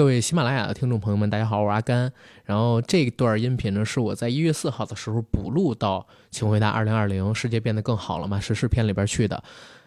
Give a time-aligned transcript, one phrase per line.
[0.00, 2.10] 各位喜马拉雅的听众朋友们，大家好，我是阿甘。
[2.46, 9.44] 然后这段音频呢，是我在一月四号的时候补录到《请回答二零二零世界变得更好了吗》时事片里边去的。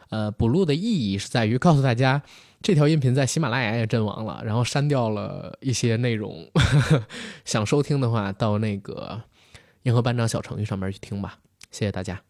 [0.10, 2.22] 呃，补录的意义是在于告诉大家，
[2.62, 6.48] 这条音频在喜马拉雅也阵亡了，然后删掉了一些内容。
[7.44, 9.20] 想收听的话，到那个
[9.82, 11.40] 银河班长小程序上面去听吧。
[11.72, 12.22] 谢谢大家。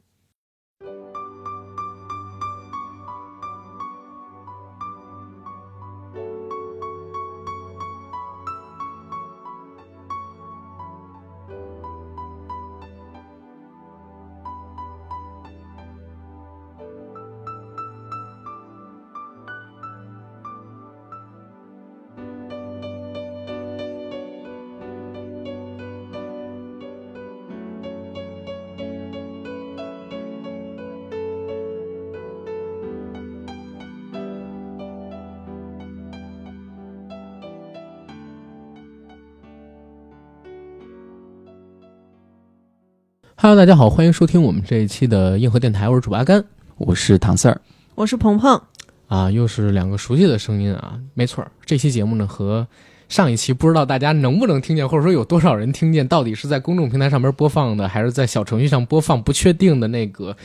[43.63, 46.43] 大家好，欢迎收听我们这一期的硬核电台，我是主阿甘，
[46.75, 47.61] 我是唐四儿，
[47.95, 48.61] 我是鹏鹏，
[49.07, 52.67] 啊，又是两个熟悉的声音啊，没错，这期节目呢和
[53.07, 60.35] 上一期不知道大家能不能听见，或者说有多少人听见，到底是在公众平台上面播放的，还是在小程序上播放，不确定的那个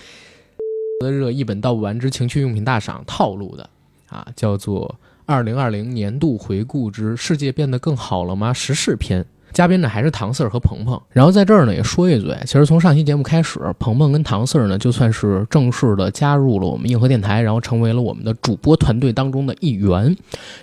[1.00, 3.68] 的热一本道不完之情趣用品大赏套路的
[4.10, 4.94] 啊，叫做
[5.26, 8.52] 二零二零年度回顾之世界变得更好了吗？
[8.52, 9.26] 时事篇。
[9.52, 20.16] 嘉宾呢还是唐四儿和鹏鹏，然后在这儿呢也说一嘴，其实从上期节目开始，鹏鹏跟唐四儿呢就算是正式的加入了我们硬核电台，然后成为了我们的主播团队当中的一员。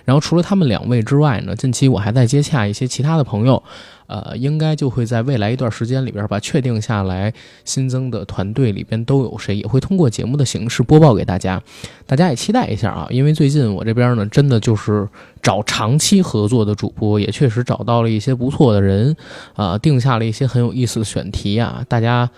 [0.04, 3.62] 然后除了他们两位之外呢，近期我还在接洽一些其他的朋友。
[4.06, 7.32] 呃，应该就会在未来一段时间里边吧，确定下来
[7.64, 11.60] 新增的团队里边都有谁，也会通过节目的形式播报给大家，
[12.06, 13.08] 大家也期待一下啊。
[13.10, 15.08] 因为最近我这边呢，真的就是
[15.42, 19.16] 找长期合作的主播，也确实找到了一些不错的人，
[19.54, 22.30] 啊，定下了一些很有意思的选题啊，大家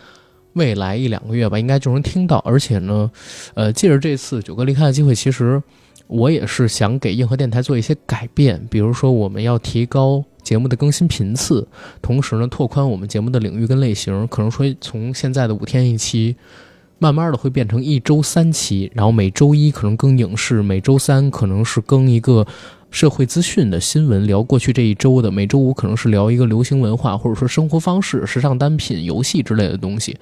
[0.55, 2.39] 未来一两个月吧，应该就能听到。
[2.39, 3.11] 而且呢，
[3.55, 5.63] 呃，借着这次九哥离开的机会，其实
[6.07, 10.25] 我也是想给硬核电台做一些改变，比如说我们要提高。
[10.49, 11.69] 节目的更新频次，
[12.01, 16.37] 同时呢，拓宽我们节目的领域跟类型，可能说从现在的五天一期，
[16.99, 22.47] 慢慢的会变成一周三期，然后每周一可能更影视，每周三可能是更一个。
[22.91, 25.31] 社会资讯的新闻，聊过去这一周的。
[25.31, 30.17] 每周五可能是聊一个流行文化，或者说生活方式、时尚单品、游戏之类的东西，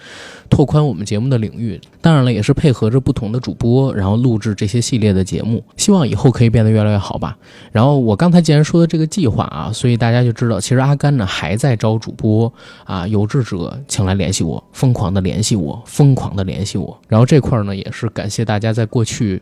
[0.51, 1.81] 拓宽我们节目的领域。
[2.01, 5.63] 当然了，也是配合着不同的主播，然后录制这些系列的节目。
[5.77, 7.39] 希望以后可以变得越来越好吧。
[7.71, 12.53] 然后我刚才既然说的这个计划啊，所以大家就知道，其实阿甘呢还在招主播
[12.85, 16.99] 啊，有志者请来联系我，疯狂的联系我，疯狂的联系我。
[17.07, 19.41] 然后这块儿呢，也是感谢大家在过去。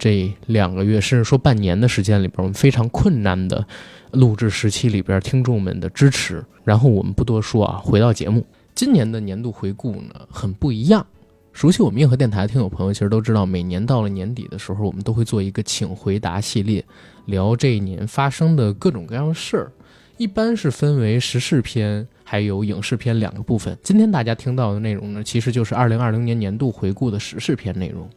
[0.00, 3.64] 这两个月，甚至说半年的时间里边，我们非常困难的
[4.12, 6.42] 录制时期里边，听众们的支持。
[6.64, 8.44] 然后我们不多说啊，回到节目，
[8.74, 11.06] 今年的年度回顾呢，很不一样。
[11.52, 16.82] 熟悉我们硬核电台的听友朋友，其实都知道，每年到了年底的时候，我们都会做一个请回答系列，
[17.26, 19.72] 聊这一年发生的各种各样的事儿。
[20.16, 23.76] 一般是分为时事篇还有影视篇两个部分。
[23.82, 28.08] 今天大家听到的内容呢，其实就是二零二零年年度回顾的时事篇内容。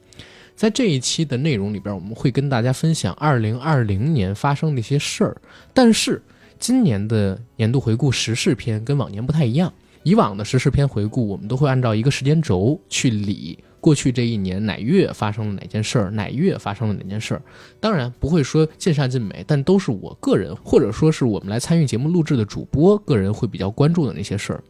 [0.55, 5.35] 在这一期的内容里边，我们会跟大家分享二零二零年发生的一些事儿。
[5.73, 6.21] 但是
[6.59, 9.71] 今年的年度回顾时事篇跟往年不太一样。
[10.03, 17.41] 以往的时事篇回顾，我们都会按照一个时间轴去理过去这一年哪月发生了哪件事儿，哪月发生了哪件事儿。
[17.79, 24.63] 当然不会说尽善尽美，但都是我个人或者说是我们来参与节目录制的主播个人会比较关注的那些事儿。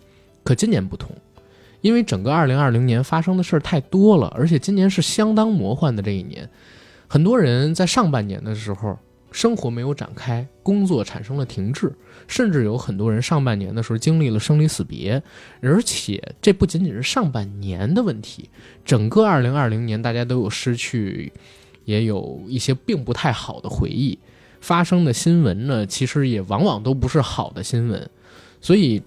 [0.43, 1.09] 可今年不同。
[1.83, 6.49] 因为整个二零二零年发生的事儿太多了，而且今年是相当魔幻的这一年，
[7.07, 8.97] 很多人在上半年的时候
[9.33, 11.93] 生活没有展开，工作产生了停滞，
[12.25, 15.21] 甚至有很多人上半年的时候经历了生离死别，
[15.61, 18.49] 而且这不仅仅是上半年的问题，
[18.85, 21.33] 整个二零二零年大家都有失去，
[21.83, 24.17] 也有一些并不太好的回忆，
[24.61, 28.09] 发生的新闻呢，其实也往往都不是好的新闻，
[28.61, 29.03] 所以。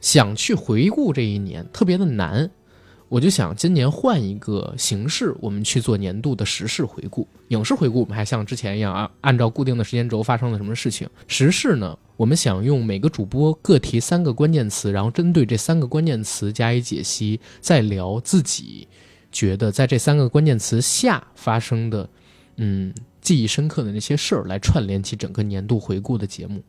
[0.00, 2.50] 想去回顾这一年特别的难，
[3.08, 7.26] 我就想今年换一个形式，我们去做年度的时事回顾。
[7.48, 11.08] 影视回顾我们还像之前一样啊，按照固定的时间轴发生了什么事情。
[11.26, 18.86] 时事呢，我们想用每个主播各提三个关键词，然后针对这三个关键词加以解析，再聊自己
[19.32, 22.08] 觉得在这三个关键词下发生的，
[22.56, 26.62] 嗯，记忆深刻的那些事儿，来串联起整个年度回顾的节目，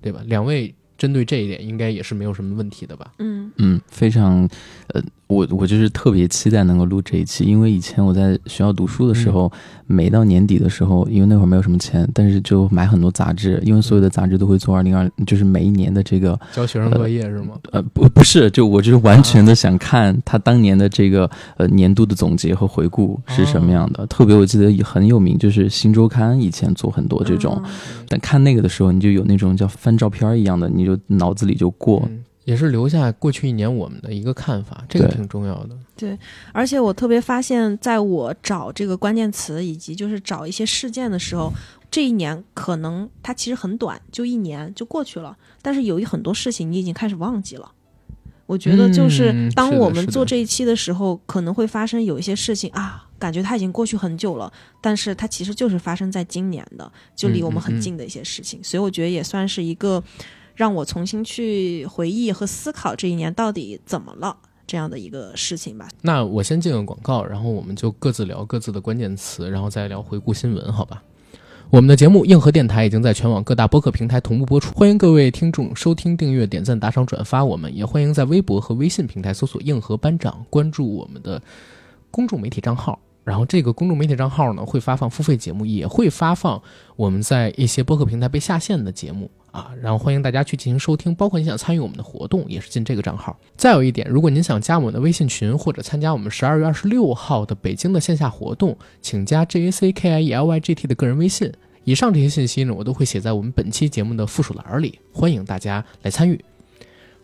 [0.00, 0.22] 对吧？
[0.24, 0.74] 两位。
[1.02, 3.10] 针对这一点，应该也是没有什么问题的吧？
[3.18, 4.48] 嗯嗯，非常，
[4.94, 9.50] 呃，我我就是特别期待能够录这一期，因为以前我在学校读书的时候，
[9.88, 17.58] 每到年底的时候，因为那会儿没有什么钱，但是就买很多杂志，因为所有的杂志都会做二零二，就是每一年的这个，教学生作业是吗？
[17.72, 24.06] 呃，不不是，就我就是完全的想看他当年的这个呃年度的总结和回顾是什么样的。
[24.06, 27.70] 特别我记得很有名，就是《新周刊》以前做很多这种，嗯
[28.08, 32.02] 但看那个的时候，你就有那种叫翻照片一样的，你就脑子里就过。
[32.06, 35.78] 嗯也是留下过去一年我们的一个看法，这个挺重要的。
[35.94, 36.18] 对
[36.50, 41.52] 而且我特别发现，在我找这个关键词以及就是找一些事件的时候，
[41.88, 47.70] 这一年可能它其实很短，就一年就过去了，但是有一很多事情你已经开始忘记了。
[48.46, 60.02] 我觉得就是嗯当我们做这一期的时候，可能会发生有一些事情啊，感觉它已经过去很久了，但是它其实就是发生在今年的，就离我们很近的一些事情，所以我觉得也算是一个
[60.54, 65.88] 让我重新去回忆和思考这一年到底怎么了这样的一个事情吧。
[66.00, 71.02] 那我先进个广告，然后我们就各自聊各自的关键词，然后再聊回顾新闻，好吧？
[71.70, 81.40] 我们的节目硬核电台已经在全网各大播客平台同步播出，欢迎各位听众收听、订阅、点赞、打赏、转发我们，也欢迎在微博和微信平台搜索“硬核班长”，关注我们的
[82.10, 83.00] 公众媒体账号。
[83.24, 86.60] 然后这个公众媒体账号呢，会发放付费节目，也会发放
[86.94, 89.72] 我们在一些播客平台被下线的节目啊。
[89.80, 93.38] 然后欢迎大家去进行收听，包括你想参与我们的活动，也是进这个账号。
[93.56, 101.52] 再有一点，如果您想加我们的微信群，或者参加我们十二月二十六号的北京的线下活动，请加 J A C K I E L Y G T 的个人微信。
[101.84, 106.44] 以上这些信息呢，我都会写在我们本期节目的附属栏里，欢迎大家来参与。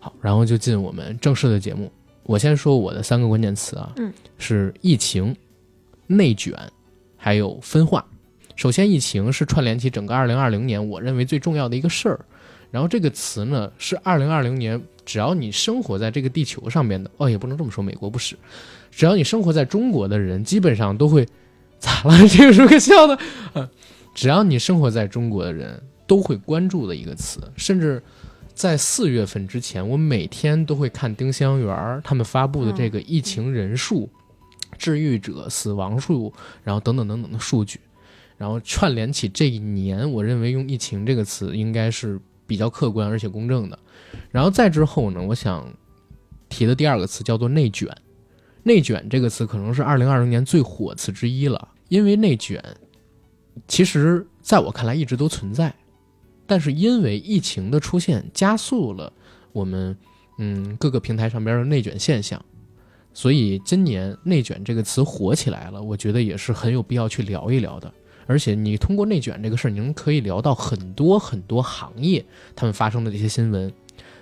[0.01, 1.91] 好，然后就进我们正式的节目。
[2.25, 5.35] 我先说我的三个关键词啊，嗯，是疫情、
[6.07, 6.55] 内卷，
[7.17, 8.05] 还有分化。
[8.59, 12.19] 首先，疫情是串联起整个2020年我认为最重要的一个事儿。
[12.73, 18.37] 然后这个词呢，是2020年只要你生活在这个地球上面的，哦，也不能这么说，美国不是，
[18.91, 21.25] 只要你生活在中国的人，基本上都会
[21.79, 22.19] 咋了？
[22.27, 23.17] 这个是个笑的，
[24.13, 28.03] 只要你生活在中国的人都会关注的一个词，甚至
[28.55, 34.11] 在四月份之前，我每天都会看丁香园儿他们发布的这个疫情人数、
[34.77, 36.35] 治愈者、死亡数，
[36.65, 37.79] 然后等等等等的数据，
[38.39, 43.79] 然后串联起这一年，我认为用“疫情”这个词应该是比较客观而且公正的。
[44.31, 45.71] 然后再之后呢，我想
[46.49, 47.89] 提的第二个词叫做“内卷”。
[48.63, 52.63] 内卷这个词可能是二零二零年最火词之一了，因为内卷
[53.67, 55.75] 其实在我看来一直都存在，
[56.47, 59.13] 但是因为疫情的出现，加速了
[59.53, 59.97] 我们
[60.39, 62.45] 嗯各个平台上边的内卷现象，
[63.13, 67.93] 所以今年“内卷”这个词火起来了，我觉得也是很有必要去聊一聊的。
[68.29, 73.73] 而且你通过内卷这个事儿，您可以聊到很多很多行业他们发生的这些新闻。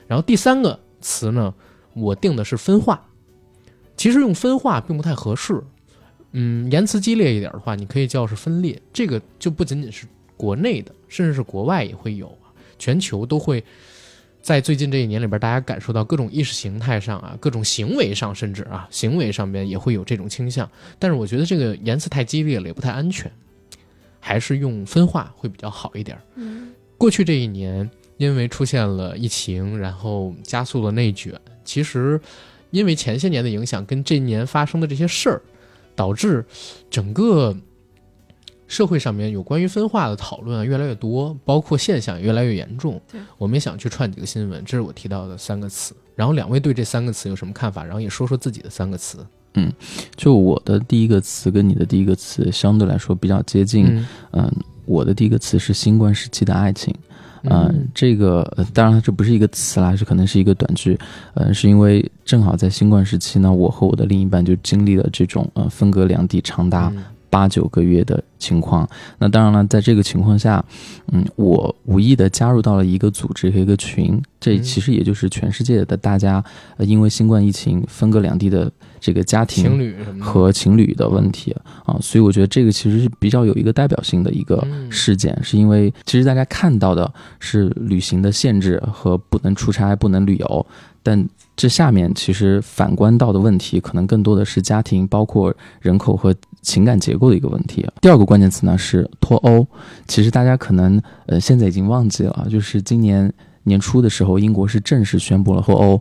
[0.06, 1.52] 然后第三个词呢，
[1.92, 3.04] 我定的是分化。
[3.96, 5.60] 其实用分化并不太合适，
[6.32, 8.80] 嗯，言辞激烈一点的话，你可以叫是分裂。
[8.92, 10.06] 这个就不仅仅是
[10.36, 12.38] 国内的，甚至是国外也会有，
[12.78, 13.64] 全球都会
[14.40, 20.70] 在最近这一年里边，大家感受到各种意识形态上啊，各种行为上，甚至啊行为上边也会有这种倾向。
[20.98, 23.32] 但是我觉得这个言辞太激烈了，也不太安全，
[24.26, 26.18] 还是用分化会比较好一点。
[26.34, 31.32] 嗯过去这一年，因为出现了疫情，然后加速了内卷，
[31.64, 32.20] 其实
[32.72, 35.40] 因为前些年的影响跟这一年发生的这些事儿，
[35.94, 36.44] 导致
[36.90, 37.54] 整个
[38.66, 43.20] 社会上面有关于分化的讨论啊越来越多，包括现象也越来越严重对。
[43.38, 45.94] 我们也想去串几个新闻，这是我提到的三个词。
[46.16, 47.84] 然后两位对这三个词有什么看法？
[47.84, 49.24] 然后也说说自己的三个词。
[50.16, 54.52] 就我的第一个词跟你的第一个词相对来说比较接近，嗯嗯，
[54.84, 56.94] 我的第一个词是新冠时期的爱情，
[57.44, 60.98] 嗯、嗯这个、呃、当然这不是一个词啦，这可能是一个短句，
[61.34, 67.04] 呃，是因为正好在新冠时期呢，我和我的另一半就经历了这种呃分隔两地长达嗯
[67.36, 68.88] 八九个月的情况。
[69.18, 70.64] 那当然了，在这个情况下，
[71.12, 74.62] 嗯，我无意的加入到了一个组织和一个群，这嗯。
[74.62, 76.42] 其实也就是全世界的大家，
[76.78, 84.90] 呃，因为新冠疫情分隔两地的这个家庭情侣和情侣的问题啊，所以我觉得这个其实是比较有一个代表性的一个嗯。
[84.90, 90.66] 事件，是因为其实大家看到的是旅行的限制和不能出差、不能旅游，
[91.06, 97.86] 但这下面其实反观到的问题，可能更多的是家庭，包括人口和情感结构的一个问题。
[98.00, 99.64] 第二个关键词呢是脱欧，
[100.08, 103.32] 其实大家可能呃现在已经忘记了，就是今年。
[103.68, 106.00] 年初的时候，英国是正式宣布了脱欧，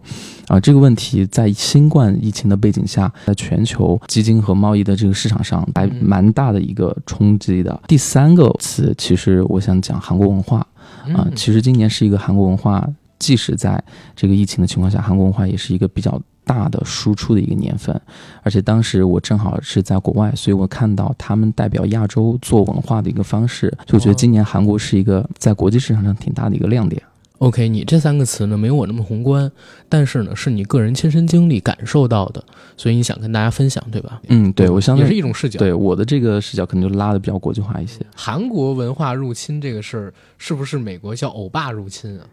[0.49, 7.81] 啊，这个问题在新冠疫情的背景下，在全球基金和贸易的这个市场上还嗯蛮大的一个冲击的。
[7.87, 12.87] 第三个词，其实我想讲韩国文化啊，嗯其实今年是一个韩国文化
[13.19, 13.81] 即使在
[14.15, 17.99] 这个疫情的情况下，韩国文化也是一个比较大的输出的一个年份。
[18.43, 27.01] 而且当时我正好是在国外，所以我看到他们代表亚洲做文化的一个方式，就觉得今年韩国是一个在国际市场上挺大的一个亮点。
[27.39, 29.51] OK，你这三个词呢没有我那么宏观，
[29.89, 32.41] 但是呢是你个人亲身经历感受到的，
[32.77, 34.21] 所以你想跟大家分享，对吧？
[34.29, 35.59] 嗯，对我相信也是一种视角。
[35.59, 37.99] 对我的这个视角可能就拉的比较国际化一些。
[38.15, 42.25] 韩国文化入侵这个事儿，是不是美国叫欧巴入侵啊？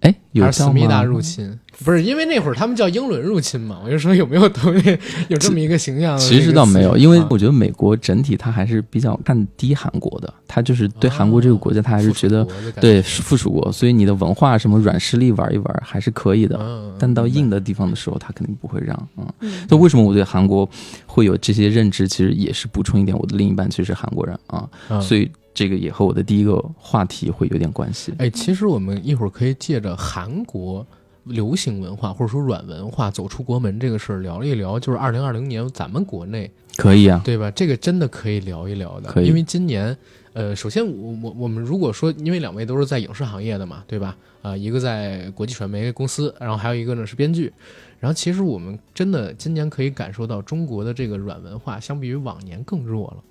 [0.00, 1.58] 哎，有思密达入侵？
[1.84, 3.80] 不是，因为那会儿他们叫英伦入侵嘛。
[3.84, 6.16] 我就说有没有东西 有这么一个形象？
[6.18, 12.46] 其实倒没有，因为啊我觉得美国整体它还是比较看低韩国的，他就是对韩国这个国家，他还是觉得
[12.80, 16.58] 对附属国，所以你的文化什么软实力玩一玩还是可以的。
[16.60, 19.08] 嗯，但到硬的地方的时候，他肯定不会让。
[19.18, 20.68] 嗯，嗯那为什么我对韩国
[21.06, 22.08] 会有这些认知？
[22.08, 25.30] 其实也是补充一点，我的另一半其实是韩国人啊，嗯所以
[25.60, 28.14] 这个也和我的第一个话题会有点关系。
[28.16, 30.86] 哎，其实我们一会儿可以借着韩国
[31.24, 37.50] 流行文化或者说软文化走出国门这个事儿聊一聊，就是二零二零年咱们国内可以啊，对吧？
[37.50, 39.94] 这个真的可以聊一聊的，可以因为今年，
[40.32, 44.16] 呃，首先我我我们如果说，因为两位都是在影视行业的嘛，对吧？
[44.40, 47.52] 啊、一个在国际传媒公司，然后还有一个呢是编剧。
[47.98, 53.22] 然后其实我们真的今年可以感受到中国的这个软文化，相比于往年更弱了，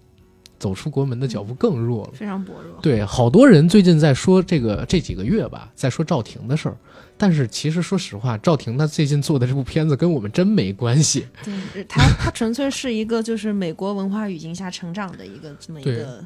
[0.60, 2.12] 走出国门的脚步更弱了。
[2.14, 2.78] 非常薄弱。
[2.82, 6.78] 对，好多人最近在说这个这几个月吧，在说赵婷的事儿。
[7.18, 11.26] 但是其实说实话，赵婷她最近做的这部片子跟我们真没关系。
[11.44, 16.24] 对， 她她纯粹是一个就是美国文化语境下成长的一个这么一个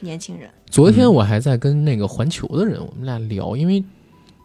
[0.00, 0.48] 年轻人。
[0.66, 3.82] 昨天我还在跟那个环球的人，我们俩聊，因为，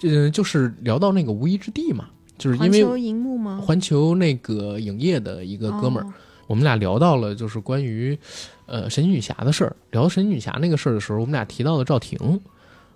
[0.02, 2.10] 呃，就是聊到那个无依之地嘛，
[2.40, 3.62] 就是因为环球荧幕吗？
[3.64, 6.14] 环球那个影业的一个哥们儿，哦
[6.48, 8.18] 我们俩聊到了就是关于，
[8.66, 9.76] 呃，神奇女侠的事儿。
[9.92, 12.40] 聊神奇女侠那个事儿的时候，我们俩提到了赵婷，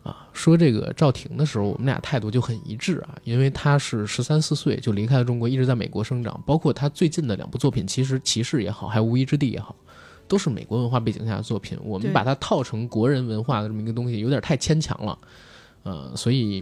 [0.04, 9.76] 啊，说这个赵婷的时候，我们俩态度就很一致啊，因为她是十三四岁就离开了中国，一直在美国生长，包括她最近的两部作品，其实《骑士》也好，还有《无依之地》也好。
[10.30, 15.18] 都是美国文化背景下的作品，我们把它套成国人文化的这么一个东西，有点太牵强了，
[15.84, 16.62] 呃，所以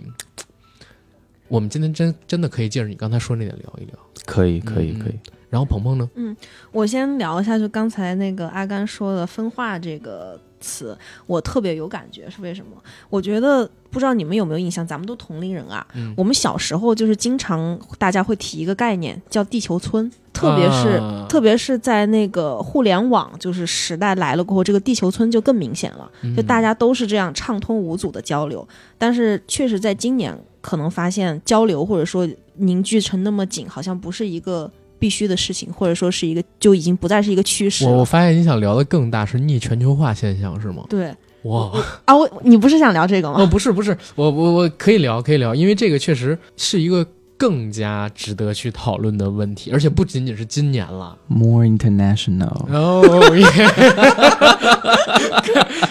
[1.47, 3.95] 我们今天真真的可以借着你刚才说那点聊一聊。
[4.23, 5.19] 可以，可以，嗯可以。
[5.49, 6.09] 然后鹏鹏呢？
[6.15, 6.35] 嗯
[6.71, 12.71] 我先聊一下，就刚才那个阿甘说的“分化”这个词，我特别有感觉，是为什么？
[13.09, 28.65] 我觉得不知道你们有没有印象，咱们都同龄人啊，嗯我们小时候就是经常大家会提一个概念叫地球村，特别是、啊特别是在那个互联网就是时代来了过后，这个地球村就更明显了，就大家都是这样畅通无阻的交流。
[28.97, 34.71] 但是确实在今年，可能发现交流或者说凝聚成那么紧，好像不是一个
[35.05, 37.85] 必须的事情，或者说是一个就已经不再是一个趋势。
[37.85, 40.83] 我我发现你想聊的更大是逆全球化现象是吗？
[40.89, 41.71] 对哇
[42.05, 43.35] 啊，我你不是想聊这个吗？
[43.39, 47.05] 哦，不是不是，我我我可以聊可以聊，因为这个确实是一个
[47.37, 51.15] 更加值得去讨论的问题，而且不仅仅是今年了。
[51.27, 53.45] More international，哦耶，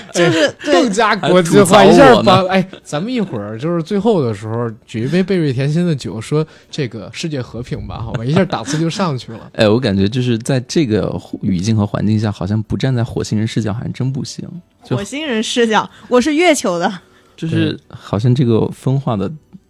[0.14, 9.50] 就是更加国际化，一下我呢把哎，咱们一会儿就是最后的时候举一杯贝瑞甜心的酒，说这个世界和平吧，好吧， 一下档次就上去了。
[9.52, 14.48] 哎，我感觉就是在这个语境和环境下，好像不站在火星人视角还真不行。
[14.82, 16.90] 火星人视角，我是月球的。
[17.36, 19.28] 就是好像这个分化的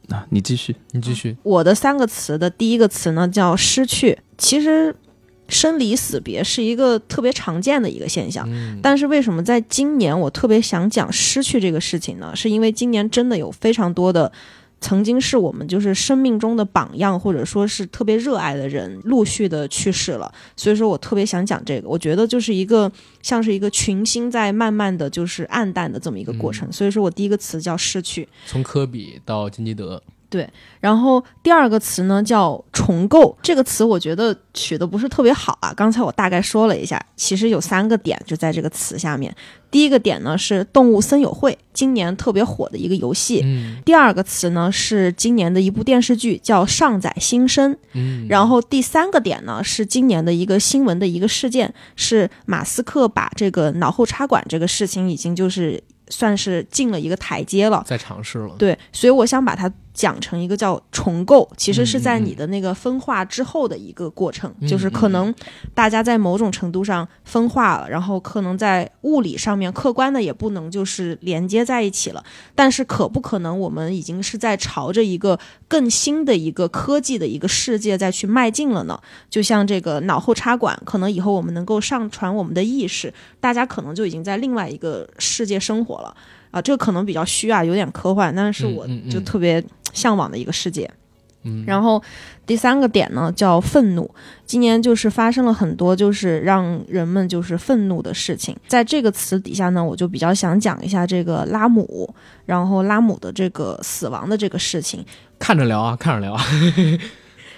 [0.09, 0.75] 啊，你继续。
[0.93, 4.19] 你继续，我的三个词的第一个词呢叫失去。
[4.37, 4.95] 其实，
[5.49, 8.47] 生离死别是一个特别常见的一个现象。
[8.49, 12.35] 嗯，但是为什么在今年我特别想讲失去这个事情呢？
[12.35, 14.31] 是因为今年真的有非常多的
[14.81, 20.31] 曾经是我们就是生命中的榜样，或者说是特别热爱的人，陆续的去世了。
[20.57, 22.91] 所以说我特别想讲这个，我觉得就是一个
[23.23, 26.71] 像是一个群星在慢慢的就是暗淡的这么一个过程。
[26.71, 28.29] 所以说我第一个词叫失去。
[28.47, 30.03] 从科比到金基德，
[30.81, 35.73] 然后第二个词呢叫重构，这个词我觉得取的不是特别好啊。
[35.75, 39.35] 刚才我大概说了一下，其实有三个点就在这个词下面。
[39.71, 43.41] 第一个点呢是动物森友会，今年特别火的一个游戏。
[43.45, 47.73] 嗯第二个词呢是今年的一部电视剧，叫《上载新生》。
[47.93, 57.83] 嗯，然后第三个点呢是今年的一个新闻的一个事件，是马斯克把这个脑后插管这个事情已经就是算是进了一个台阶了。
[57.85, 65.33] 在尝试了，对，所以我想把它讲成一个叫重构，其实是在你的那个分化之后的一个过程，嗯就是可能
[65.73, 72.23] 大家在某种程度上分化了，然后可能在物理上面客观的也不能就是连接在一起了，
[72.57, 79.01] 但是可不可能我们已经是在朝着一个更新的一个科技的一个世界再去迈进了呢？
[79.31, 86.17] 就像这个脑后插管，可能以后我们能够上传我们的意识，大家可能就已经在另外一个世界生活了。
[86.55, 90.89] 啊，这个可能比较虚啊，有点科幻，但是我就特别向往的一个世界。
[91.43, 92.01] 嗯，然后
[92.47, 94.09] 第三个点呢叫愤怒，
[94.47, 102.09] 今年就是发生了很多就是让人们就是愤怒的事情，在这个词底下呢，我就比较想讲一下这个拉姆，
[102.47, 105.05] 然后拉姆的这个死亡的这个事情，
[105.39, 106.43] 看着聊啊，看着聊啊。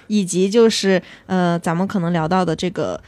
[0.09, 3.01] 以及就是呃，咱们可能聊到的这个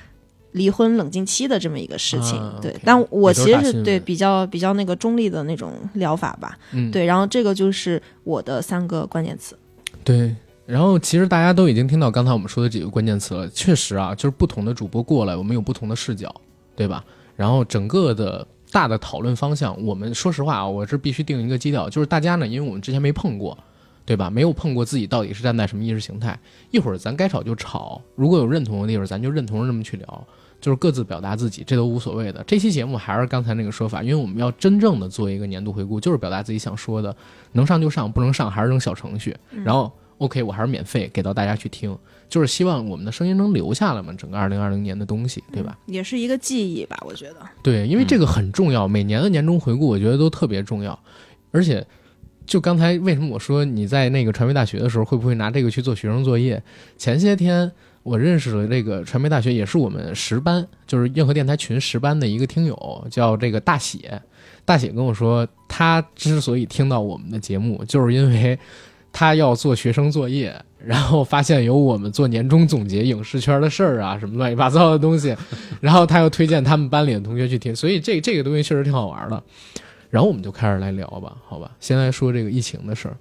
[0.53, 9.59] 离婚冷静期的这么一个事情，啊对但我其实是对比较比较那个中立的那种疗法吧，嗯，对，然后这个就是我的三个关键词。
[10.05, 10.35] 对。
[10.67, 16.31] 然后其实大家都已经听到刚才我们说的几个关键词了，确实啊，就是不同的主播过来，我们有不同的视角，
[16.77, 17.03] 对吧？
[17.37, 23.57] 然后整个的大的讨论方向，我们说实话啊，我这必须定一个基调，就是大家呢，因为我们之前没碰过，
[24.05, 24.29] 对吧？
[24.29, 26.39] 没有碰过自己到底是站在什么意识形态，
[26.71, 30.27] 一会儿咱该吵就吵，如果有认同的地方，咱就认同着这么去聊，
[30.61, 32.43] 就是各自表达自己，这都无所谓的。
[32.47, 37.15] 这期节目还是刚才那个说法，因为我们要真正的做一个年度回顾，就是表达自己想说的，
[37.53, 41.97] 能上就上，不能上还是扔小程序，然后 OK，我还是免费给到大家去听，
[42.29, 45.79] 就是希望我们的声音能留下来嘛，整个二零二零年的东西，对吧？
[45.87, 47.37] 嗯也是一个记忆吧，我觉得。
[47.63, 50.99] 对，因为这个很重要，每年的年终回顾我觉得都特别重要，
[51.53, 51.87] 而且
[52.47, 56.61] 就刚才为什么我说你在那个传媒大学的时候会不会拿这个去做学生作业？
[56.97, 57.71] 前些天
[58.09, 64.21] 我认识了这个传媒大学，也是我们十班，就是硬核电台群十班的一个听友，叫这个大写。
[64.65, 68.59] 大写跟我说，他之所以听到我们的节目，就是因为
[69.13, 75.37] 他要做学生作业，然后发现有我们做年终总结影视圈的事儿啊，什么乱七八糟的东西，
[75.81, 79.43] 然后他又推荐他们班里的同学去听，所以这这个东西确实挺好玩的。
[80.11, 81.71] 然后我们就开始来聊吧，好吧？
[81.81, 83.17] 先来说这个疫情的事儿。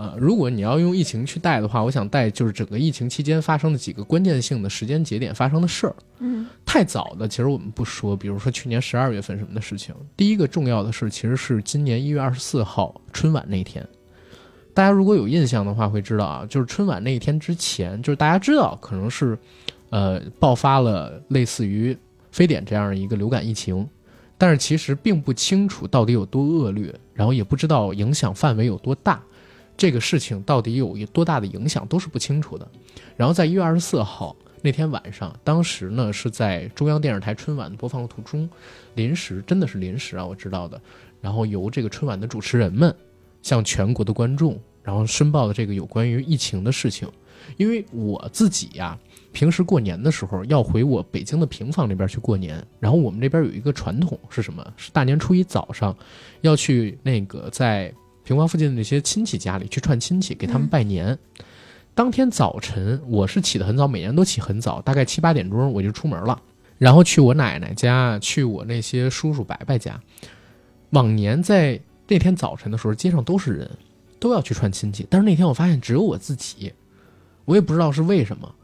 [0.00, 5.94] 呃，如果你要用疫情去带的话，我想带就是整个疫情期间发生的几个关键性的时间节点发生的事儿。
[6.20, 9.94] 嗯太早的其实我们不说，比如说去年十二月份什么的事情。
[10.16, 13.86] 第一个重要的事其实是今年一月二十四号春晚那一天。
[14.72, 19.36] 大家如果有印象的话，会知道啊，就是春晚那一天之前，就是大家知道可能是，
[19.90, 21.94] 呃，爆发了类似于
[22.32, 23.86] 非典这样的一个流感疫情，
[24.38, 29.22] 但是其实并不清楚到底有多恶劣，然后也不知道影响范围有多大，
[29.80, 32.68] 这个事情到底有多大的影响都是不清楚的。
[33.16, 38.46] 然后在一月二十四号那天晚上，当时呢是在中央电视台春晚的播放途中，
[38.94, 40.78] 临时真的是临时啊，我知道的。
[41.22, 42.94] 然后由这个春晚的主持人们
[43.40, 47.10] 向全国的观众，然后申报了这个有关于疫情的事情。
[47.56, 48.98] 因为我自己呀、
[49.32, 54.62] 平时过年的时候要回我北京的平房那边去过年，然后我们这边有一个传统是什么？
[54.76, 55.96] 是大年初一早上
[56.42, 57.90] 要去那个在
[58.30, 61.18] 平房附近的那些亲戚家里去串亲戚，给他们拜年。
[61.96, 66.40] 当天早晨我是起得很早，每年都起很早，大概七八点钟我就出门了，
[66.78, 70.00] 然后去我奶奶家，去我那些叔叔伯伯家。
[70.90, 73.68] 往年在那天早晨的时候，街上都是人，
[74.20, 76.72] 都要去串亲戚，但是那天我发现只有我自己，
[77.46, 78.54] 我也不知道是为什么。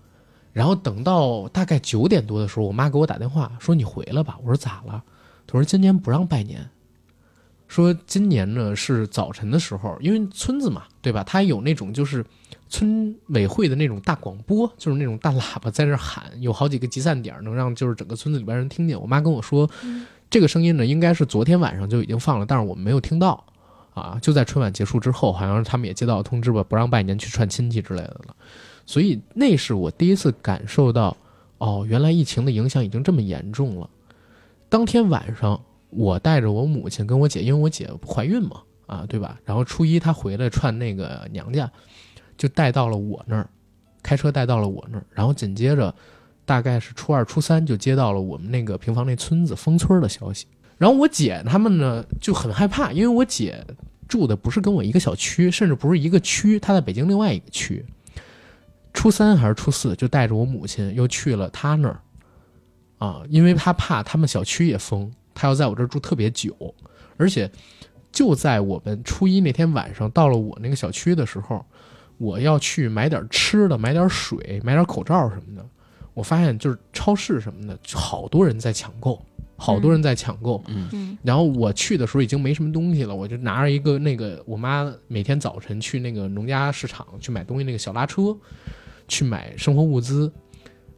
[0.52, 5.02] 然后等到大概九点多的时候，我妈给我打电话说：“你回来吧。”我说：“咋了？”
[5.44, 6.70] 她说：“今年不让拜年，
[7.68, 11.24] 说今年呢是早晨的时候，因为村子嘛，对吧？
[11.24, 12.24] 它有那种就是
[12.68, 19.00] 村委会的那种大广播，就是那种大喇叭在那喊，有好几个集散点，能让就是整个村子里边人听见。
[19.00, 19.68] 我妈跟我说，
[20.30, 23.44] 这个声音呢应该是昨天晚上就已经放了，但是我们没有听到。
[23.94, 28.36] 啊，就在春晚结束之后，好像是他们也接到通知吧，不让拜年去串亲戚之类的了。
[28.84, 31.16] 所以那是我第一次感受到，
[31.56, 33.88] 哦，原来疫情的影响已经这么严重了。
[34.68, 35.58] 当天晚上，
[35.90, 39.38] 我带着我母亲跟我姐，因为我姐怀孕嘛，啊，对吧？
[39.44, 41.70] 然后初一她回来串那个娘家，
[42.36, 43.48] 就带到了我那儿，
[44.02, 45.94] 开车带到了我那儿，然后紧接着，
[46.44, 50.46] 大概是初二、初三就接到了我们那个平房那村子封村的消息。
[50.76, 53.64] 然后我姐他们呢就很害怕，因为我姐
[54.06, 57.84] 住的不是跟我一个小区，甚至不是一个区，她在北京另外一个区。
[58.92, 62.00] 初三还是初四，就带着我母亲又去了她那儿，
[62.98, 66.74] 啊，因为她怕他们小区也封，她要在我这儿住特别久，
[67.18, 67.48] 而且
[68.10, 71.62] 就在我们初一那天晚上到了我那个小区的时候，
[72.16, 75.64] 我要去买点吃的，买点水，买点口罩什么的，
[76.14, 79.22] 我发现就是超市什么的，好多人在抢购，
[79.56, 81.18] 好多人在抢购，嗯。
[81.22, 88.34] 然后我去的时候已经没什么东西了，我就拿着一个那个我妈每天早晨去那个农家市场去买东西那个小拉车，
[89.06, 90.32] 去买生活物资，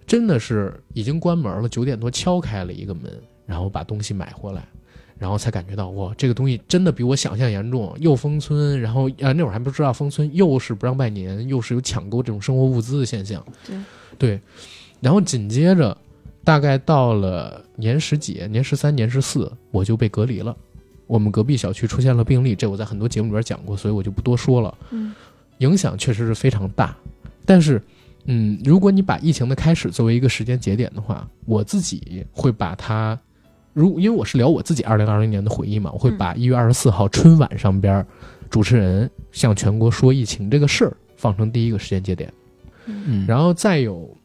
[0.06, 3.10] 真的是已经关门了，九点多敲开了一个门，
[3.48, 4.62] 然后把东西买回来，
[5.16, 13.76] 然后才感觉到哇，这个东西真的比我想象严重，又封村，然后呃那会儿还不知道封村，又是不让拜年，又是有抢购这种生活物资的现象，对
[14.18, 14.40] 对，
[15.00, 15.96] 然后紧接着
[16.44, 20.54] 大概到了年十几、年十三、年十四，我就被隔离了。
[21.06, 24.76] 我们隔壁小区出现了病例，这我在很多节目里边讲过，所以我就不多说了。
[24.90, 25.14] 嗯，
[25.56, 26.94] 影响确实是非常大。
[27.46, 27.82] 但是，
[28.26, 33.18] 嗯，如果你把疫情的开始作为一个时间节点的话，我自己会把它，
[33.72, 38.04] 如因为我是聊我自己二零二零年的回忆嘛，我会把一月二十四号春晚上边
[38.50, 42.32] 主持人向全国说疫情这个事儿放成第一个时间节点。
[42.86, 44.16] 嗯，然后再有，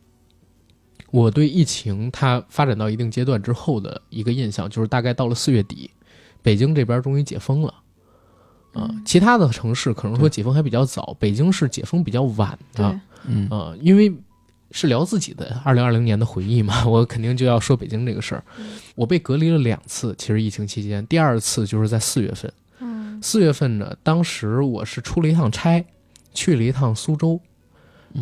[1.12, 5.92] 我对疫情它发展到一定阶段之后的一个印象，就是大概到了四月底，
[6.42, 7.68] 北京这边终于解封了。
[8.74, 9.02] 啊、嗯。
[9.06, 13.00] 其他的城市可能说解封还比较早，北京是解封比较晚的。
[13.28, 13.48] 嗯。
[13.50, 14.12] 啊、因为
[14.76, 18.44] 是聊自己的二零二零年的回忆嘛， 我肯定就要说北京这个事儿。
[18.96, 22.52] 我被隔离了两次，其实疫情期间，第二次就是在四月份。
[22.80, 25.86] 嗯四月份呢，当时我是出了一趟差，
[26.34, 27.40] 去了一趟苏州，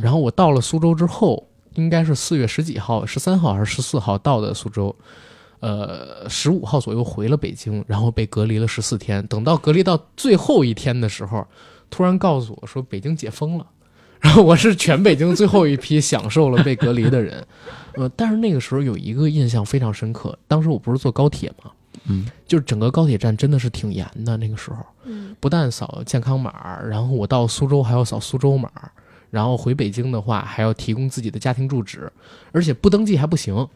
[0.02, 4.94] 然后我到了苏州之后，应该是四月十几号，十三号还是十四号到的苏州，
[5.62, 9.26] 呃，十五号左右回了北京，然后被隔离了十四天。
[9.28, 11.48] 等到隔离到最后一天的时候，
[11.90, 13.66] 突然告诉我说北京解封了。
[14.21, 17.45] 然后我是全北京最后一批享受了被隔离的人，
[17.95, 21.71] 呃，但是那个时候有一个印象非常深刻，当时我不是坐高铁嘛，
[22.05, 28.69] 嗯，就是整个高铁站真的是挺严的，那个时候嗯不但扫健康码，然后我到苏州还要扫苏州码，
[29.31, 32.12] 然后回北京的话还要提供自己的家庭住址，
[32.51, 33.67] 而且不登记还不行，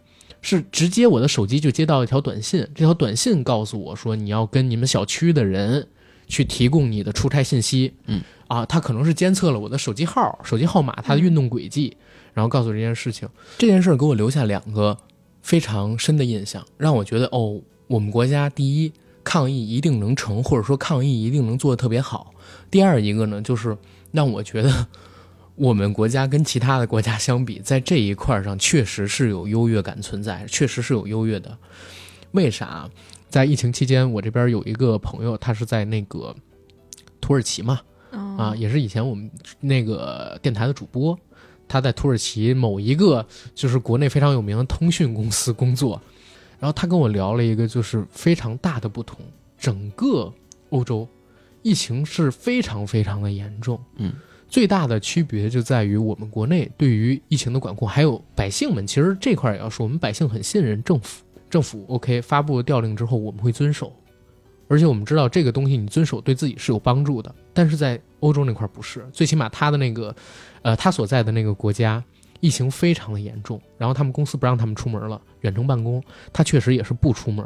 [0.41, 5.88] 是直接我的手机就接到一条短信，这条短信告诉我说你要跟你们小区的人
[6.27, 11.95] 去提供你的出差信息，嗯，啊，他可能是监测了我的手机号、手机号码、他的运动轨迹，
[12.34, 13.27] 然后告诉这件事情。
[13.58, 14.97] 这件事儿给我留下两个
[15.41, 18.91] 非常深的印象，让我觉得哦，我们国家第一
[19.23, 22.34] 抗疫一定能成，或者说抗疫一定能做得特别好。
[22.69, 23.77] 第二一个呢，就是
[24.12, 24.88] 让我觉得
[25.55, 31.58] 我们国家跟其他的国家相比，在这一块儿上确实是有优越感存在，确实是有优越的。
[32.31, 32.89] 为啥？
[33.29, 36.34] 在疫情期间，我这边有一个朋友，他是在那个
[37.19, 37.94] 土耳其嘛，嗯
[38.38, 41.17] 啊，也是以前我们那个电台的主播，
[41.67, 46.02] 他在土耳其某一个就是国内非常有名的通讯公司工作，
[46.60, 49.19] 然后他跟我聊了一个就是非常大的不同，
[49.58, 50.32] 整个
[50.69, 51.08] 欧洲
[51.62, 54.13] 疫情是非常非常的严重，嗯，
[54.48, 63.91] 最大的区别就在于我们国内对于疫情的管控，还有百姓们，其实这块也要说，我们百姓很信任政府，政府 OK 发布调令之后，我们会遵守。
[64.67, 70.15] 而且我们知道这个东西你遵守对自己是有帮助的，但是在欧洲那块儿不是，最起码他的那个，
[70.63, 72.04] 呃，他所在的那个国家
[72.39, 77.45] 疫情非常的严重，然后他们公司不让他们出门了，远程办公，他确实也是不出门，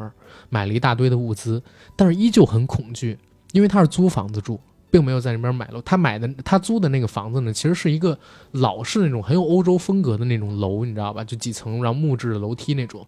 [0.50, 1.62] 买了一大堆的物资，
[1.96, 3.18] 但是依旧很恐惧，
[3.52, 5.82] 因为他是租房子住，并没有在那边买楼。
[5.82, 8.18] 他买的他租的那个房子呢，其实是一个
[8.52, 11.24] 老式那种很有欧洲风格的那种楼，你知道吧？
[11.24, 13.06] 就几层，然后木质的楼梯那种。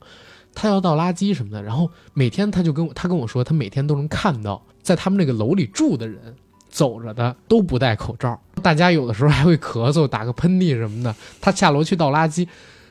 [0.54, 6.36] 他要倒垃圾什么的，然后每天他就跟我他跟我说，他每天都能看到在他们那个楼里住的人
[6.70, 11.16] 走着的都不戴口罩，大家有的时候还会咳嗽、打个喷嚏什么的。
[11.40, 12.48] 他下楼去倒垃圾，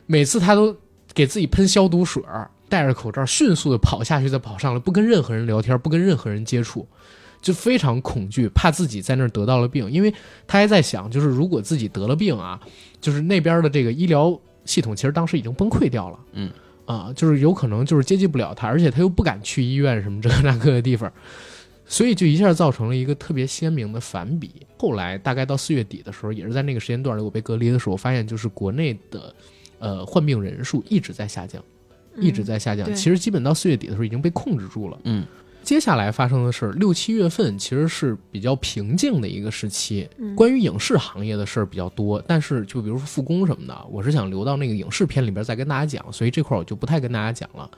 [0.06, 0.74] 每次他都
[1.14, 2.22] 给自己喷消毒水，
[2.68, 6.86] 戴着口罩迅速的跑下去，再跑上来，不跟任何人聊天，不跟任何人接触，
[7.40, 10.12] 就非常恐惧，怕自己在那儿得到了病，因为
[10.46, 12.60] 他还在想，就是如果自己得了病啊，
[13.00, 16.50] 就是那边的这个医疗系统其实当时已经崩溃掉了，嗯。
[16.90, 21.12] 啊，就是有可能就是接济不了他，而且他又不敢去医院什么这个那个的地方，
[21.86, 24.50] 所以就一下造成了一个特别鲜明的反比。
[24.76, 29.32] 后来大概到四月底的时候，也是在那个时间段里，我被隔离的时候，我发现就是国内的
[29.78, 31.62] 呃患病人数一直在下降，
[32.16, 32.84] 一直在下降。
[32.84, 34.98] 对其实基本到四月底的时候已经被控制住了。
[35.04, 35.24] 嗯，
[35.62, 40.08] 接下来发生的事儿，六七月份其实是比较平静的一个时期。
[40.18, 47.70] 嗯关于影视行业的事儿比较多，但是就比如说复工什么的，我是想留到那个影视片里边再跟大家讲，所以这块儿我就不太跟大家讲了。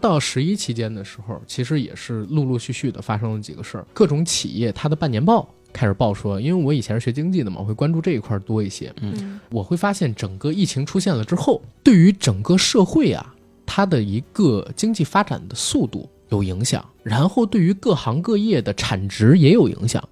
[0.00, 8.92] 到十一期间的时候，其实也是陆陆续续的发生了几个事儿，各种企业它的半年报开始报说，因为我以前是学经济的嘛，我会关注这一块儿多一些。
[9.00, 20.02] 嗯我会发现整个疫情出现了之后，对于整个社会啊，它的一个经济发展的速度有影响，然后对于各行各业的产值也有影响。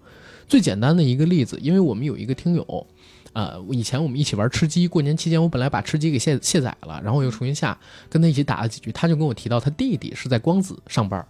[0.49, 2.87] 最简单的一个例子，因为我们有一个听友，
[3.33, 11.25] 呃，以前我们一起玩吃鸡，过年期间我本来把吃鸡给卸卸载了，然后我又重新下，跟他一起打了几局，他就跟我提到他弟弟是在光子上班。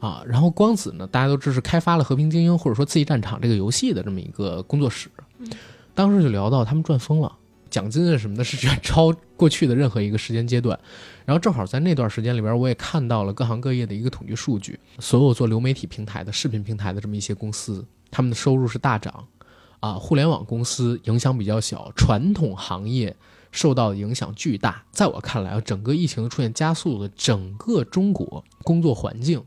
[0.00, 5.08] 啊，然后光子呢，大家都知是开发了《和平精英》或者说《刺激战场》这个游戏的这么一个工作室。
[5.94, 7.32] 当时就聊到他们赚疯了，
[7.70, 10.78] 奖金啊什么的是远超过去的任何一个时间阶段。
[11.24, 19.26] 然后正好在那段时间里边，我也看到了各行各业的一个统计数据，所有做流媒体平台的、视频平台的这么一些公司，他们的收入是大涨，
[19.80, 23.16] 啊，互联网公司影响比较小，传统行业
[23.50, 24.84] 受到的影响巨大。
[24.90, 29.42] 在我看来啊，整个疫情的出现加速了整个中国工作环境。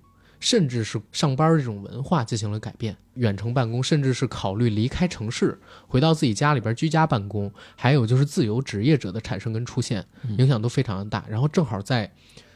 [0.47, 10.05] 甚至是上班这种文化进行了改变，远程办公，甚至是考虑离开城市，回到自己家里边居家办公，还有就是自由职业者的产生跟出现，
[10.37, 11.25] 影响都非常的大。
[11.27, 12.09] 然后正好在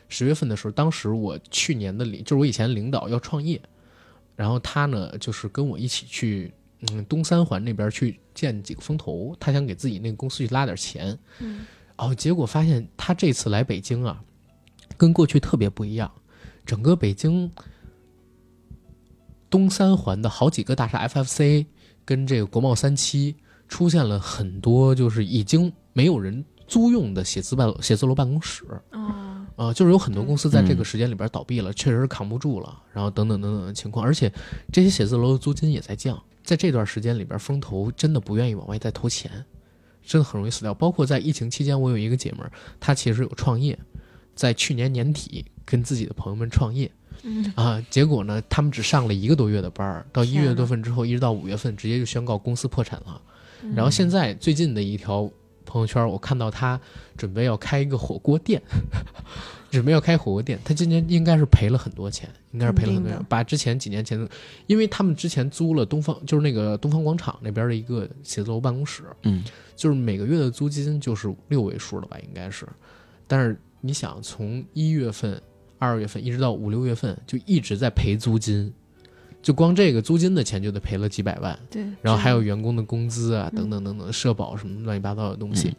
[0.08, 3.62] 十月份的时候，当时我去年的领，就是我以前领导要创业，
[4.38, 6.54] 然后他呢就是跟我一起去，
[6.94, 11.66] 嗯，东三环那边去见几个风投，他想给自己那个公司去拉点钱，嗯，
[11.98, 14.24] 哦，结果发现他这次来北京啊，
[14.96, 16.10] 跟过去特别不一样，
[16.66, 17.52] 整个北京
[19.52, 21.66] 东三环的好几个大厦，FFC
[22.04, 23.36] 跟这个国贸三期
[23.68, 34.32] 出现了很多就是已经没有人租用的写字办写字楼办公室，哦，啊，就是有很多公司在这个嗯时间里边倒闭了，确实是扛不住了，然后等等等等的情况，而且
[34.72, 39.30] 这些写字楼的租金也在降，在这段时间里边，风投真的不愿意往外再投钱，
[40.02, 40.74] 真的很容易死掉。
[40.74, 43.78] 包括在疫情期间，我有一个姐们儿，她其实有创业，
[44.34, 46.90] 在去年年底跟自己的朋友们创业
[47.24, 53.22] 嗯，啊，结果呢，他们只上了一个多月的班儿，到一月多份之后，一直到五月份，直接就宣告公司破产了。
[53.64, 55.30] 嗯然后现在最近的一条
[55.66, 56.82] 朋友圈，我看到他
[57.16, 58.60] 准备要开一个火锅店，
[59.70, 60.60] 准备要开火锅店。
[60.66, 64.28] 他今年应该是赔了很多钱，应该是赔了很多钱把之前几年前的，
[64.66, 69.44] 因为他们之前租了东方，就是那个东方广场那边的一个写字楼办公室，嗯，
[69.76, 72.68] 就是每个月的租金就是六位数了吧，应该是。
[73.28, 75.40] 但是你想，从一月份、
[75.82, 78.72] 二月份一直到五六月份，就一直在赔租金，
[79.42, 81.58] 就光这个租金的钱就得赔了几百万。
[81.72, 85.76] 对，然后还有员工的工资啊，嗯等等等等，社保什么乱七八糟的东西。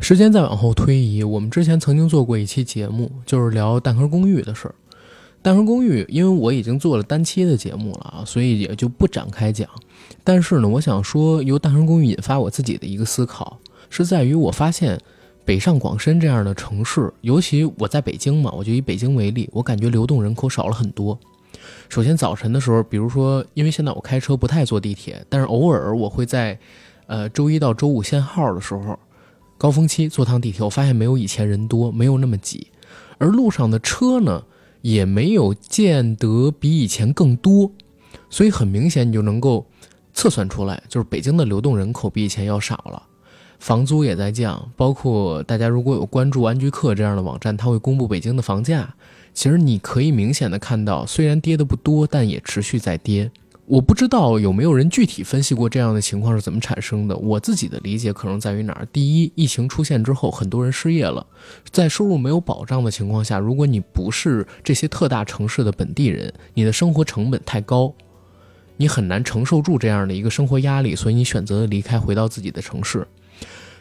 [0.00, 4.74] 时间再往后推移，我们之前曾经做过一期节目，就是聊蛋壳公寓的事儿。
[5.40, 9.68] 蛋壳公寓，因为我已经做了单期的节目了啊，所以也就不展开讲。
[10.24, 15.00] 但是呢，我想说，由蛋壳公寓引发我自己的一个思考，是在于我发现
[15.44, 21.18] 北上广深这样的城市，尤其我在北京嘛，我就以北京为例，我感觉流动人口少了很多。
[21.88, 26.58] 首先早晨的时候，比如说，因为现在我开车不太坐地铁，但是偶尔我会在，
[27.06, 28.98] 呃，周一到周五限号的时候，
[29.58, 32.68] 高峰期坐趟地铁，我发现没有以前人多，没有那么挤，
[33.18, 34.42] 而路上的车呢，
[34.80, 37.70] 也没有见得比以前更多，
[38.30, 39.66] 所以很明显你就能够
[40.14, 43.02] 测算出来，就是北京的流动人口比以前要少了。
[43.64, 48.94] 房租也在降，包括大家如果有关注安居客这样的网站，它会公布北京的房价。
[49.32, 53.30] 其实你可以明显的看到，虽然跌的不多，但也持续在跌。
[53.64, 57.16] 我不知道有没有人具体分析过这样的情况是怎么产生的。
[57.16, 58.86] 我自己的理解可能在于哪儿？
[58.92, 61.26] 第一，疫情出现之后，很多人失业了，
[61.70, 67.94] 在收入没有保障的情况下，如果你不是这些特大城市的本地人，你的生活成本太高，
[68.76, 73.08] 你很难承受住这样的一个生活压力，所以你选择离开，回到自己的城市。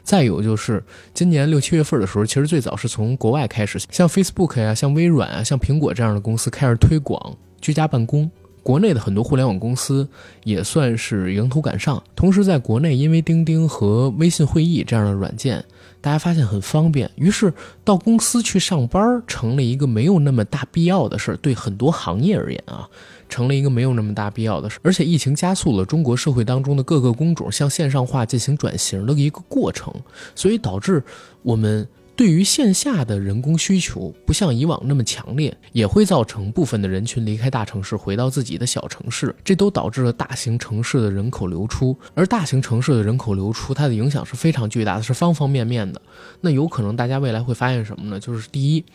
[0.04, 8.30] 再有就是今年六七月份的时候，其实最早是从国外开始，像 Facebook 呀、像微软啊、像苹果这样的公司开始推广居家办公。
[8.62, 10.08] 国内的很多互联网公司
[10.46, 12.02] 也算是迎头赶上。
[12.16, 15.62] 同时，在国内因为钉钉和微信会议这样的软件，
[16.04, 17.54] 大家发现很方便，于是
[17.86, 21.38] 到公司去上班成了一个没有那么大必要的事儿。
[21.38, 22.89] 对很多行业而言啊，
[23.30, 24.82] 成了一个没有那么大必要的事儿。
[24.84, 29.94] 而且疫情加速了中国社会当中的各个工种向线上化进行转型的一个过程，
[30.36, 31.02] 所以导致
[31.42, 41.97] 我们对于线下的人工需求不像以往那么强烈，也会造成部分的人群离开大城市，回到自己的小城市，这都导致了大型城市的人口流出。
[42.13, 45.99] 而大型城市的人口流出，它的影响是非常巨大的，是方方面面的。
[46.41, 48.19] 那有可能大家未来会发现什么呢？
[48.19, 48.86] 就是第一。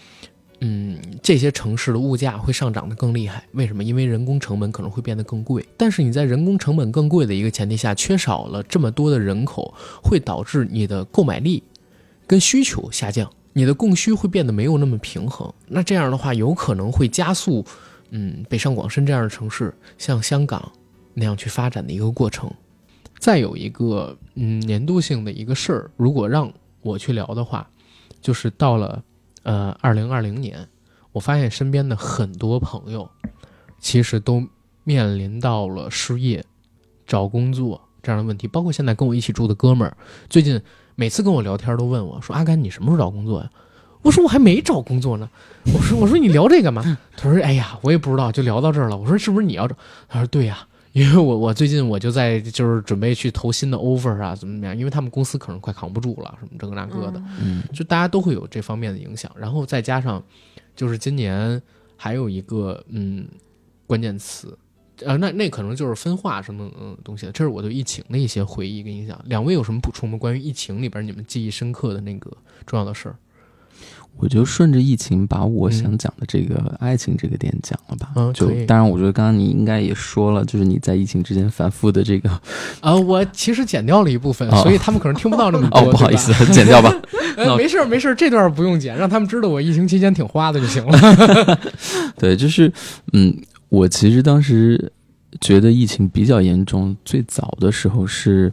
[0.61, 3.85] 嗯，这些城市的物价会上涨得更厉害，为什么？
[3.85, 5.65] 因为人工成本可能会变得更贵。
[5.77, 11.63] 但是你在人工成本更贵的一个前提下，缺少了这么多的人口，会导致你的购买力
[12.29, 15.53] 跟需求下降，你的供需会变得没有那么平衡。
[15.67, 17.65] 那这样的话，有可能会加速，
[18.11, 20.71] 嗯，北上广深这样的城市像香港
[21.15, 22.49] 那样去发展的一个过程。
[23.19, 27.69] 再有一个，嗯，年度性的一个事儿，如果让我去聊的话，
[28.21, 29.03] 就是到了。
[29.45, 30.69] 呃，二零二零年，
[31.11, 33.09] 我发现身边的很多朋友，
[33.79, 34.47] 其实都
[34.85, 36.45] 面临到了失业、
[37.07, 38.47] 找工作这样的问题。
[38.47, 39.97] 包括现在跟我一起住的哥们儿，
[40.29, 40.61] 最近
[41.01, 43.49] 每次跟我聊天都问我说：“阿甘，你什么时候找工作呀？”
[44.03, 45.31] 我说：“我还没找工作呢。”
[45.73, 46.83] 我说：“我说你聊这干嘛？”
[47.17, 49.77] 他说：“哎呀，我也不知道，就聊到这儿了。”我说：“是不是你要找？”
[50.09, 54.77] 他说：“对呀。”因为我我最近我就在就是准备去投新的 offer 啊，怎么怎么样？
[54.77, 57.23] 因为他们公司可能快扛不住了，什么这个那个的。
[57.41, 60.21] 嗯就大家都会有这方面的影响，然后再加上，
[60.75, 61.63] 就是今年
[61.95, 63.29] 还有一个嗯
[63.87, 64.59] 关键词，
[65.05, 69.19] 呃，那那可能就是分化什么嗯东西的，这是我对疫情的一些回忆跟影响。
[69.27, 70.19] 两位有什么补充吗？
[70.19, 72.31] 关于疫情里边你们记忆深刻的那个
[72.67, 73.17] 重要的事儿？
[74.21, 78.11] 我就顺着疫情把我想讲的这个爱情这个点讲了吧。
[78.33, 82.29] 就当然，我觉得刚刚你应该也说了，就是你在疫情之间反复的这个
[82.81, 85.79] 啊，我其实剪掉了一部分，哦所以他们可能听不到那么多。
[85.79, 86.93] 哦，不好意思，剪掉吧。
[87.37, 91.59] 那呃，没事儿没事儿，这段不用剪，让他们知道我疫情期间挺花的就行了。
[92.19, 92.73] 对，就是
[93.13, 93.33] 嗯，
[93.69, 94.93] 我其实当时
[95.41, 98.53] 觉得疫情比较严重，最早的时候是。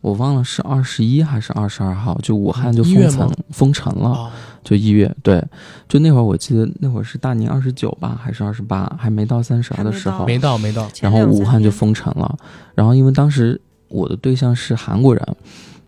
[0.00, 4.10] 我忘了是二十一还是二十二号，就武汉就封城封城了。
[4.10, 4.30] 哦，
[4.62, 5.42] 就一月，对，
[5.88, 12.36] 就那会儿我记得那会儿是大年二十九吧，还是二十八，还没到三十还没到的时候，没到没到，然后武汉就封城了。
[12.74, 15.36] 然后因为当时我的对象是韩国人，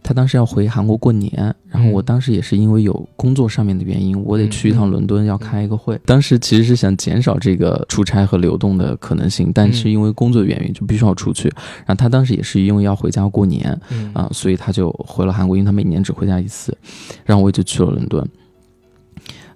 [0.06, 6.00] 他当时要回韩国过年，然后我嗯当时也是因为有工作上面的原因，我得去一趟伦敦要开一个会。
[6.06, 11.48] 当时其实是想减少这个出差和流动的可能性，但是因为工作原因就必须要出去。
[11.78, 16.78] 然后他当时也是因为要回家过年，嗯啊，所以他就回了韩国，因为他每年只回家一次，
[17.24, 18.24] 然后我也就去了伦敦。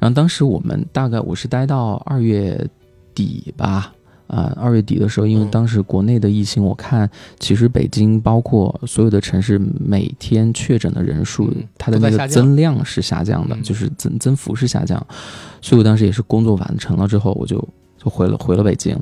[0.00, 2.66] 然后当时我们大概我是待到二月
[3.14, 3.92] 底吧，
[4.30, 5.50] 啊，二月底的时候，因为嗯。
[5.50, 13.62] 当时国内的疫情，我看其实北京包括所有的城市每天确诊的人数嗯，它的那个增量是下降的，嗯。
[13.62, 15.04] 就是增增幅是下降，
[15.60, 17.62] 所以我当时也是工作完成了之后，我就。
[18.02, 18.92] 就回了回了北京，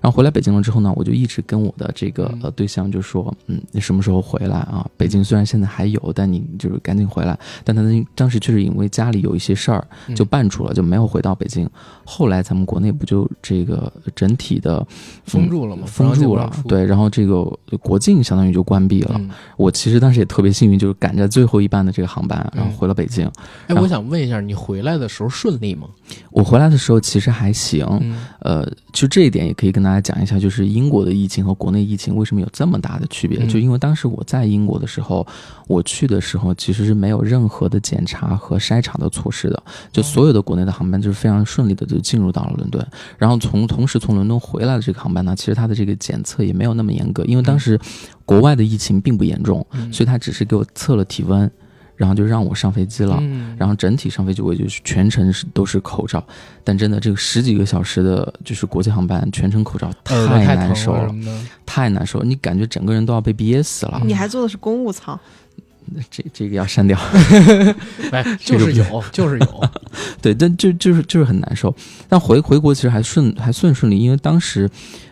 [0.00, 4.86] 然后回来北京了之后呢，我就一直跟我的这个嗯呃对象就说，嗯，你什么时候回来啊？
[4.96, 7.38] 北京虽然现在还有，但你就是赶紧回来。
[7.64, 11.68] 但他那当时确实因为家里有一些事儿，嗯就办住了，就没有回到北京。
[12.04, 14.86] 后来咱们国内不就这个整体的
[15.24, 17.42] 封住了吗，封住了，对，然后这个
[17.80, 19.12] 国境相当于就关闭了。
[19.14, 23.30] 嗯，我其实当时也特别幸运，就是赶在最后一班的这个航班，然后嗯回了北京。
[23.68, 25.86] 哎，我想问一下，你回来的时候顺利吗？
[26.30, 33.38] 我回来的时候其实还行，嗯呃，就这一点也可以跟大家讲一下，就是英国的疫情和国内疫情为什么有这么大的区别？
[33.38, 33.48] 嗯。
[33.48, 35.26] 就因为当时我在英国的时候，
[35.68, 42.84] 我去的时候其实是没有任何的检查和筛查的措施的，就所有的国内的航班就是非常顺利的就进入到了伦敦，
[43.16, 47.78] 然后从同时从伦敦回来的这个航班呢，其实它的这个检测也没有那么严格，因为当时
[48.24, 49.92] 国外的疫情并不严重，嗯。
[49.92, 51.48] 所以他只是给我测了体温，
[52.02, 53.16] 然后就让我上飞机了。
[53.20, 56.24] 嗯然后整体上飞机我也就是全程是都是口罩，
[56.64, 61.14] 但真的这个十几个小时的，就是国际航班全程口罩太难受了
[61.64, 64.00] 太难受了，你感觉整个人都要被憋死了。
[64.02, 65.18] 嗯你还坐的是公务舱，
[66.10, 66.98] 这这个要删掉，
[68.12, 69.70] 哎，就是有，就是有，
[70.22, 71.74] 对，但就就是就是很难受。
[72.08, 74.68] 但回回国其实还顺还算顺利，因为当时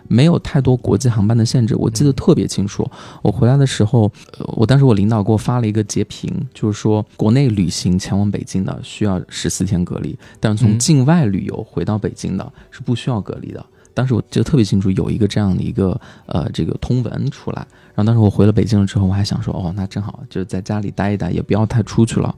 [0.09, 2.89] 没有太多国际航班的限制，我记得特别清楚。
[3.23, 13.65] 我回来的时候，呃我当时我领导给我发了一个截屏，就是说国内旅行前往北京的需要十四天隔离，但是从嗯境外旅游回到北京的是不需要隔离的。
[14.01, 17.59] 当时我记得特别清楚，有一个这样的一个呃这个通文出来，
[17.95, 22.35] 然后当时我回了北京了之后，我还想说，哦，那正好就在家里待一待，也不要太出去了。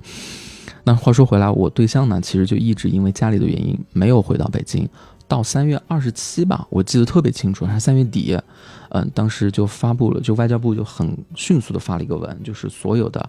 [0.83, 4.89] 那话说回来，我对象呢，其实就一直因为家里的原因没有回到北京。
[5.29, 8.37] 到三月二十七吧，我记得特别清楚，还是三月底，
[8.91, 13.25] 嗯、当时就发布了，就外交部就很迅速的发了一个文，就是所有的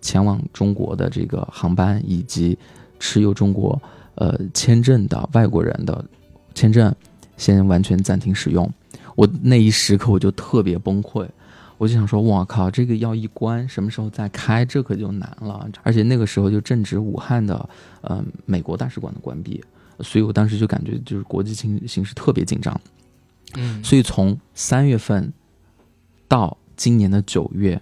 [0.00, 2.56] 前往中国的这个航班以及
[3.00, 3.82] 持有中国
[4.14, 6.02] 呃签证的外国人的
[6.54, 6.94] 签证，
[7.42, 8.70] 先完全暂停使用。
[9.16, 11.28] 我那一时刻我就特别崩溃，
[11.76, 15.68] 我就想说，我靠，这个要一关，什么时候再开，这可就难了。
[15.82, 17.68] 而且那个时候就正值武汉的
[18.02, 19.60] 呃美国大使馆的关闭，
[20.00, 22.80] 所以我当时就感觉就是国际形形势特别紧张。
[23.56, 25.30] 嗯，所以从三月份
[26.28, 27.78] 到今年的九月，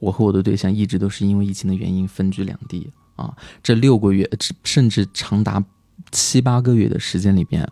[0.00, 3.34] 我和我的对象一直都是因为疫情的原因分居两地啊。
[3.62, 5.64] 这六个月，甚甚至长达
[6.10, 7.66] 七八个月的时间里边，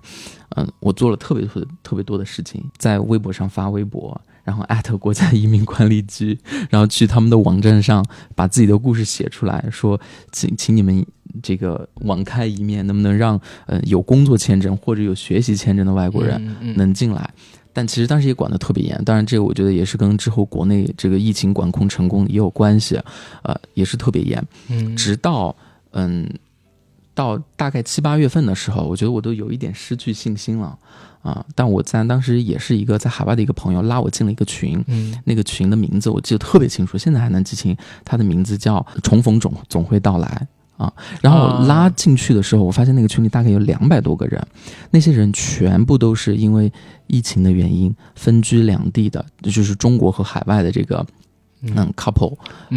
[0.63, 6.39] 嗯、我做了特别特别特别多的事情，在微博上发微博，然后艾特国家移民管理局，
[6.71, 10.01] 然后去他们的网站上把自己的故事写出来，说
[10.33, 11.05] 请请你们
[11.43, 17.31] 这个网开一面，能不能让呃有工作签证或者有学习签证的外国人嗯嗯能进来。
[17.73, 23.01] 但其实当时也管得特别严，当然这个我觉得也是跟之后国内这个疫情管控成功也有关系，
[23.43, 24.45] 呃，也是特别严。
[24.69, 25.55] 嗯直到
[25.93, 26.29] 嗯，
[27.19, 30.79] 到大概七八月份的时候，我觉得我都有一点失去信心了
[31.21, 31.45] 啊。
[31.57, 40.47] 但我在当时也是一个在海外的一个朋友拉我进了一个群，嗯那个群的名字我记得特别清楚，现在还能记清，它的名字叫“重逢总总会到来”
[40.79, 40.93] 啊。
[41.21, 44.41] 然后我拉进去的时候，我发现那个群里大概有两百多个人，
[44.93, 46.73] 那些人全部都是因为
[47.09, 51.05] 疫情的原因分居两地的，就是中国和海外的这个
[51.63, 52.37] 嗯 couple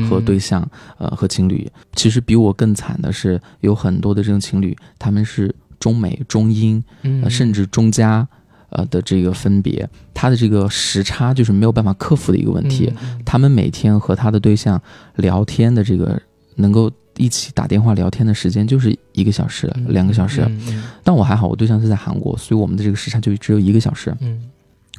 [0.09, 0.67] 和对象，
[0.97, 1.69] 呃和情侣。
[1.95, 6.83] 其实比我更惨的是，有很多的这种情侣，他们是中美、中英，
[7.29, 8.27] 甚至中加。
[8.73, 12.89] 呃的这个分别，他的这个时差就是没有办法克服的一个问题。
[13.01, 14.81] 嗯他们每天和他的对象
[15.17, 16.17] 聊天的这个
[16.55, 20.41] 能够一起打电话聊天的时间就是一个小时、两个小时。
[20.47, 24.15] 嗯但我还好，我对象是在韩国，所以我们的这个时差就只有一个小时。
[24.21, 24.41] 嗯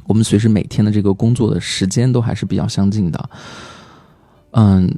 [0.05, 3.29] 我们随时每天的这个工作的时间都还是比较相近的。
[4.53, 4.91] 嗯，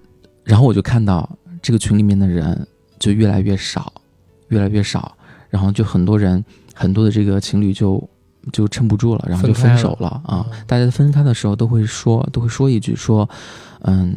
[0.44, 1.30] 然后我就看到
[1.62, 2.68] 这个群里面的人
[3.00, 3.92] 就越来越少，
[4.50, 5.18] 越来越少，
[5.50, 6.44] 然后就很多人
[6.74, 8.02] 很多的这个情侣就
[8.52, 10.46] 就撑不住了，然后就分手了啊。
[10.50, 13.28] 嗯大家分开的时候都会说都会说一句说，
[13.82, 14.16] 嗯，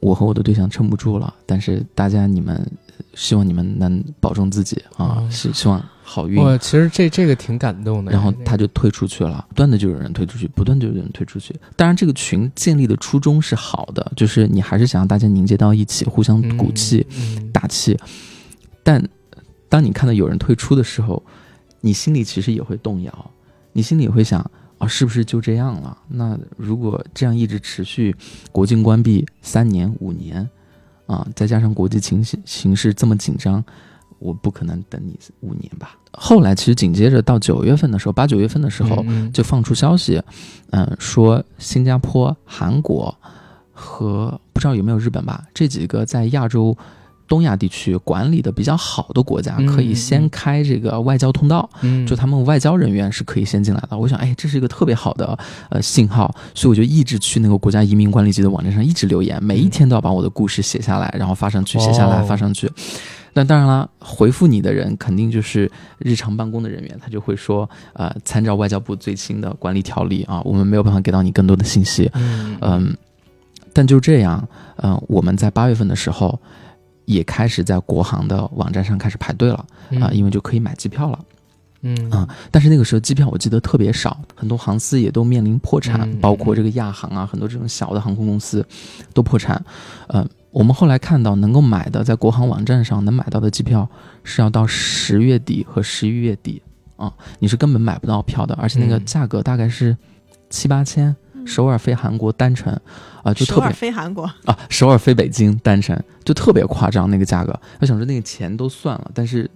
[0.00, 2.70] 我和我的对象撑不住了，但是大家你们
[3.14, 6.40] 希望你们能保重自己啊，嗯希希望好运。
[6.40, 8.12] 我其实这这个挺感动的。
[8.12, 11.52] 然后他就退出去了，不断的就有人退出去，不断就有人退出去。
[11.74, 17.98] 当然，这个群建立的初衷是好的，就是你还是想让大家凝结到一起，互相鼓气、嗯打气。
[18.84, 19.02] 但
[19.68, 21.20] 当你看到有人退出的时候，
[21.80, 23.30] 你心里其实也会动摇，
[23.72, 24.40] 你心里也会想
[24.78, 25.98] 啊，是不是就这样了？
[26.08, 28.14] 那如果这样一直持续，
[28.52, 30.48] 国境关闭三年、五年，
[31.06, 33.64] 啊，再加上国际情形形势这么紧张，
[34.18, 35.96] 我不可能等你五年吧。
[36.12, 40.22] 后来其实紧接着到九月份的时候，八九月份的时候，嗯就放出消息，
[40.70, 43.14] 嗯，说新加坡、韩国
[43.72, 46.74] 和不知道有没有日本吧，这几个在亚洲、
[47.28, 53.98] 东亚地区管理的比较好的国家，嗯可以先开这个外交通道，嗯就他们外交人员是可以先进来的。
[53.98, 55.38] 我想，哎，这是一个特别好的
[55.68, 62.70] 呃信号，所以我就一直去那个国家移民管理局的网站上一直留言，每一天都要把我的故事写下来，然后发上去，写下来哦发上去。
[63.38, 72.10] 那当然了，回复你的人肯定就是日常办公的人员，他就会说，呃，参照外交部最新的管理条例啊，我们没有办法给到你更多的信息。
[72.14, 72.96] 嗯嗯，
[73.74, 76.40] 但就这样，嗯、我们在八月份的时候
[77.04, 79.66] 也开始在国航的网站上开始排队了
[80.00, 81.18] 啊、因为就可以买机票了。
[81.82, 88.66] 嗯啊但是那个时候机票我记得特别少，很多航司也都面临破产，嗯包括这个亚航啊，很多这种小的航空公司
[89.12, 89.62] 都破产。
[90.08, 90.26] 呃，
[90.56, 93.86] 我们后来看到能够买的，在国航网站上能买到的机票
[94.24, 96.62] 是要到十月底和十一月底
[96.96, 99.94] 啊，你是根本买不到票的，而且那个嗯价格大概是
[100.48, 101.14] 七八千。
[101.44, 102.72] 首尔飞韩国单程，
[103.22, 107.54] 啊、就特首尔别飞韩国，啊，首尔飞北京单程就特别夸张那个价格。
[107.78, 109.48] 我想说那个钱都算了，但是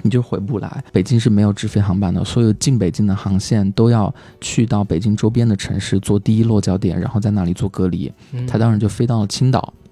[0.00, 0.84] 你就回不来。
[0.92, 8.10] 北京是没有直飞航班的，所有进北京的航线都要去到北京周边的城市做第一落脚点，然后在那里做隔离。
[8.32, 9.83] 嗯他当时就飞到了青岛，嗯，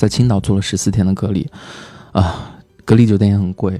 [0.00, 1.46] 在青岛做了十四天的隔离，
[2.12, 2.54] 啊，
[2.86, 3.78] 隔离酒店也很贵。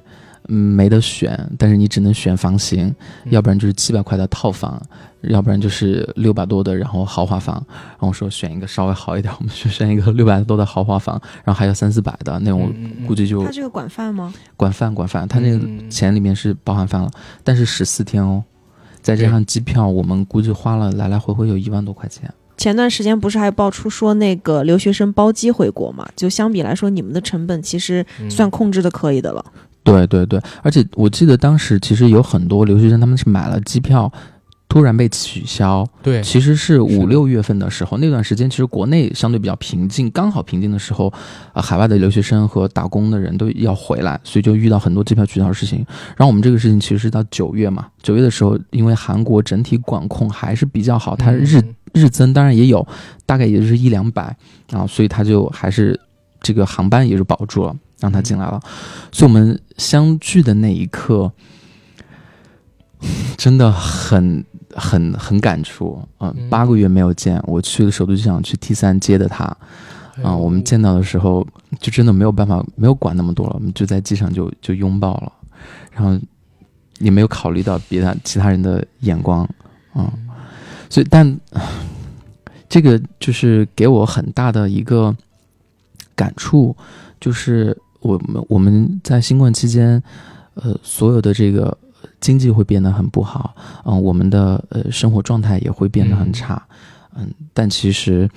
[0.49, 2.95] 嗯，没得选，但是你只能选房型，
[3.25, 4.83] 嗯要不然就是七百块的套房，
[5.23, 7.55] 要不然就是六百多的，然后豪华房。
[7.69, 12.71] 然后我说选一个稍微好一点，我们就选一个六百多的豪华房，然后还有三四百的那种，
[13.07, 14.31] 估计就他这个管饭吗？
[14.59, 17.11] 管饭管饭，他那个嗯钱里面是包含饭了，
[17.43, 18.45] 但是十四天哦，
[19.01, 22.31] 再加上机票，我们估计花了来来回回有一万多块钱。
[22.61, 26.07] 前段时间不是还爆出说那个留学生包机回国嘛？
[26.15, 29.43] 就相比来说，你们的成本其实嗯算控制的可以的了。
[29.83, 34.13] 对对对，而且我记得当时其实有很多留学生他们是买了机票，
[34.71, 36.23] 突然被取消，对。
[36.23, 41.13] 其实是五六月份的时候，那段时间其实国内相对比较平静，刚好平静的时候，
[41.53, 45.85] 呃，海外的留学生和打工的人都要回来，所以就遇到很多机票取消的事情。
[46.17, 51.75] 然后我们这个事情其实是到九月嘛，九月的时候，因为韩国整体管控还是比较好，它日嗯。
[51.93, 52.87] 日增当然也有，
[53.27, 54.23] 大概也就是一两百
[54.71, 55.99] 啊，所以他就还是
[56.41, 58.61] 这个航班也是保住了，让他进来了。
[59.11, 61.33] 所以我们相聚的那一刻，
[63.37, 64.45] 真的很
[64.77, 69.45] 很很感触啊、嗯八个月没有见，我去了首都机场去 T 三接的他
[70.23, 71.47] 啊、我们见到的时候
[71.79, 75.33] 就真的没有办法，没有管那么多了，我们就在机场就就拥抱了，
[75.93, 76.19] 然后
[76.99, 79.49] 也没有考虑到别的其他人的眼光
[79.95, 80.09] 嗯、
[80.89, 81.41] 所以但
[82.69, 85.17] 这个就是给我很大的一个
[86.15, 86.77] 感触，
[87.19, 90.01] 就是我们我们在新冠期间，
[90.55, 91.77] 呃，所有的这个
[92.21, 96.63] 经济会变得很不好，嗯、我们的呃生活状态也会变得很差，
[97.15, 98.29] 嗯，但其实。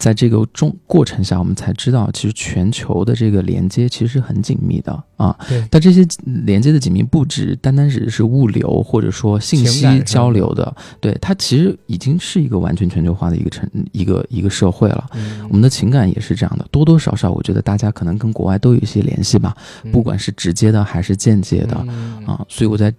[0.00, 5.36] 在这个中过程下，我们才知道，其实全球的这个连接其实是很紧密的啊。
[5.46, 15.06] 对但这些连接的紧密不止单单只是物流或者说信息交流的，对它其实已经是一个完全全球化的一个城一个一个社会了。
[15.14, 19.54] 嗯我们的情感也是这样的，多多少少，我觉得大家可能跟国外都有一些联系吧，
[19.92, 22.42] 不管是直接的还是间接的、嗯啊。
[22.48, 22.90] 所以我在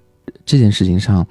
[0.46, 1.26] 这件事情上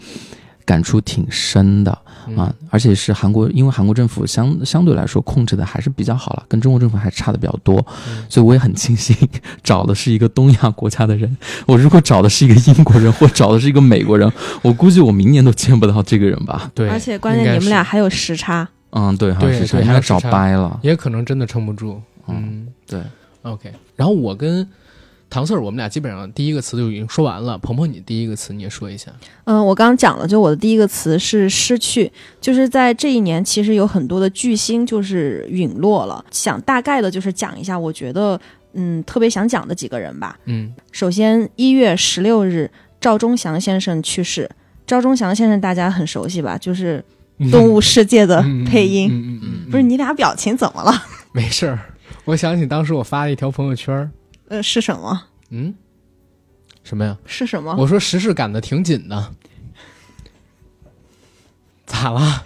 [0.70, 1.98] 感触挺深的
[2.28, 9.16] 嗯啊，而且是韩国，因为韩国政府相相对来说控制的还是比较好了，跟中国政府还差的比较多，嗯所以我也很庆幸
[9.64, 11.36] 找的是一个东亚国家的人。
[11.66, 14.30] 我如果找的是一个英国人或找的是一个美国人，
[14.62, 16.70] 我估计我明年都见不到这个人吧。
[16.72, 20.78] 对，而且关键你们俩还有时差，嗯，对，还有对时差，对应该找还有时差掰了。
[20.82, 22.00] 也可能真的撑不住。
[22.28, 23.00] 嗯嗯，对
[23.42, 24.64] ，OK，然后我跟
[25.30, 27.56] 唐 Sir 我们俩基本上第一个词就已经说完了。
[27.56, 29.12] 鹏鹏，你第一个词你也说一下。
[29.44, 32.10] 嗯，我刚刚讲了，就我的第一个词是失去，
[32.40, 36.24] 就是在这一年，其实有很多的巨星就是陨落了。
[36.32, 38.38] 想大概的就是讲一下，我觉得
[38.74, 40.36] 嗯特别想讲的几个人吧。
[40.46, 42.70] 嗯首先，一月十六日，
[43.00, 44.50] 赵忠祥先生去世。
[44.86, 46.58] 赵忠祥先生大家很熟悉吧？
[46.58, 47.04] 就是
[47.52, 49.08] 《动物世界》的配音。
[49.08, 50.92] 嗯嗯嗯嗯，不是你俩表情怎么了？
[51.32, 51.78] 没事儿。
[52.24, 54.10] 我想起当时我发了一条朋友圈儿，
[54.50, 55.26] 呃，是什么？
[55.50, 55.72] 嗯，
[56.82, 57.16] 什么呀？
[57.24, 57.72] 是什么？
[57.78, 59.32] 我说时事赶得挺紧的，
[61.86, 62.44] 咋了？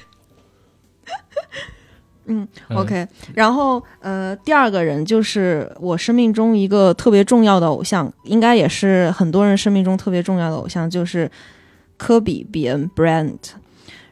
[2.27, 3.07] 嗯，OK。
[3.35, 11.31] 然后呃，第二个人就是我生命中一个特别重要的偶像，应该也是很多人生命中特别重要的偶像，就是
[11.97, 13.39] 科比·比恩 （Bryant）。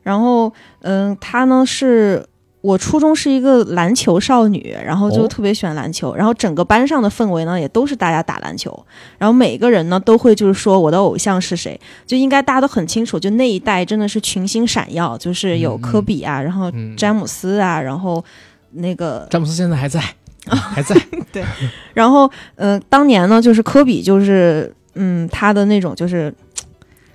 [0.02, 2.26] 然后嗯、他呢是。
[2.62, 8.72] 我初中是一个篮球少女，然后就哦特别喜欢篮球，然后整个班上的氛围呢也都是大家打篮球，
[9.18, 18.24] 然后每个人呢都会就是说我的偶像是谁，就应该大家都很清楚，就那一代真的是群星闪耀，就是有嗯科比啊，然后嗯，詹姆斯啊，然后
[18.70, 20.00] 那个， 詹姆斯现在还在，
[20.46, 20.94] 还在
[21.32, 21.44] 对。
[21.92, 26.32] 然后呃，当年呢，就是科比，就是嗯，他的那种就是。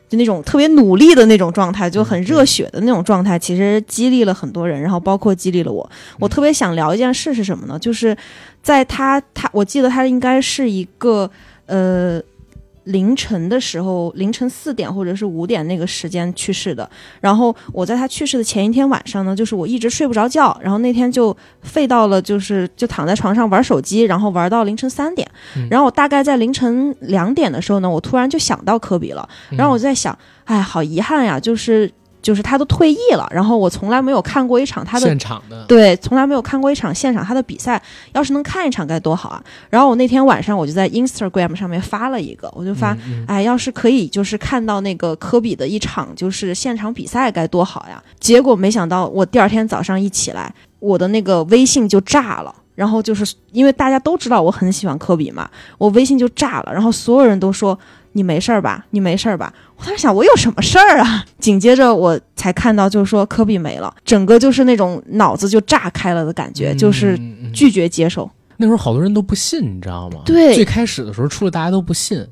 [0.10, 5.90] 就那种特别努力的那种状态，就很热血的那种状态，其实激励了很多人，然后包括激励了我。
[6.20, 7.78] 我特别想聊一件事是什么呢？
[7.78, 8.16] 就是
[8.62, 11.30] 在他他，我记得他应该是一个
[11.66, 12.22] 呃
[12.88, 16.90] 凌晨的时候，凌晨四点或者是五点那个时间去世的。
[17.22, 25.30] 然后我在他去世的前一天晚上呢，就是我一直睡不着觉，然后那天就废到了，就是就躺在床上玩手机，然后玩到凌晨三点。
[25.56, 31.92] 嗯然后我大概在凌晨两点的时候呢，我突然就想到科比了，然后我就在想，哎，好遗憾呀，就是
[32.28, 39.42] 就是他都退役了，然后我从来没有看过一场他的现场的，对，从来没有看过一场现场他的比赛，要是能看一场该多好啊！
[39.70, 48.04] 然后我那天晚上我就在 Instagram 上面发了一个，我就发，嗯嗯哎，要是可以就是看到那个科比的一场就是现场比赛该多好呀！
[48.20, 52.54] 结果没想到我第二天早上一起来，我的那个微信就炸了。
[52.76, 55.50] 然后就是因为大家都知道我很喜欢科比嘛，
[55.80, 57.76] 我微信就炸了，然后所有人都说
[58.18, 59.54] 你没事儿吧，你没事儿吧？
[59.78, 61.24] 我当时想我有什么事儿啊？
[61.38, 67.18] 紧接着我才看到就是说科比没了，整个就是那种脑子就炸开了的感觉，就是
[67.54, 68.30] 拒绝接受。
[68.58, 70.22] 那时候好多人都不信，你知道吗？
[70.26, 72.26] 对最开始的时候出了大家都不信，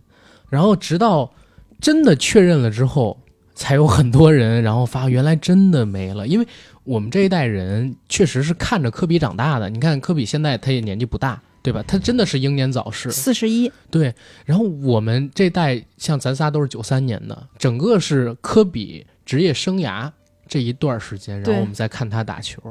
[0.50, 1.32] 然后直到
[1.80, 3.16] 真的确认了之后，
[3.54, 6.48] 才有很多人然后发原来真的没了，因为
[6.84, 9.70] 我们这一代人确实是看着科比长大的。
[9.70, 11.84] 你看科比现在他也年纪不大，对吧？
[11.88, 14.14] 他真的是英年早逝，四十一，对。
[14.46, 20.12] 然后我们这代像咱仨都是九三年的，整个是科比职业生涯
[20.48, 22.62] 这一段时间，然后我们再看他打球，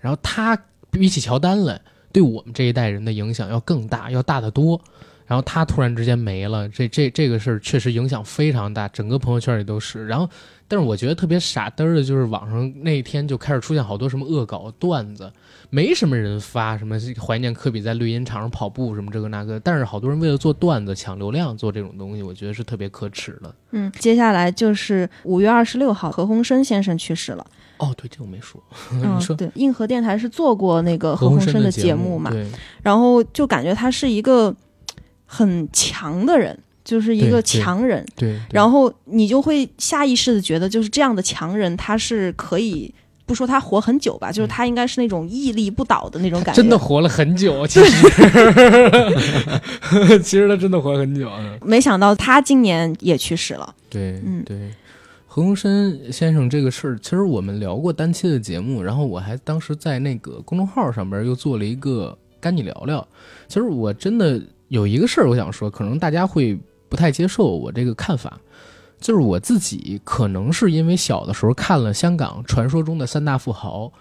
[0.00, 0.56] 然后他
[0.90, 1.78] 比起乔丹来，
[2.12, 4.80] 对我们这一代人的影响要更大，要大得多。
[5.30, 10.04] 然后他突然之间没了，这这这个事儿确实影响非常大，整个朋友圈里都是。
[10.08, 10.28] 然后，
[10.66, 15.32] 但是我觉得特别傻嘚儿的就是网上那一天就开始出现好多什么恶搞段子，
[15.70, 23.54] 没什么人发什么怀念科比在绿茵场上跑步什么这个那个，但是好多人为了做段子抢流量做这种东西，我觉得是特别可耻的。
[23.70, 27.46] 嗯，接下来就是五月二十六号，何鸿燊先生去世了。
[27.76, 28.60] 哦，对，这个我没说，
[28.90, 32.44] 嗯 对，硬核电台是做过那个何鸿燊的节节目嘛，对，
[32.82, 34.52] 然后就感觉他是一个
[35.32, 38.04] 很强的人，就是一个强人。
[38.16, 42.92] 对，对然后你就会下意识的觉得，就是这样的强人，他是可以
[43.26, 46.60] 不说他活很久吧，就是他应该是那种屹立不倒的那种感觉。
[46.60, 48.08] 真的活了很久，其实，
[50.18, 51.30] 其实他真的活了很久。
[51.38, 53.72] 嗯没想到他今年也去世了。
[53.88, 54.70] 对，嗯对，
[55.28, 63.06] 何鸿燊先生这个事儿，其实我们聊过单期的节目，然后我还当时在那个公众号上边又做了一个跟你聊聊。
[63.46, 64.40] 其实我真的
[64.70, 66.56] 有一个事儿，我想说，可能大家会
[66.88, 68.40] 不太接受我这个看法，
[69.00, 73.92] 就是我自己可能是因为小的时候看了香港传说中的三大富豪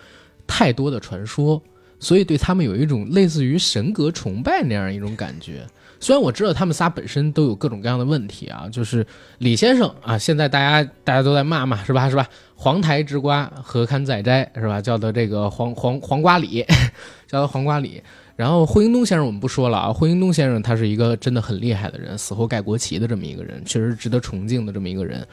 [0.46, 1.60] 太多的传说，
[2.00, 5.66] 所以对他们有一种类似于神格崇拜那样一种感觉。
[6.00, 9.06] 虽然我知道他们仨本身都有各种各样的问题啊，就是
[9.40, 12.10] 李先生啊，现在大家大家都在骂嘛，是吧？
[12.10, 12.26] 是吧？
[12.56, 14.80] 黄台之瓜何堪再摘，是吧？
[14.80, 16.64] 叫做这个黄黄黄瓜李，
[17.28, 18.02] 叫他黄瓜李。
[18.40, 25.28] 然后霍英东先生我们不说了啊，霍英东先生他是一个真的很厉害的人，死后盖国旗的这么一个人，确实值得崇敬的这么一个人。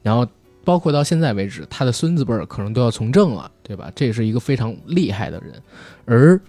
[0.00, 0.24] 然后
[0.62, 3.90] 包括到现在为止，他的孙子辈儿可能都要从政了，对吧？
[3.96, 5.60] 这也是一个非常厉害的人。
[6.04, 6.40] 而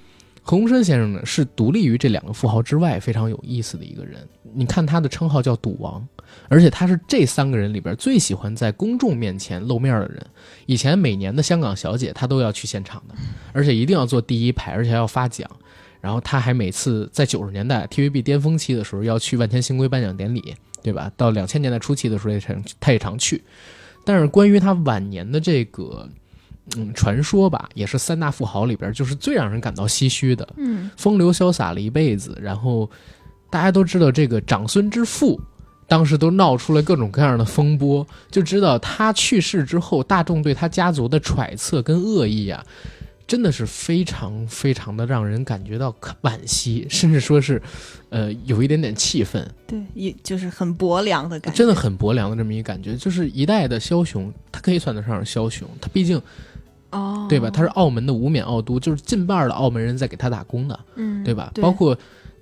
[0.44, 4.20] 何鸿燊先生呢，是独立于这两个富豪之外非常有意思的一个人。
[4.54, 6.08] 你看他的称号叫“赌王”，
[6.48, 10.24] 而且他是这三个人里边最喜欢在公众面前露面的人。
[10.68, 13.16] 以前每年的香港小姐他都要去现场的，
[13.52, 15.50] 而且一定要坐第一排，而且要发奖。
[16.04, 21.10] 然后他还每次在九十年代 TVB 巅峰期的时候要去万千星辉颁奖典礼，对吧？
[21.16, 23.42] 到两千年代初期的时候也常他也常去。
[24.04, 26.06] 但是关于他晚年的这个
[26.76, 30.46] 嗯传说吧，也是三大富豪里边就是最让人感到唏嘘的。
[30.58, 32.92] 嗯风流潇洒了一辈子，然后
[33.50, 35.40] 大家都知道这个长孙之父，
[35.88, 42.62] 当时都闹出了各种各样的风波，就知道他去世之后，大众对他家族的揣测跟恶意啊，
[43.34, 47.60] 真的是非常非常的让人感觉到惋惜，甚至说是，
[48.10, 56.22] 呃，有一点点气愤，对，也就是很薄凉的感觉，真的很薄凉的这么一个感觉，就是一代的枭雄，他可以算得上是枭雄，他毕竟
[56.92, 57.50] 哦，对吧？
[57.50, 60.80] 他是澳门的无冕澳都，就是近半的澳门人在给他打工的。
[60.94, 61.52] 嗯，对吧？
[61.56, 61.98] 包括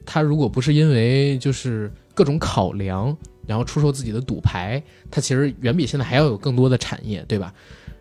[0.05, 3.15] 他如果不是因为就是各种考量，
[3.47, 7.53] 然后出售自己的赌牌，他其实远比现在还要有更多的产业，对吧？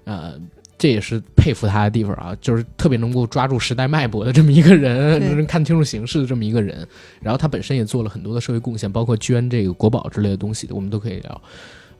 [0.02, 0.34] 呃，
[0.80, 6.88] 这也是佩服他的地方啊，就是特别能够抓住时代脉搏的这么一个人，能看清楚形势的这么一个人。
[7.20, 11.42] 然后他本身也做了很多的社会贡献，包括捐这个国宝之类的东西，我们都可以聊。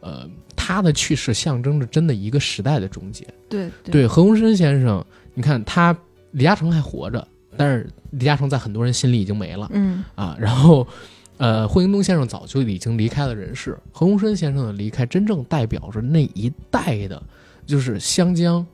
[0.01, 0.27] 呃，
[0.57, 3.27] 他的去世象征着真的一个时代的终结。
[3.51, 5.05] 对对，何鸿燊先生，
[5.35, 5.95] 你看他
[6.31, 7.29] 李嘉诚还活着，
[7.59, 10.35] 但是李嘉诚在很多人心里已经没了嗯啊。
[10.41, 10.89] 然后，
[11.37, 17.23] 呃，霍英东先生早就已经离开了人世，何鸿燊先生的离开，真正代表着那一代的，
[17.67, 18.67] 就是湘江、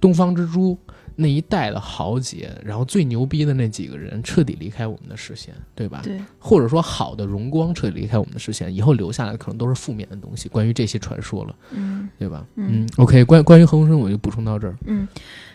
[0.00, 0.78] 东方之珠
[1.20, 6.00] 那一代的豪杰，然后最牛逼的那几个人彻底离开我们的视线，对吧？
[6.04, 12.46] 对，或者说好的荣光彻底离开我们的视线，以后留下来的可能都是负面的东西，关于这些传说了，嗯对吧？
[12.54, 15.08] 嗯 o k 关关于何鸿燊，我就补充到这儿嗯。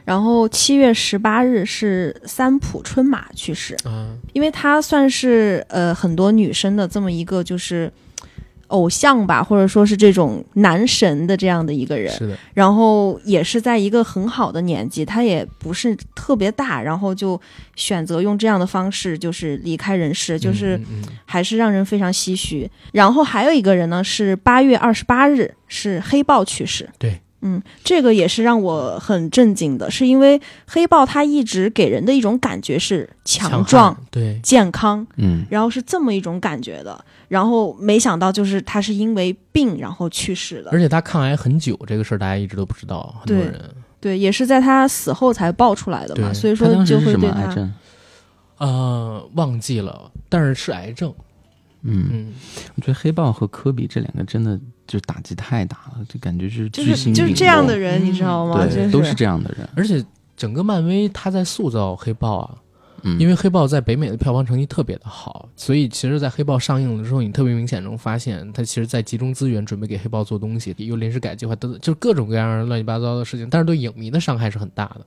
[0.04, 4.14] 然后七月十八日是三浦春马去世，啊。
[4.34, 7.90] 因为他算是呃很多女生的这么一个就是
[8.74, 12.12] 偶像吧，或者说是这种男神的这样的一个人。
[12.12, 17.40] 是的，然后也是在一个很好的年纪，他也不是特别大，然后就
[17.76, 20.80] 选择用这样的方式就是离开人世，就是
[21.26, 22.70] 还是让人非常唏嘘。
[22.92, 26.90] 然后还有一个人呢，是八月二十八日是黑豹去世。
[26.98, 37.04] 对，嗯，这个也是让我很震惊的，是因为黑豹他一直给人的一种感觉是强强壮、悍对，健康，嗯，然后是这么一种感觉的。
[37.28, 40.80] 然后没想到就是他是因为病然后去世的而。
[40.80, 43.70] 且他抗癌很久，这个事儿大家一直都不知道，很多对人
[44.00, 47.74] 对，也是在他死后才爆出来的嘛，所以说就会对他，癌症？
[48.60, 51.14] 呃忘记了，但是是癌症，
[51.82, 52.34] 嗯，嗯，
[52.76, 58.66] 我觉得黑豹和科比这两个真的就打击太大了，就感觉是就是巨星就是这样的人，你知道吗？
[58.66, 59.68] 对，就都是这样的人。
[59.76, 60.04] 而且
[60.36, 62.58] 整个漫威他在塑造黑豹啊，
[63.04, 75.06] 嗯，因为黑豹在北美的票房成绩特别的好，所以其实，在黑豹上映了之后，你特别明显能发现，他其实在集中资源准备给黑豹做东西，又临时改计划等等，就是各种各样乱七八糟的事情，但是对影迷的伤害是很大的。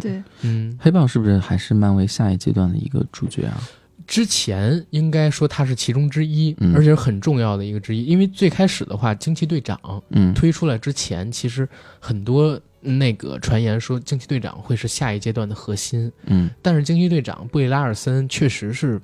[0.00, 3.60] 对，嗯，黑豹是不是还是漫威下一阶段的一个主角啊？
[4.06, 6.74] 之前应该说他是其中之一，嗯。
[6.74, 9.78] 而且是很重要的一个之一，因为最开始的话，惊奇队长
[10.10, 16.48] 嗯，推出来之前，其实很多那个传言说惊奇队长会是下一阶段的核心，嗯。
[16.62, 19.00] 但是惊奇队长布里拉尔森确实是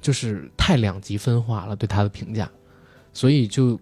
[0.00, 2.48] 就是太两极分化了对他的评价，
[3.12, 3.78] 所以就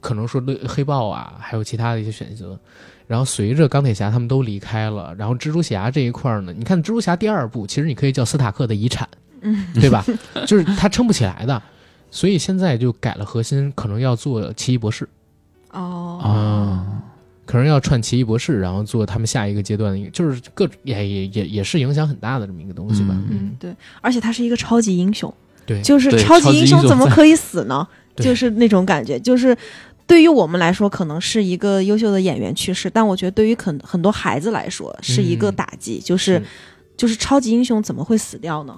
[0.00, 2.58] 可能说对黑豹啊，还有其他的一些选择。
[3.06, 9.08] 然后随着钢铁侠他们都离开了，然后蜘蛛侠这一块儿呢，你看蜘蛛侠第二部，其实你可以叫斯塔克的遗产，
[9.42, 10.04] 嗯，对吧？
[10.46, 11.62] 就是他撑不起来的，
[12.10, 15.08] 所以现在就改了核心，可能要做奇异博士，
[15.72, 17.02] 哦，啊，
[17.44, 23.08] 可能要串奇异博士，然后做他们下一个阶段的一个，就是各也也也也是影响很大的这么一个东西吧。
[23.10, 25.32] 嗯嗯，对，而且他是一个超级英雄，
[25.66, 27.86] 对，就是超级英雄怎么可以死呢？
[28.16, 29.56] 就是那种感觉，就是。
[30.08, 36.42] 对于我们来说，可能是一个优秀的演员去世，但我觉得对于很很多孩子来说是一个嗯打击，就是
[36.96, 38.74] 就是超级英雄怎么会死掉呢？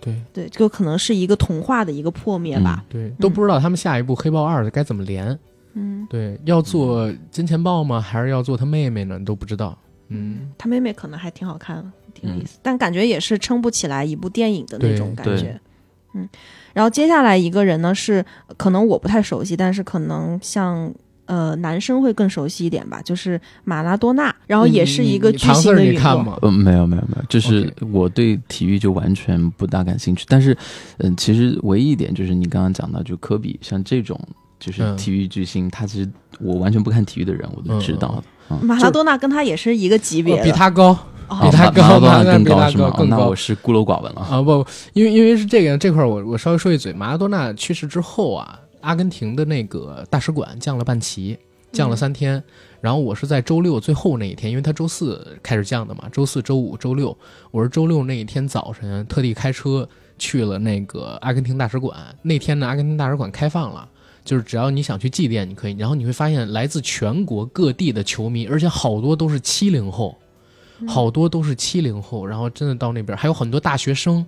[0.00, 2.84] 对对，就可能是一个童话的一个破灭吧。
[2.88, 5.38] 对，都不知道他们下一步黑豹二该怎么连。
[5.74, 8.00] 嗯，对，要做金钱豹吗？
[8.00, 9.20] 还是要做他妹妹呢？
[9.24, 9.78] 都不知道。
[10.08, 15.60] 嗯，他妹妹可能还挺好看的，挺有意思，但感觉也是撑不起来一部电影的那种感觉。
[16.14, 16.28] 嗯，
[16.72, 18.24] 然后接下来一个人呢是
[18.56, 20.92] 可能我不太熟悉，但是可能像
[21.26, 25.92] 呃男生会更熟悉一点吧，就是马拉多纳，然后也是一个巨星的陨落。
[25.92, 26.36] 你看吗？
[26.42, 30.24] 呃，没有没有没有，就是我对体育就完全不大感兴趣。
[30.26, 30.56] 但是，
[30.98, 34.18] 嗯、其实唯一一点就是你刚刚讲到，就科比像这种
[34.58, 38.24] 就是嗯体育巨星，他其实我完全不看体育的人，我都知道的。
[38.50, 40.88] 嗯马拉多纳跟他也是一个级别，哦比他高
[41.28, 42.90] 哦比他高马马拉多纳比他更高是吗？
[42.90, 44.20] 高更高我是孤陋寡闻了。
[44.22, 44.42] 啊！
[44.42, 51.38] 不，因为因为是这个这块儿我我稍微说一嘴，马拉多纳去世之后啊，阿根廷的那个大使馆降了半旗，
[51.70, 52.42] 降了三天，
[52.80, 57.16] 然后我是在周六最后那一天，因为他周四开始降的嘛，周四周五周六，
[57.50, 61.96] 我是周六那一天早晨特地开车去了那个阿根廷大使馆。
[62.22, 63.88] 那天呢，阿根廷大使馆开放了，
[64.24, 65.76] 就是只要你想去祭奠，你可以。
[65.76, 70.16] 然后你会发现来自全国各地的球迷，而且好多都是七零后，
[70.88, 74.24] 好多都是七零后，然后真的到那边还有很多大学生。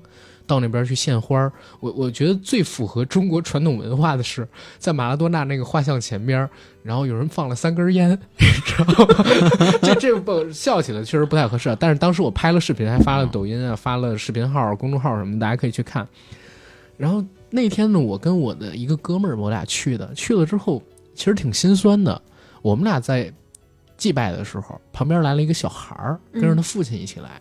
[0.52, 1.50] 到那边去献花儿，
[1.80, 4.46] 我我觉得最符合中国传统文化的是，
[4.78, 6.46] 在马拉多纳那个画像前边，
[6.82, 9.24] 然后有人放了三根烟， 你知道吗？
[9.82, 16.06] 这这不笑起来确实不太合适，但是当时我拍了视频，还发了抖音啊，发了视频号、公众号什么，大家可以去看。
[16.98, 20.82] 然后那天呢，我跟我的一个哥们儿，我俩去的，去了之后
[21.14, 22.20] 其实挺心酸的。
[22.60, 23.32] 我们俩在
[23.96, 27.40] 祭拜的时候，旁边来了一个小孩儿，跟着他父亲一起来。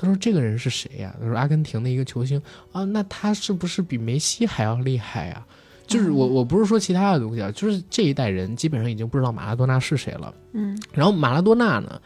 [0.00, 2.40] 他说：“这个人是谁呀？”他说：“阿根廷的一个球星
[2.72, 5.46] 啊，那他是不是比梅西还要厉害呀？”
[5.86, 10.32] 就是我，我不是说其他的东西啊，就是这一代人基本上已经不知道马拉多纳是谁了。
[10.52, 12.00] 嗯，然后马拉多纳呢，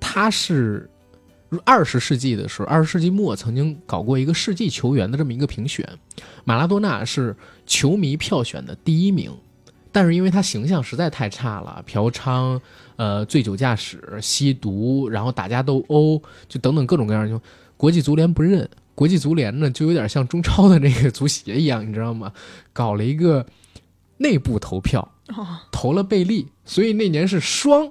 [0.00, 0.90] 他是
[1.64, 5.88] 二十世纪的时候，二十世纪末曾经搞过一个世纪球员的这么一个评选，
[6.44, 7.36] 马拉多纳是
[7.66, 9.32] 球迷票选的第一名，
[9.92, 12.60] 但是因为他形象实在太差了，嫖娼。
[13.00, 17.40] 呃，醉酒驾驶、吸毒，然后打架斗殴，就等等各种各样，就
[17.78, 18.68] 国际足联不认。
[18.94, 22.30] 国际足联呢，就有点像中超的那个足协一样，你知道吗？
[22.74, 23.46] 搞了一个
[24.18, 25.12] 内部投票，
[25.72, 27.90] 投了贝利，所以那年是双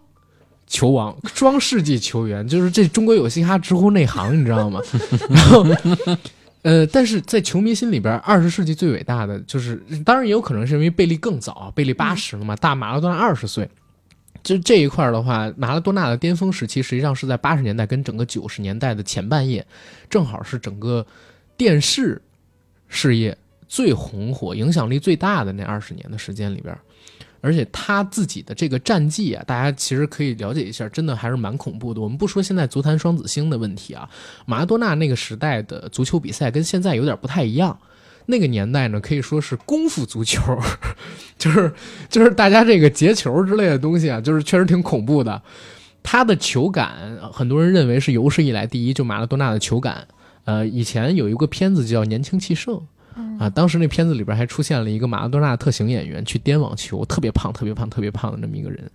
[0.67, 4.79] 球王、双世纪球员，就是这中国有嘻哈直呼内行，你知道吗？
[5.27, 5.65] 然后，
[6.61, 13.67] 呃，但是在球迷心里边，二十世纪最伟大的就是，当然也有可能是因为贝利更早，贝利八十了嘛，大马拉多纳二十岁。
[14.49, 19.63] 就这一块的话，马拉多纳的巅峰时期实际上是在八十年代跟整个九十年代的前半叶，
[20.09, 21.05] 正好是整个
[21.55, 22.19] 电视
[22.87, 23.37] 事业
[23.67, 26.75] 最红火、影响力最大的那二十年的时间里边。
[27.41, 32.01] 而且他自己的这个战绩啊，大家其实可以了解一下，真的还是蛮恐怖的。
[32.01, 34.09] 我们不说现在足坛双子星的问题啊，
[34.47, 37.79] 马拉多纳那个时代的足球比赛跟现在有点不太一样。
[38.29, 40.39] 那个年代呢，可以说是功夫足球，
[41.35, 41.73] 就是
[42.09, 45.41] 就是大家这个截球之类的东西啊，就是确实挺恐怖的。
[46.03, 50.07] 他的球感，很多人认为是有史以来第一，就马拉多纳的球感。
[50.45, 52.79] 呃，以前有一个片子叫《年轻气盛》，
[53.39, 58.89] 啊，当时那片子里边还出现了一个马拉多纳特型演员去颠网球，特别胖、特别胖、特别胖的那么一个人。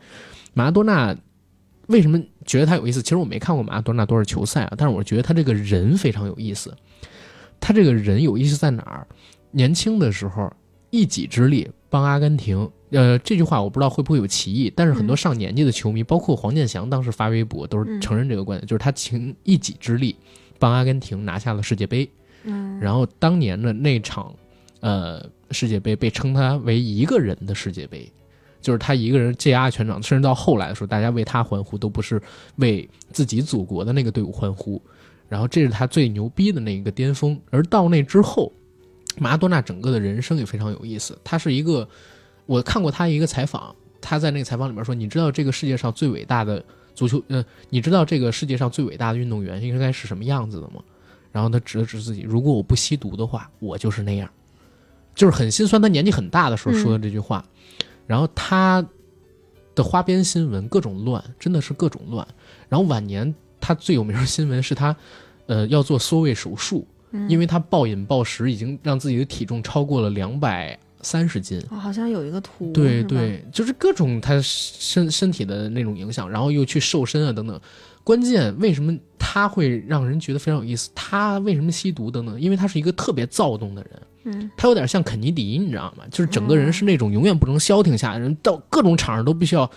[0.52, 1.14] 马拉多纳
[1.88, 3.02] 为什么觉得他有意思？
[3.02, 6.72] 其实我没看过马拉多纳多少球赛啊，但是我觉得他这个人非常有意思。
[7.64, 9.06] 他这个人有意思在哪儿？
[9.50, 10.52] 年轻的时候
[10.90, 20.14] 一己之力帮阿根廷，呃，这句话我不知道会不会有歧义，但是很多上年纪的球迷，包括黄健翔当时发微博都是承认这个观点，就是他凭一己之力
[20.58, 22.06] 帮阿根廷拿下了世界杯。
[22.42, 24.34] 嗯，然后当年的那场，
[24.80, 28.12] 呃，世界杯被称他为一个人的世界杯，
[28.60, 32.20] 就是他一个人接压全场，甚至到后来的时候，大家为他欢呼都不是
[32.56, 34.82] 为自己祖国的那个队伍欢呼。
[35.34, 38.52] 然后这是他最牛逼的那一个巅峰，而到那之后，
[39.18, 41.18] 马拉多纳整个的人生也非常有意思。
[41.24, 41.88] 他是一个，
[42.46, 46.64] 我看过他一个采访，他在那个采访里面说：“你知道这个世界上最伟大的
[46.94, 50.80] 足球，嗯，你知道这个世界上最伟大的运动员应该是什么样子的吗？”
[51.32, 54.30] 然后他指了指自己：“如果我不吸毒的话，我就是那样。”
[55.16, 55.82] 就是很心酸。
[55.82, 57.44] 他年纪很大的时候说的这句话。
[58.06, 58.86] 然后他
[59.74, 62.24] 的花边新闻各种乱，真的是各种乱。
[62.68, 63.34] 然后晚年。
[63.66, 64.94] 他最有名的新闻是他，
[65.46, 66.86] 呃，要做缩胃手术，
[67.28, 71.62] 因为他暴饮暴食，已经让自己的体重超过了两百三十斤。
[71.68, 77.60] 好像有一个图，对对，就是各种他身身体的那种影响，然后又去瘦身啊等等。
[78.02, 80.90] 关键为什么他会让人觉得非常有意思？
[80.94, 82.40] 他为什么吸毒等等？
[82.40, 86.04] 因为他是一个特别躁动的人，嗯，他有点像肯尼迪，你知道吗？
[86.10, 89.70] 就是整个人是那种永远不能消停下来的人，到各种场上都必须要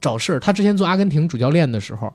[0.00, 0.40] 找事儿。
[0.40, 2.12] 他之前做阿根廷主教练的时候。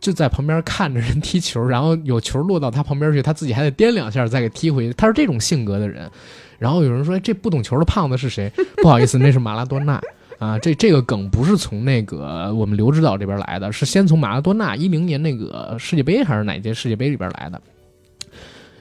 [0.00, 4.94] 就在旁边看着人踢球，然后有球落到他旁边去，他自己还得颠两下再给踢回去。
[4.94, 6.10] 他是这种性格的人。
[6.58, 8.50] 然后有人说：“这不懂球的胖子是谁？”
[8.82, 10.00] 不好意思，那是马拉多纳
[10.38, 10.58] 啊。
[10.58, 17.60] 这这个梗不是从那个我们刘指导这边来的，是先从马拉多纳一零年那个世界杯还是哪届世界杯里边来的。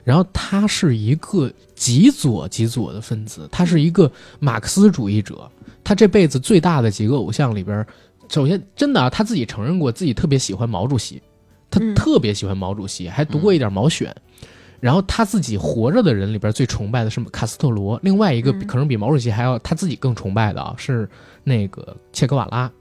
[0.06, 4.10] 然后他是一个极左极左的分子，他是一个
[4.40, 5.50] 马克思主义者。
[5.84, 7.86] 他这辈子最大的几个偶像里边。
[8.30, 11.22] 首先，真的啊，他自己承认过自己特别喜欢毛主席，
[11.70, 14.16] 他特别喜欢毛主席，还读过一点毛选。
[14.80, 21.10] 然后他自己活着的人里边最崇拜的是卡斯特罗，另外一个可能比毛主席还要他自己更崇拜的啊是
[21.44, 22.72] 那个切格瓦拉。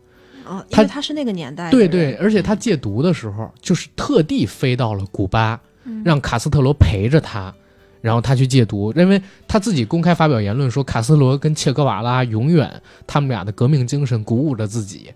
[0.47, 1.73] 哦，因为他是那个年代。
[1.73, 5.61] 对对，而且他戒毒的时候就是特地飞到了古巴，
[6.05, 7.53] 让卡斯特罗陪着他，
[8.01, 15.11] 然后他去戒毒，因为他自己公开发表言论说卡斯特罗跟切格瓦拉永远他们俩的革命精神鼓舞着自己。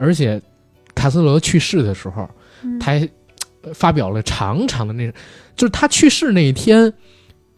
[0.00, 0.40] 而且
[0.94, 2.26] 卡斯罗去世的时候，
[2.80, 3.08] 他还
[3.60, 5.06] 呃发表了长长的那，
[5.54, 6.90] 就是他去世那一天，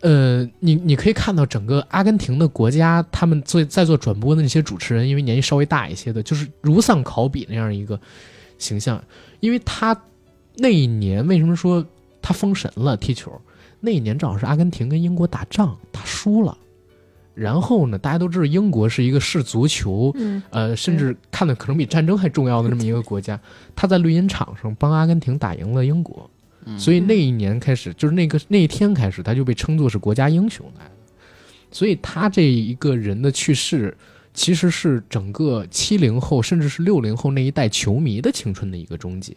[0.01, 7.99] 呃，你你可以看到整个阿根廷的国家，他们做在做转播的那些主持人，因为年纪稍微大一些的，就是如丧考妣那样一个
[8.59, 9.03] 形象，
[9.39, 9.97] 因为他
[10.57, 11.87] 那一年为什么说
[12.21, 13.33] 他封神了踢球？
[13.81, 16.59] 那一年正好是阿根廷跟英国打仗打输了，
[17.35, 23.41] 然后呢，大家都知道英国是一个视足球，嗯呃，甚至看的可能比战争还重要的这么一个国家，
[23.75, 26.31] 他在绿茵场上帮阿根廷打赢了英国，
[26.77, 30.91] 所以那一年开始，就是那个那一天开始，他就被称作是国家英雄来了。
[31.71, 33.97] 所以他这一个人的去世，
[34.35, 39.35] 其实是整个七零后甚至是六零后那一代球迷的青春的一个终结，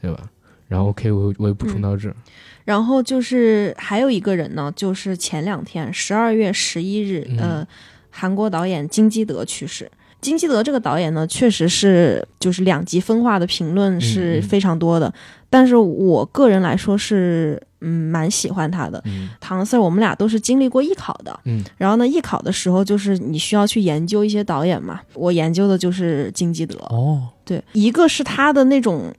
[0.00, 0.30] 对吧？
[0.68, 2.16] 然后 OK，我我也补充到这儿。
[2.64, 7.68] 然后就是还有一个人呢，就是前两天十二月十一日，嗯呃，
[8.10, 9.90] 韩国导演金基德去世。
[10.20, 15.12] 金基德这个导演呢，确实是就是两极分化的评论是非常多的，
[15.50, 19.02] 但是我个人来说是嗯蛮喜欢他的。
[19.06, 26.78] 嗯唐 Sir，我们俩都是经历过艺考的，嗯然后呢，艺考的时候就是你需要去研究一些导演嘛，我研究的就是金基德。
[26.90, 29.12] 哦，对，一个是他的那种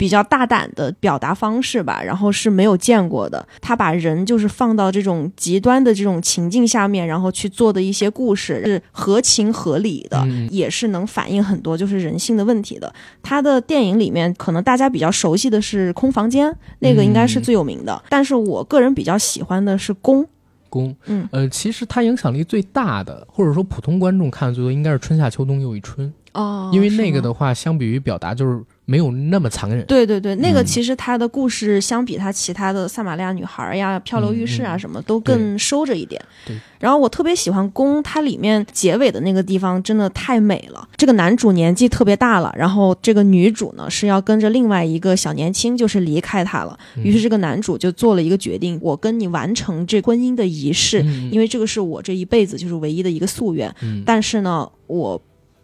[0.00, 3.46] 比较大胆的表达方式吧，然后是没有见过的。
[3.60, 12.90] 他把人就是放到这种极端的这种情境下面，然后去做的一些故事是合情合理的，嗯也是能反映很多就是人性的问题的。
[13.22, 18.02] 他的电影里面，可能大家比较熟悉的是《空房间》，那个应该是最有名的。
[18.08, 20.24] 但是我个人比较喜欢的是《宫》。
[20.70, 29.84] 宫，嗯呃，其实它影响力最大的，或者说普通观众看的最多，应该是春夏秋冬又一春，哦因为那个的话，相比于表达就是没有那么残忍。
[29.86, 36.20] 对对对，那个嗯其实他的故事相比他其他的撒玛利亚女孩呀、漂流浴室啊什么，都更收着一点。
[36.46, 40.88] 对然后我特别喜欢宫，它里面结尾的那个地方真的太美了。
[40.96, 46.78] 这个男主年纪特别大了，然后这个女主呢是要跟着另外一个小年轻，就是离开他了。
[46.96, 53.72] 嗯于是这个男主就做了一个决定，我跟你完成这婚姻的仪式，嗯因为这个是我这一辈子就是唯一的一个夙愿。
[53.82, 55.20] 嗯但是呢，我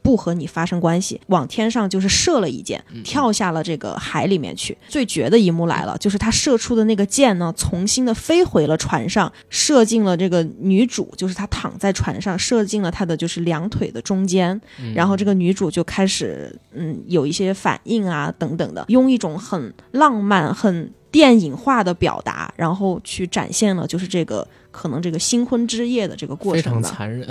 [0.07, 4.79] 不和你发生关系，往天上就是射了一箭，嗯跳下了这个海里面去。
[4.87, 14.61] 最绝的一幕来了，就是他射出的那个箭呢，重新的飞回了船上，射进了这个女主，就是她躺在船上，射进了她的就是两腿的中间。
[14.79, 24.47] 嗯然后这个女主就开始嗯有一些反应啊等等的，用一种很浪漫、很电影化的表达，然后去展现了就是这个
[24.77, 26.70] 可能这个新婚之夜的这个过程非。
[26.70, 27.27] 常残忍。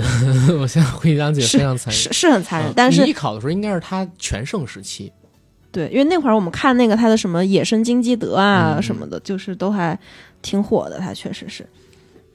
[0.60, 2.02] 我现在回想起来非常残忍。
[2.02, 5.12] 是是很残忍，啊但是艺考的时候应该是他全盛时期，
[5.72, 9.98] 对，因为那会儿我们看那个他的什么《野生金基德》啊嗯什么的，就是都还
[10.42, 11.66] 挺火的，他确实是。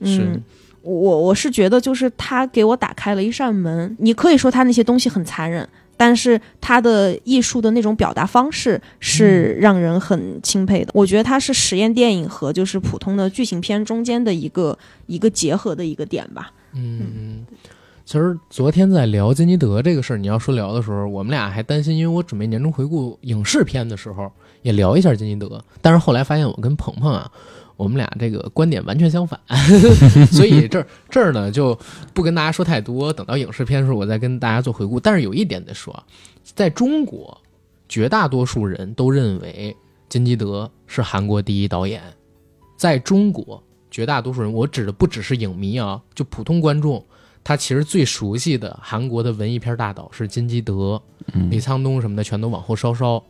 [0.03, 0.43] 是嗯，
[0.83, 5.69] 我我是觉得就是他给我打开了一扇门，你可以说他那些东西很残忍。
[6.01, 10.91] 但是他的艺术的那种表达方式是让人很钦佩的。
[10.95, 16.51] 我觉得他是实验电影和就是普通的剧情片中间的一个一个结合的一个点吧。
[16.73, 17.45] 嗯，
[18.07, 24.33] 其实昨天在聊金基德这个事儿，你要说聊的时候，我们俩还担心，因为我准备年终回顾影视片的时候
[24.63, 27.31] 也聊一下金基德，但是后来发现我跟鹏鹏啊，
[27.81, 29.41] 我们俩这个观点完全相反，
[30.31, 31.79] 所以这儿这儿呢就
[32.13, 35.01] 不跟大家说太多，等到影视片的时候我再跟大家做回顾。
[35.01, 36.05] 但是有一点得说啊，
[36.45, 37.41] 在中国，
[37.89, 39.75] 绝大多数人都认为
[40.11, 42.03] 金基德是韩国第一导演，
[42.77, 43.63] 在中国。
[43.91, 47.05] 绝大多数人，我指的不只是影迷啊，就普通观众，
[47.43, 51.03] 他其实最熟悉的韩国的文艺片大导是金基德、
[51.33, 53.21] 嗯李沧东什么的，全都往后稍稍，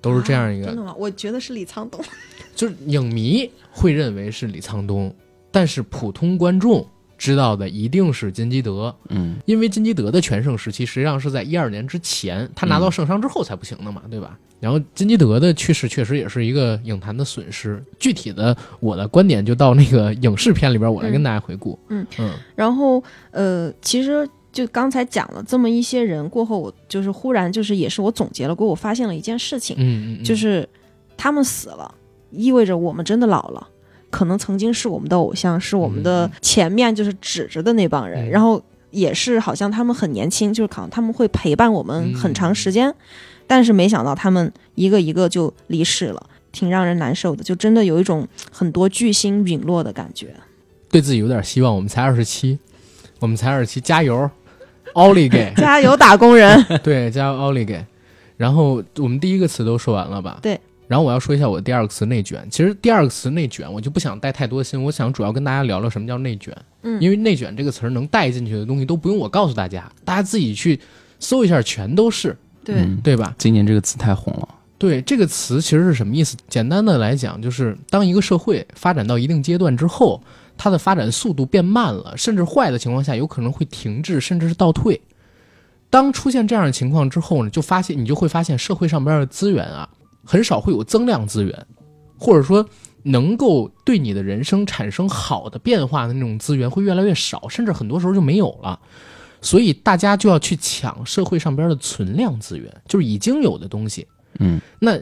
[0.00, 0.66] 都是这样一个。
[0.66, 0.94] 真的吗？
[0.98, 2.00] 我觉得是李沧东。
[2.54, 5.14] 就是影迷会认为是李沧东，
[5.50, 6.86] 但是普通观众
[7.16, 14.38] 知道的一定是金基德，嗯因为金基德的全盛时期实际上是在一二年之前，他拿到圣伤之后才不行的嘛，对吧？
[14.58, 17.82] 然后金基德的去世确实也是一个影坛的损失。
[17.98, 21.78] 具体的我的观点就到那个影视片里边，我来跟大家回顾。
[21.88, 30.68] 嗯嗯然后呃，其实就刚才讲了这么一些人过后，我就是忽然就是也是我总结了过后，我发现了一件事情，嗯嗯，就是
[31.16, 31.94] 他们死了，
[32.30, 33.68] 意味着我们真的老了。
[34.10, 42.92] 可能曾经是我们的偶像，是我们的前面就是指着的那帮人，嗯然后也是好像他们很年轻，就是可能他们会陪伴我们很长时间，
[43.46, 50.34] 但是没想到他们一个一个就离世了，挺让人难受的，就真的有一种很多巨星陨落的感觉。
[50.90, 51.72] 对自己有点希望。
[51.72, 52.58] 我们才二十七，
[53.20, 54.28] 我们才二十七，加油，
[54.94, 55.52] 奥利给！
[55.56, 56.64] 加油，打工人！
[56.82, 57.84] 对，加油奥利给。
[58.36, 60.38] 然后我们第一个词都说完了吧？
[60.42, 60.58] 对。
[60.88, 62.44] 然后我要说一下我第二个词内卷。
[62.50, 66.52] 其实第二个词内卷，我就不想带太多心，我想主要跟大家聊聊什么叫内卷。
[66.82, 70.80] 嗯因为内卷这个词儿能带进去的东西都不用我告诉大家，大家自己去
[71.20, 73.32] 搜一下，全都是，对，嗯对吧？
[73.38, 76.36] 今年这个词太红了，对这个词其实是什么意思？
[76.48, 80.20] 简单的来讲，就是当一个社会发展到一定阶段之后，
[80.62, 85.00] 它的发展速度变慢了，甚至坏的情况下，有可能会停滞，甚至是倒退。
[85.88, 89.88] 当出现这样的情况之后呢，就发现你就会发现社会上边的资源啊，
[90.22, 91.66] 很少会有增量资源，
[92.18, 92.62] 或者说
[93.04, 98.78] 能够对你的人生产生好的变化的那种资源会越来越少，甚至很多时候就没有了。
[99.40, 104.06] 所以大家就要去抢社会上边的存量资源，就是已经有的东西。
[104.38, 105.00] 嗯，那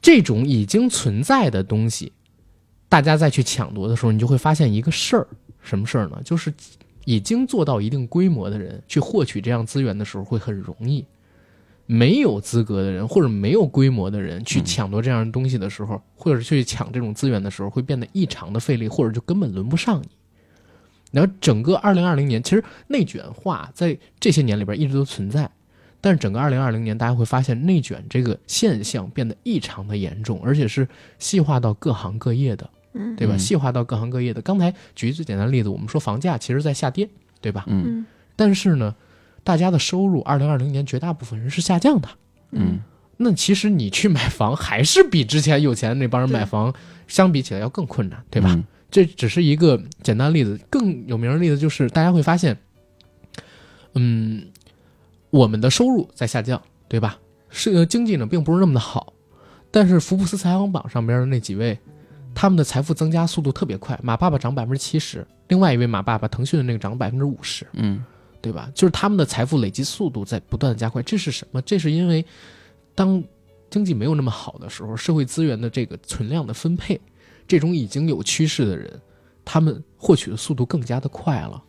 [0.00, 2.12] 这种已经存在的东西，
[2.88, 5.26] 大家再去抢夺的时候，你就会发现一个事儿，
[5.60, 6.20] 什么事儿呢？
[6.24, 6.52] 就是
[7.04, 11.04] 已经做到一定规模的人去获取这样资源的时候会很容易，
[11.86, 20.08] 没有资格的人或者没有规模的人去抢夺这样的东西的时候，或者去抢这种资源的时候，会变得异常的费力，或者就根本轮不上你。
[21.12, 25.48] 然后整个二零二零年，其实内卷化在这些年里边一直都存在，
[26.00, 30.86] 但是整个二零二零年，大家会发现内卷这个现象变得异常的严重，而且是
[31.18, 32.68] 细化到各行各业的，
[32.98, 33.34] 嗯对吧？
[33.34, 34.40] 嗯细化到各行各业的。
[34.42, 37.08] 刚才举最简单的例子，我们说房价其实在下跌，
[37.40, 37.64] 对吧？
[37.68, 38.94] 嗯嗯但是呢，
[39.44, 42.08] 大家的收入二零二零年绝大部分人是下降的。
[42.52, 42.80] 嗯
[43.18, 46.74] 那其实你去买房，还是比之前有钱的那帮人买房
[47.08, 48.50] 相比起来要更困难，对吧？
[48.52, 52.56] 嗯这只是一个简单例子，更有名的例子就是大家会发现，
[53.94, 54.46] 嗯，
[55.30, 57.18] 我们的收入在下降，对吧？
[57.50, 59.12] 是呃经济呢并不是那么的好，
[59.70, 61.78] 但是福布斯排行榜上边的那几位，
[62.36, 68.04] 他们的财富增加速度特别快，马爸爸涨百分之七十，另外一位马爸爸腾讯的那个涨百分之五十，嗯
[68.42, 68.70] 对吧？
[68.74, 71.62] 就是他们的财富累积速度在不断的加快，这是什么？
[71.62, 72.22] 这是因为
[72.94, 73.24] 当
[73.70, 77.00] 经济没有那么好的时候，社会资源的这个存量的分配，
[77.48, 79.00] 这种已经有趋势的人，
[79.42, 81.60] 他们获取的速度更加的快了，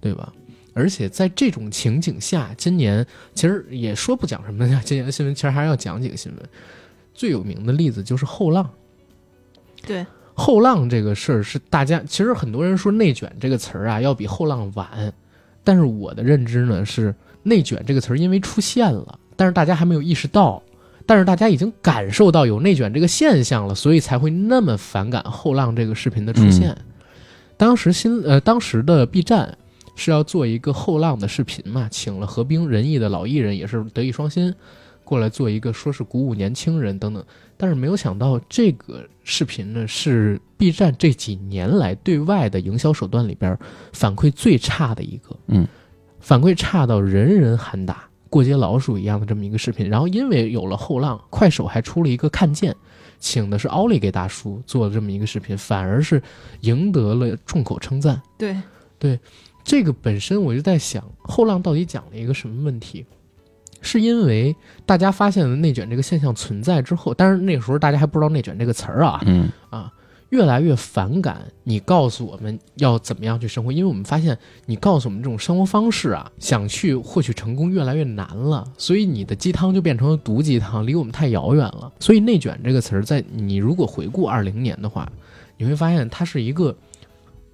[0.00, 0.32] 对吧？
[0.74, 6.48] 而且在这种情景下，今年其实也说不讲什么呀，今年的新闻其实还是要讲几个新闻。
[7.12, 8.70] 最有名的例子就是后浪，
[9.88, 15.12] 对，后浪这个事儿是大家其实很多人说内卷这个词儿啊要比后浪晚，
[15.64, 20.62] 但是我的认知呢是内卷这个词儿因为出现了，但是大家还没有意识到，
[21.06, 26.76] 但是大家已经感受到有内卷这个现象了，所以才会那么反感后浪这个视频的出现。
[27.56, 29.56] 当时新呃当时的 B 站
[29.96, 34.54] 是要做一个后浪的视频嘛，请了何冰仁义的老艺人，也是德艺双馨。
[35.02, 37.24] 过来做一个说是鼓舞年轻人等等，
[37.58, 43.58] 但是没有想到这个视频呢是 B 站这几年来对外的营销手段里边
[43.92, 45.66] 反馈最差的一个，嗯，
[46.20, 49.88] 反馈差到人人喊打、过街老鼠一样的这么一个视频。
[49.88, 52.74] 然后因为有了后浪，快手还出了一个看见，
[53.18, 56.22] 请的是奥利给大叔做的这么一个视频，反而是
[56.60, 58.22] 赢得了众口称赞。
[58.98, 59.18] 对，
[59.64, 63.04] 这个本身我就在想，后浪到底讲了一个什么问题？
[63.80, 64.54] 是因为
[64.84, 69.92] 大家发现了内卷这个现象存在之后，但是那个时候大家还不知道内卷这个词儿啊，嗯啊，
[70.30, 81.92] 越来越反感你告诉我们要怎么样去生活，因为我们发现你告诉我们这种生活方式啊，想去获取成功越来越难了，所以你的鸡汤就变成了毒鸡汤，离我们太遥远了。
[82.00, 85.10] 所以内卷这个词儿，在你如果回顾二零年的话，
[85.56, 86.76] 你会发现它是一个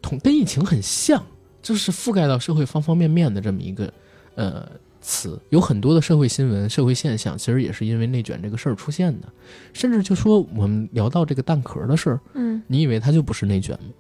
[0.03, 1.23] 同跟疫情很像，
[1.63, 3.93] 就是覆盖到社会方方面面的这么一个
[4.35, 4.69] 呃
[5.05, 9.29] 词，有很多的社会新闻、社会现象，其实也是因为内卷这个事儿出现的。
[9.75, 13.91] 甚至就说我们聊到这个蛋壳的事儿，嗯你以为它就不是内卷吗？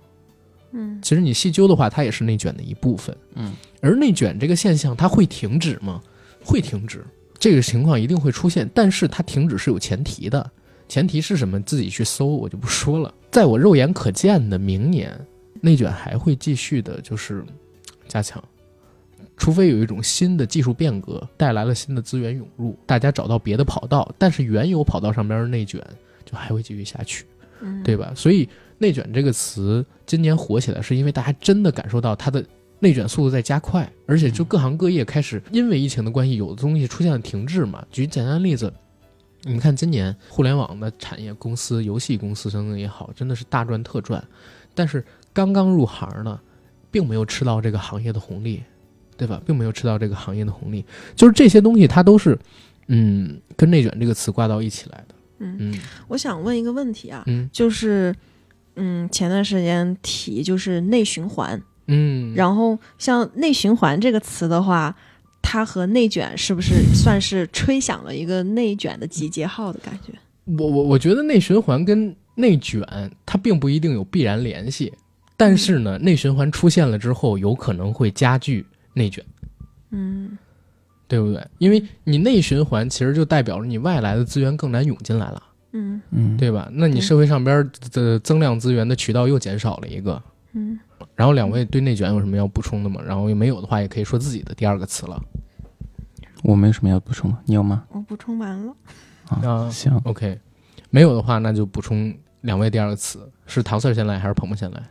[0.73, 3.15] 嗯其实你细究的话，它也是内卷的一部分。
[3.35, 3.53] 嗯，
[3.83, 6.01] 而内卷这个现象，它会停止吗？
[6.43, 7.05] 会停止，
[7.39, 10.51] 这个情况一定会出现，但是它停止是有前提的。
[10.89, 11.61] 前提是什么？
[11.63, 13.15] 自己去搜，我就不说了。
[13.31, 15.19] 在我肉眼可见的明年，
[15.61, 17.45] 内卷还会继续的，就是
[18.09, 18.43] 加强。
[19.37, 25.81] 除非有一种新的技术变革带来了新的资源涌入，大家找到别的跑道，但是原有跑道上边的内卷
[26.25, 27.27] 就还会继续下去。
[27.61, 28.13] 嗯，对吧？
[28.17, 32.45] 所以“内卷”这个词今年火起来，是因为大家真的感受到它的
[32.81, 37.85] 内卷速度在加快，而且就各行各业开始因为疫情的关系，有的东西出现了停滞嘛。
[37.91, 38.73] 举简单的例子，
[39.43, 44.23] 你们看今年互联网的产业公司、游戏公司等等也好，真的是大赚特赚，
[44.75, 46.39] 但是刚刚入行呢，
[46.91, 48.63] 并没有吃到这个行业的红利，
[49.25, 49.43] 对吧？
[49.47, 50.85] 并没有吃到这个行业的红利，
[51.17, 52.39] 就是这些东西它都是，
[52.89, 55.15] 嗯，跟“内卷”这个词挂到一起来的。
[55.39, 58.15] 嗯，嗯我想问一个问题啊，嗯就是，
[58.77, 64.95] 嗯，前段时间提就是内循环，嗯，然后像内循环这个词的话，
[65.41, 70.13] 它和内卷是不是算是吹响了一个内卷的集结号的感觉？
[70.59, 72.83] 我我我觉得内循环跟内卷
[73.25, 74.93] 它并不一定有必然联系，
[75.37, 78.65] 但是呢，内循环出现了之后，有可能会加剧
[78.95, 79.23] 内卷，
[79.91, 80.39] 嗯
[81.07, 81.47] 对不对？
[81.59, 85.43] 因为你内循环其实就代表着你外来的资源更难涌进来了，
[85.73, 86.69] 嗯嗯，对吧？
[86.73, 90.21] 那你社会上边的增量资源的渠道又减少了一个。
[90.57, 90.79] 嗯，
[91.15, 93.03] 然后两位对内卷有什么要补充的吗？
[93.05, 95.21] 然后没有的话，也可以说自己的第二个词了。
[96.43, 97.85] 我没有什么要补充的，你有吗？
[97.91, 98.75] 我补充完了。
[99.29, 100.39] 啊行，OK，
[100.91, 104.83] 没有的话，那就补充两位第二个词，是唐 Sir 先来还是鹏鹏先来？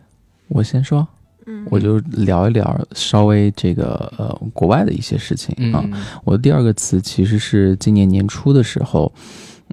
[0.49, 1.07] 我先说，
[1.45, 5.81] 嗯，我就聊一聊稍微这个呃国外的一些事情啊。
[5.85, 9.11] 嗯我的第二个词其实是今年年初的时候，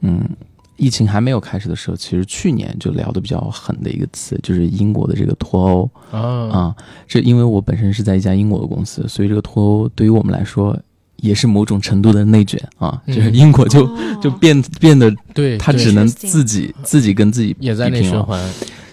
[0.02, 0.28] 嗯，
[0.76, 6.76] 疫情还没有开始的时候，其实去年就聊的比较狠的一个词，就是英国的这个脱欧啊啊。
[7.06, 10.76] 这因为我本身是在一家英国的公司，所以这个脱欧对于我们来说
[11.16, 18.38] 也是某种程度的内卷啊，嗯就是英国就、哦就变变得对，对他只能自己自己跟自己也在内循环。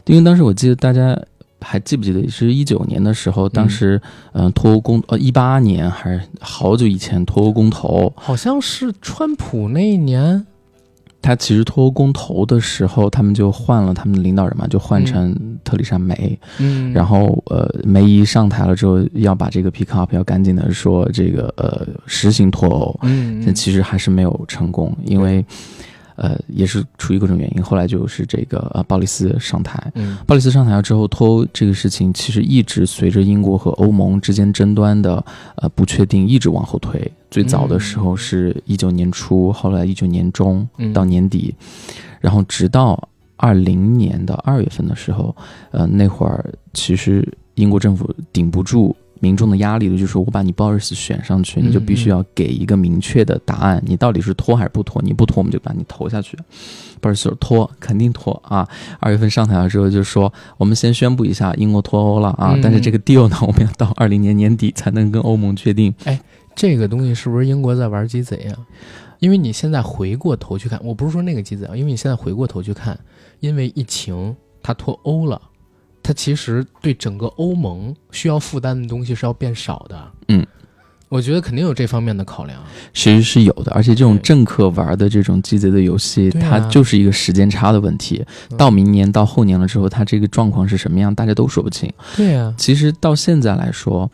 [0.05, 1.17] 因为当时我记得大家
[1.59, 3.99] 还记不记得，是一九年的时候，当时
[4.33, 10.45] 嗯、呃脱欧公呃一八年还是好久以前脱欧公投，好像是川普那一年，
[11.21, 25.43] 他其实脱欧公投的时候，他们就换了他们的领导人嘛，就换成特里莎梅，嗯，然后呃梅姨上台了之后，要把这个 pick up，要赶紧的说这个呃实行脱欧，嗯，但其实还是没有成功，因为
[26.17, 35.23] 呃也是出于各种原因，后来就是这个呃鲍里斯上台，嗯鲍里斯上台了之后，脱欧这个事情其实一直随着英国和欧盟之间争端的
[35.55, 36.99] 呃不确定一直往后推。
[37.31, 41.55] 最早的时候是一九年初，后来一九年中嗯到年底，
[42.19, 45.35] 然后直到二零年的二月份的时候，
[45.71, 48.95] 呃那会儿其实英国政府顶不住。
[49.19, 55.01] 民众的压力了，就是我把你鲍里斯选上去，你就必须要给一个明确的答案，你到底是脱还是不脱？
[55.01, 56.37] 你不脱，我们就把你投下去。
[56.99, 58.67] 鲍里斯说脱，肯定脱啊！
[58.99, 65.93] 二月份上台了之后就说，我们先宣布一下英国脱欧了啊，嗯但是这个 deal 呢，我们要到二零年年底才能跟欧盟确定。
[66.05, 66.19] 哎
[66.55, 68.57] 这个东西是不是英国在玩鸡贼啊？
[69.19, 72.99] 因为你现在回过头去看，我不是说那个鸡贼啊，因为你现在回过头去看，
[73.39, 75.39] 因为疫情它脱欧了，
[76.07, 80.11] 它其实对整个欧盟需要负担的东西是要变少的。
[80.29, 80.47] 嗯，
[81.09, 82.57] 我觉得肯定有这方面的考量。
[82.93, 88.25] 其实是有的，而且这种政客玩的这种鸡贼的游戏，啊它就是一个时间差的问题。
[88.51, 91.91] 嗯到明年到后年了之后，它这个状况是什么样，大家都说不清。
[92.15, 94.09] 对呀、其实到现在来说，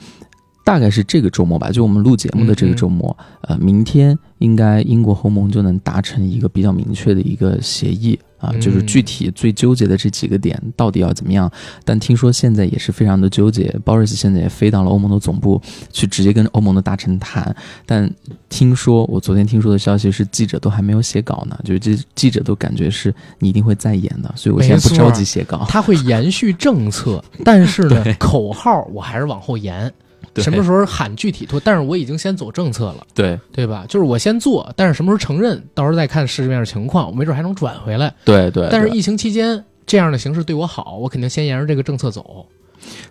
[0.64, 11.52] 大概是这个周末吧，就我们录节目的这个周末，呃，明天应该英国和欧盟就能达成一个比较明确的一个协议啊，嗯就是具体最纠结的这几个点到底要怎么样。
[11.84, 15.62] 但听说现在也是非常的纠结，Boris 现在也飞到了欧盟的总部
[15.92, 17.54] 去直接跟欧盟的大臣谈，
[17.86, 18.10] 但
[18.48, 25.66] 听说我昨天听说的消息是记者都还没有写稿呢，就是这记者都感觉是你一定会再演的，所以我现在不着急写稿。
[25.68, 29.92] 他会延续政策，但是呢， 口号我还是往后延。
[30.34, 31.60] 对什么时候喊具体脱？
[31.60, 33.86] 但是我已经先走政策了，对对吧？
[33.88, 38.14] 就是我先做，但是什么时候承认，到时候再看市面情况，我没准还能转回来。
[38.26, 42.46] 对对，但是疫情期间这样的形式对我好，我肯定先沿着这个政策走。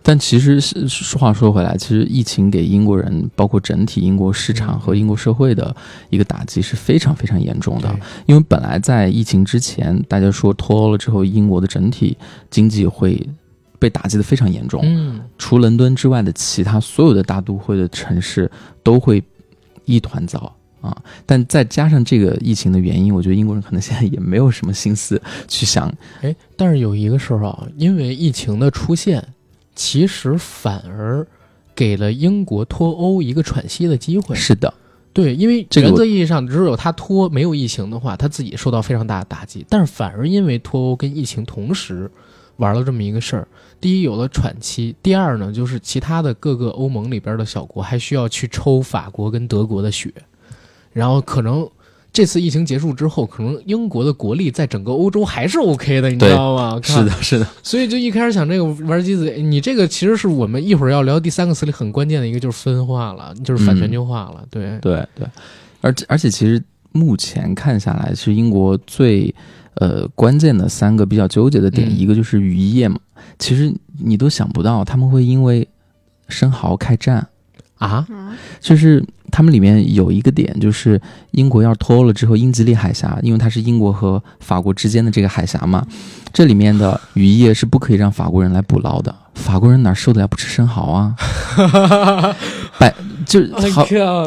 [0.02, 5.74] 但其实是是话说回来，其实疫情给英国人，包括整体英国市场嗯和英国社会的
[6.10, 7.88] 一个打击是非常非常严重的。
[8.26, 12.18] 因为本来在疫情之前，大家说脱欧了之后，英国的整体
[12.50, 13.26] 经济会
[13.82, 18.48] 被打击的非常严重，嗯，除伦敦之外的其他所有的大都会的城市
[18.84, 19.20] 都会
[19.84, 20.54] 一团糟。
[20.80, 25.88] 啊，但再加上这个疫情的原因，我觉得英国人可能现在也没有什么心思去想
[26.22, 29.24] 哎，但是有一个事儿啊，因为疫情的出现，
[29.76, 31.24] 其实反而
[31.72, 34.34] 给了英国脱欧一个喘息的机会。
[34.34, 34.74] 是的，
[35.12, 39.64] 对，因为原则意义上，只有他脱没有疫情的话，他自己受到非常大的打击。
[39.68, 42.10] 但是反而因为脱欧跟疫情同时
[42.56, 43.46] 玩了这么一个事儿，
[43.82, 50.10] 第一有了喘息，第二呢就是其他的各个欧盟里边的小国还需要去抽法国跟德国的血，
[50.94, 51.68] 然后可能。
[52.14, 56.78] 这次疫情结束之后，可能英国的国力在整个欧洲还是 OK 的，你知道吗？
[56.82, 64.44] 是的，是的，所以就一开始想这个玩机子，你这个其实是我们一会儿要聊第三个词里很关键的一个，就是分化了，就是反全球化了。
[64.50, 65.26] 对，对对，
[65.80, 69.34] 而且而且其实目前看下来，是英国最
[69.76, 73.00] 呃关键的三个比较纠结的点，嗯一个就是渔业嘛。
[73.42, 75.66] 其实你都想不到他们会因为
[76.28, 77.26] 生蚝开战，
[77.78, 81.00] 啊，啊，就是他们里面有一个点，就是
[81.32, 85.84] 英国要是脱欧了之后，英吉利海峡，因为它是英国和法国之间的这个海峡嘛，
[86.32, 89.12] 这里面的渔业是不可以让法国人来捕捞的。
[89.34, 91.16] 法国人哪受得了不吃生蚝啊？
[92.78, 92.94] 百
[93.26, 93.84] 就是好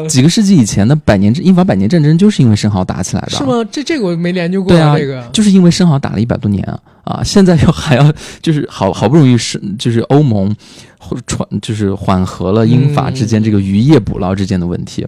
[0.08, 3.44] 几个世纪以前的百年英法百年战争就是因为生蚝打起来的，是？
[3.44, 3.64] 吗？
[3.70, 7.22] 这这个我没研究过对啊这个就是因为生蚝打了一百多年啊啊！
[7.24, 8.12] 现在又还要
[8.42, 10.54] 就是好好不容易是就是欧盟
[10.98, 15.06] 或传就是缓和了英法之间这个渔业捕捞之间的问题。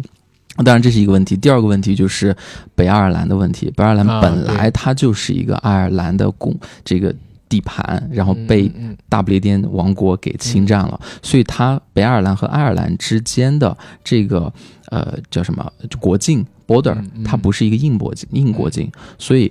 [0.65, 1.37] 当然这是一个问题。
[1.37, 2.35] 第二个问题就是
[2.75, 3.70] 北爱尔兰的问题。
[3.77, 7.15] 北爱尔兰啊本来它就是一个爱尔兰的公这个
[7.49, 8.70] 地盘，然后被
[9.09, 14.53] 大不列颠王国给侵占了，所以它北爱尔兰和爱尔兰之间的这个
[14.91, 19.51] 呃叫什么国境 border，、它不是一个硬国境硬国境，所以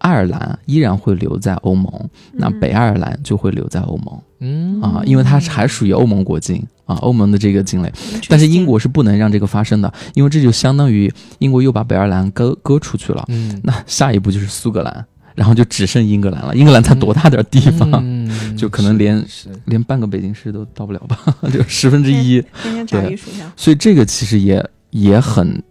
[0.00, 1.90] 爱尔兰依然会留在欧盟，
[2.32, 7.92] 那嗯北爱尔兰就会留在欧盟嗯啊，因为它还属于欧盟国境啊，欧盟的这个境内。
[8.28, 13.24] 但是英国是不能让这个发生的，因为这就相当于英国又把北爱尔兰割割出去了。
[13.28, 15.04] 嗯那下一步就是苏格兰，
[15.34, 16.56] 然后就只剩英格兰了。
[16.56, 17.90] 英格兰才多大点儿地方？
[18.02, 19.22] 嗯就可能连
[19.66, 21.18] 连半个北京市都到不了吧，
[21.52, 22.40] 就十分之一。
[22.62, 23.18] 天天炸对。
[23.56, 25.62] 所以这个其实也也很，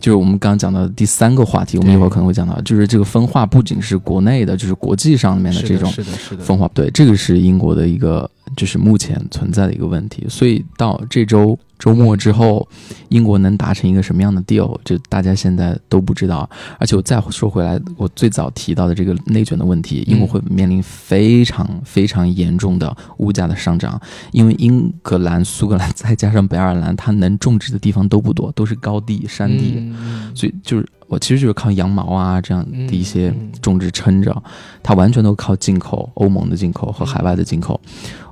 [0.00, 5.92] 就是我们刚刚讲到的第三个话题，我们一会儿可能会讲到，就是这个分化不仅是国内的，就是国际上面的这种
[6.38, 6.68] 分化。
[6.74, 10.24] 对，这个是英国的一个就是目前存在的一个问题。
[10.28, 12.68] 所以到这周周末之后，
[13.08, 16.48] 英国能达成一个什么样的 deal，就大家现在都不知道。
[16.78, 24.00] 而且我再说回来，我最早提到的这个内卷的问题，英国会面临非常非常严重的物价的上涨，
[24.30, 34.42] 因为英格兰、苏格兰再加上北爱尔兰，它能种植的地方都不多，都是高地、山地，嗯所以就是我其实就是靠羊毛啊这样的一些种植撑着，
[34.82, 37.80] 它完全都靠进口，欧盟的进口和海外的进口。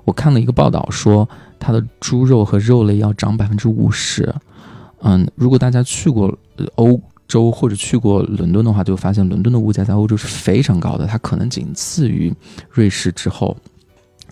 [0.09, 1.29] 我看了一个报道说，
[1.59, 4.35] 它的猪肉和肉类要涨百分之五十。
[5.03, 6.99] 嗯，如果大家去过呃欧
[7.29, 12.35] 洲或者去过伦敦的话，就发现伦敦的物价在欧洲是非常高的，它可能仅次于
[12.71, 13.55] 瑞士之后，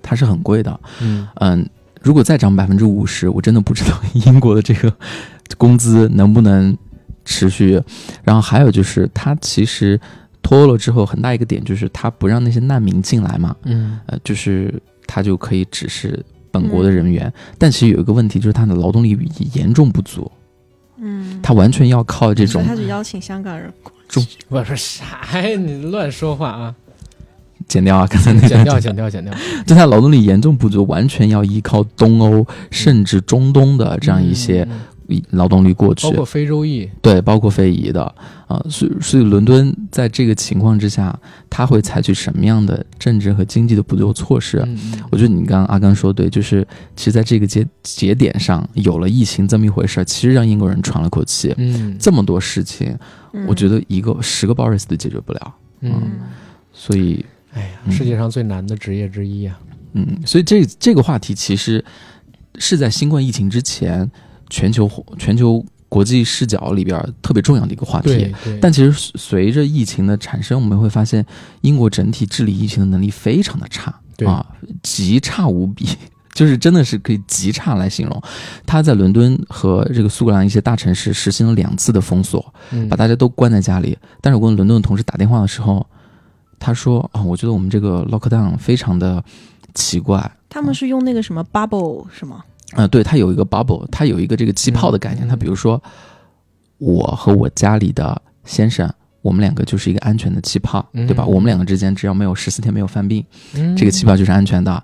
[0.01, 0.81] 它是很贵的。
[1.03, 1.69] 嗯嗯，
[2.01, 4.91] 如果再涨百分之五十，我真的不知道 英国的这个
[5.59, 6.75] 工资能不能
[7.27, 7.79] 持续。
[8.25, 10.01] 然后还有就是，它其实
[10.43, 17.33] 脱欧了之后，很大一个点就是它不让那些难民进来嘛，嗯呃，就是它就可以只是本国的人员。
[17.59, 19.17] 但其实有一个问题，就是他的劳动力
[19.55, 20.31] 严重不足，
[20.99, 23.93] 嗯，他完全要靠这种他就邀请香港人过
[24.49, 25.49] 我说啥呀？
[25.57, 26.75] 你乱说话啊！
[27.67, 29.35] 剪掉啊，刚才那个剪掉，剪掉，剪掉。
[29.67, 34.67] 就他劳动力严重不足，完全要依靠东欧甚至中东的这样一些
[35.31, 36.07] 劳动力过去。
[36.07, 38.03] 包括非洲裔，对，包括非遗的
[38.47, 41.19] 啊、所以所以伦敦在这个情况之下，
[41.51, 44.65] 他会采取什么样的政治和经济的补救措施？
[45.11, 51.53] 我觉得你刚刚阿刚说的对，就是其实在这个节节点上有了疫情这么一回事儿，其实让英国人喘了口气。
[51.57, 52.97] 嗯，这么多事情，
[53.49, 56.11] 我觉得，一个十个 Boris 都解决不了，嗯，嗯
[56.73, 59.59] 所以哎呀，嗯世界上最难的职业之一啊！
[59.95, 61.85] 嗯，所以这这个话题其实
[62.59, 64.09] 是在新冠疫情之前，
[64.51, 68.35] 全球全球国际视角里边特别重要的一个话题。
[68.61, 71.25] 但其实随随着疫情的产生，我们会发现
[71.61, 74.45] 英国整体治理疫情的能力非常的差对啊，
[74.83, 75.87] 极差无比，
[76.33, 78.23] 就是真的是可以极差来形容。
[78.65, 83.97] 他在伦敦和这个苏格兰一些大城市实行了两次的封锁，嗯把大家都关在家里。
[84.21, 85.87] 但是我跟伦敦的同事打电话的时候，
[86.59, 89.23] 他说啊，我觉得我们这个 lockdown 非常的
[89.75, 90.31] 奇怪。
[90.49, 92.43] 他们是用那个什么 bubble 是吗？
[92.73, 95.27] 啊、对，它有一个 bubble，它有一个这个气泡的概念。
[95.27, 95.83] 嗯嗯它比如说，
[96.79, 101.25] 我和我家里的先生，我们两个就是一个安全的气泡，对吧？
[101.25, 103.25] 嗯我们两个之间只要没有十四天没有犯病，
[103.55, 104.83] 嗯这个气泡就是安全的。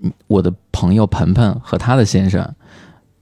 [0.00, 2.48] 嗯我的朋友鹏鹏和他的先生。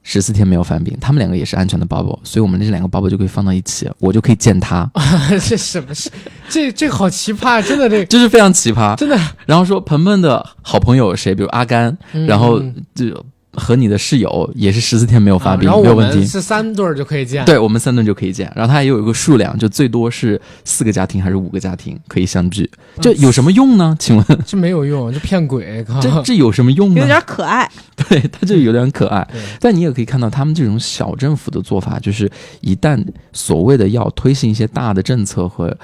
[0.03, 4.91] 十四天没有犯病，他们两个也是安全的 bubble，所以我们这两个 bubble 就可以放到一起，我就可以见他，
[5.47, 6.11] 这什么是
[6.49, 8.97] 这这好奇葩，真的这就是非常奇葩。
[8.97, 9.21] 真的。
[9.45, 13.05] 然后说鹏鹏的好朋友谁，比如阿甘，嗯然后嗯就
[13.53, 16.27] 和你的室友也是十四天没有发病，没有问题们。
[16.27, 22.71] 是三对儿就可以见，对我们三顿就可以见，然后它也有一个数量，就最多是四个家庭还是五个家庭可以相聚，
[23.01, 23.97] 这有什么用呢？
[23.99, 27.01] 请问这没有用，这骗鬼，这这有什么用呢？
[27.01, 27.71] 有点可爱。
[28.09, 29.27] 对，它就有点可爱。
[29.61, 35.77] 但你也可以看到，他们这种小政府的做法，就是一旦所谓的要推行一些大的政策和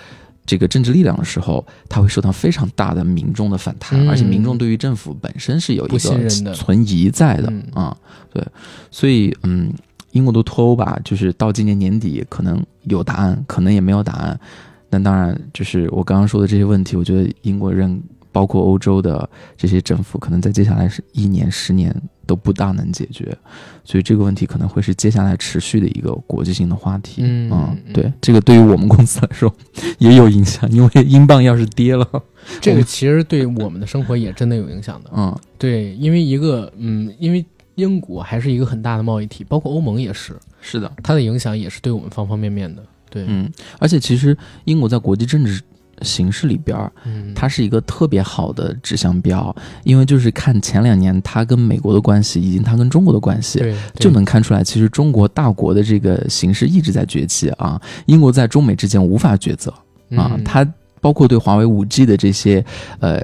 [0.47, 4.09] 这个政治力量的时候，它会受到非常大的民众的反弹，嗯。
[4.09, 5.99] 而且民众对于政府本身是有一个
[6.55, 7.63] 存疑在的嗯。
[7.75, 7.97] 啊、
[8.33, 8.47] 对，
[8.91, 9.73] 所以嗯，
[10.13, 14.39] 英国的脱欧吧，就是到今年年底可能有答案，可能也没有答案。
[14.89, 18.01] 但当然，就是我刚刚说的这些问题，我觉得英国人
[18.31, 21.95] 包括欧洲的这些政府，可能在接下来是一年、十年
[22.27, 23.37] 都不大能解决，
[23.85, 27.23] 所以这个问题可能会是接下来持续的一个国际性的话题。
[27.25, 29.55] 嗯嗯对，这个对于我们公司来说
[29.99, 32.07] 也有影响，因为英镑要是跌了，
[32.61, 35.11] 这个其实对我们的生活也真的有影响的。
[35.15, 37.45] 嗯，对，因为一个嗯，因为
[37.77, 42.83] 英国还是一个很大的贸易体，包括欧盟也是，是的，它的影响也是对我们方方面面的。
[43.09, 45.63] 对，嗯，而且其实英国在国际政治
[46.03, 46.77] 形式里边
[47.35, 49.55] 它是一个特别好的指向标，
[49.85, 57.81] 因为就是看前两年它跟美国的关系，以及它跟中国的关系，对就能看出来，其实中国大国的这个形势一直在崛起啊。
[58.07, 59.71] 英国在中美之间无法抉择
[60.17, 60.67] 啊，嗯它
[61.01, 62.65] 包括对华为五 G 的这些
[63.01, 63.23] 呃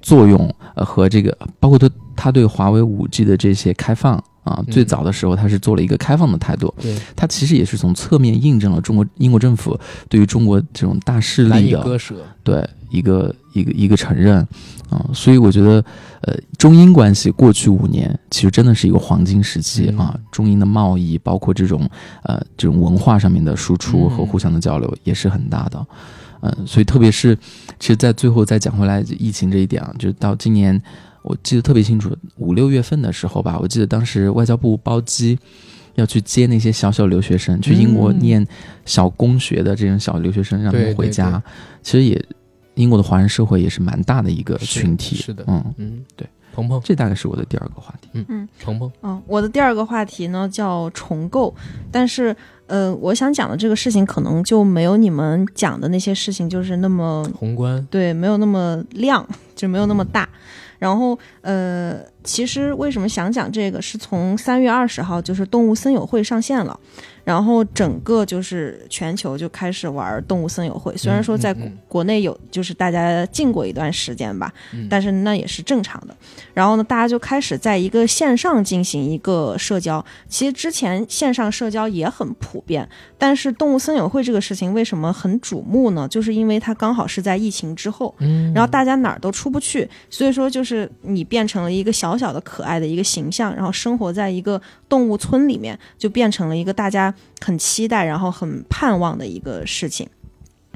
[0.00, 4.72] 作用，呃和这个包括它它对华为五 G 的这些开放啊，嗯。
[4.72, 6.96] 最早的时候他是做了一个开放的态度，对。
[7.16, 9.76] 他其实也是从侧面印证了中国英国政府
[10.08, 12.14] 对于中国这种大势力的以割舍。
[12.44, 14.46] 对一个一个一个承认。
[14.90, 15.84] 啊、所以我觉得，
[16.20, 19.98] 呃，中英关系过去五年其实真的是一个黄金时期嗯。
[19.98, 21.88] 啊，中英的贸易，包括这种
[22.22, 25.86] 呃这种文化上面的输出和嗯互相的交流也是很大的，
[26.42, 27.36] 嗯、所以特别是，
[27.80, 30.80] 其实，在最后再讲回来疫情这一点啊，就是到今年。
[31.24, 35.38] 我记得特别清楚，五六月份的时候吧，我记得当时外交部包机
[35.94, 38.18] 要去接那些小小留学生，去英国嗯。
[38.18, 38.46] 念
[38.84, 41.30] 小公学的这种小留学生，让他们回家。
[41.30, 41.42] 对对。
[41.82, 42.24] 其实也，
[42.74, 45.16] 英国的华人社会也是蛮大的一个群体。
[45.16, 45.42] 是的。
[45.46, 48.08] 嗯，嗯，对，鹏鹏，这大概是我的第二个话题。
[48.12, 48.48] 嗯嗯。
[48.62, 51.54] 鹏鹏，嗯，我的第二个话题呢叫重构，
[51.90, 52.36] 但是
[52.66, 60.28] 呃，我想讲的这个事情可能就没有你们讲的那些事情就是那么宏观，对，没有那么亮，就没有那么大。
[60.84, 66.78] 然后呃，其实为什么想讲这个，是从三月二十号就是动物森友会上线了，
[67.24, 70.94] 然后整个就是全球就开始玩动物森友会。
[70.94, 76.14] 虽然说在国国内有就是大家禁过一段时间吧，嗯但是那也是正常的。
[76.52, 80.04] 然后呢，大家就开始在一个线上进行一个社交。
[80.28, 82.86] 其实之前线上社交也很普遍，
[83.26, 86.06] 但是动物森友会这个事情为什么很瞩目呢？
[86.06, 94.60] 就是因为它刚好是在疫情之后，嗯，然后大家哪儿都出不去，所以说就是你变成了一个小小的可爱的一个形象，然后生活在一个
[94.90, 100.06] 动物村里面，就变成了一个大家很期待，然后很盼望的一个事情。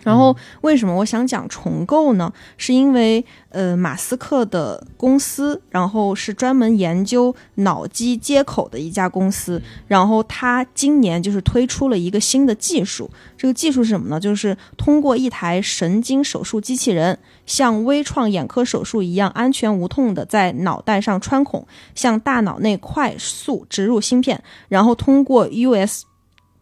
[0.08, 2.32] 然后为什么我想讲重构呢？
[2.56, 13.10] 是因为呃，马斯克的公司，然后是专门研究脑机接口的一家公司，然后他今年就是推出了一个新的技术。
[13.36, 14.18] 这个技术是什么呢？
[14.18, 26.07] 就是通过一台神经手术机器人，像微创眼科手术一样安全无痛的在脑袋上穿孔，向大脑内快速植入芯片，然后通过 USB。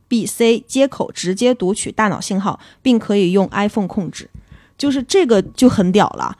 [0.08, 4.28] B-C 接口直接读取大脑信号，并可以用 iPhone 控制，
[4.78, 6.36] 就是这个就很屌了。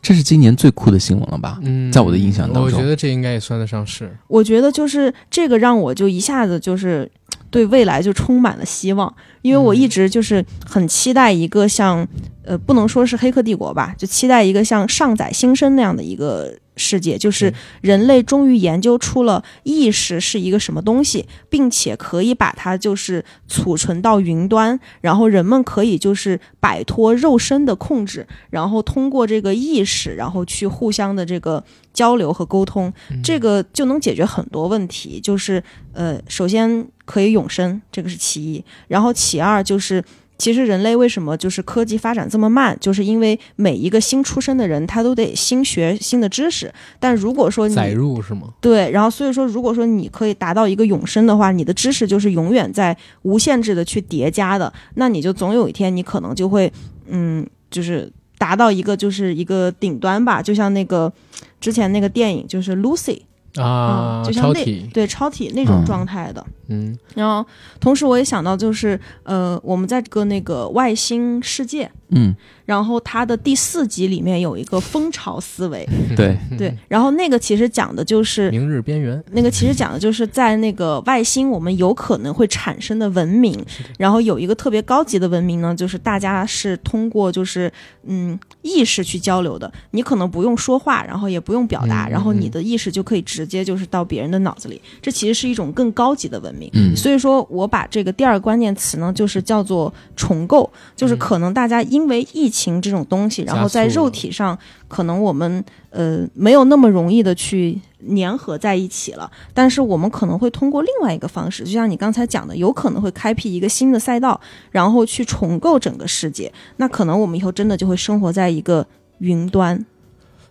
[0.00, 1.58] 这是今年最酷的新闻了吧？
[1.62, 4.16] 嗯，在我的印象当中我觉得这应该也算得上是。
[4.28, 7.10] 我觉得就是这个让我就一下子就是
[7.50, 9.12] 对未来就充满了希望，
[9.42, 12.06] 因为我一直就是很期待一个像
[12.44, 35.20] 呃不能说是黑客帝国吧，就期待一个像上载新生那样的一个世界，就是嗯人类终于研究出了意识是一个什么东西，并且可以把它就是储存到云端，然后人们可以就是摆脱肉身的控制，然后通过这个意识，然后去互相的这个交流和沟通，嗯这个就能解决很多问题。
[35.20, 40.02] 就是呃，首先可以永生，这个是其一，然后其二就是。
[40.38, 46.72] 其实人类为什么就是科技发展这么慢，就是因为每一个新出生的人他都得新学新的知识。
[47.00, 48.54] 但如果说你载入是吗？
[48.60, 56.72] 对，然后所以说，如果说你可以达到一个永生的话，你的知识就是永远在无限制的去叠加的，那你就总有一天你可能就会，
[57.08, 61.12] 嗯，就是达到一个就是一个顶端吧，就像那个
[61.60, 63.22] 之前那个电影就是 Lucy，
[63.56, 66.44] 啊，嗯就像那超，对超体那种嗯状态的。
[66.68, 67.44] 嗯然后
[67.80, 71.90] 同时我也想到就是，呃，我们在这个那个外星世界。
[72.10, 75.86] 嗯，然后它的第四集里面有一个蜂巢思维，
[76.16, 83.58] 对，对，然后那个其实讲的就是明日边缘，那个其实讲的就是在那个外星，我们有可能会产生的文明。
[83.98, 87.72] 然后有一个特别高级的文明呢，就是大家是通过就是
[88.04, 92.50] 嗯意识去交流的，你可能不用说话，然后也不用表达，嗯然后你嗯。
[92.50, 94.80] 的意识就可以直接就是到别人的脑子里。
[95.02, 96.70] 这其实是一种更高级的文明。
[96.72, 96.96] 嗯。
[96.96, 101.18] 所以说我把这个第二个关键词呢，就是叫做重构，就是嗯。
[101.18, 104.56] 可能大家因为疫情这种东西，然后在肉体上，
[104.86, 107.80] 可能我们呃没有那么容易的去
[108.14, 116.52] 粘合在一起了，但是我们可能会通过另外一个方式，就像你刚才讲的，有可能会开辟一个新的赛道，然后去重构整个世界。
[116.76, 118.86] 那可能我们以后真的就会生活在一个
[119.18, 119.84] 云端。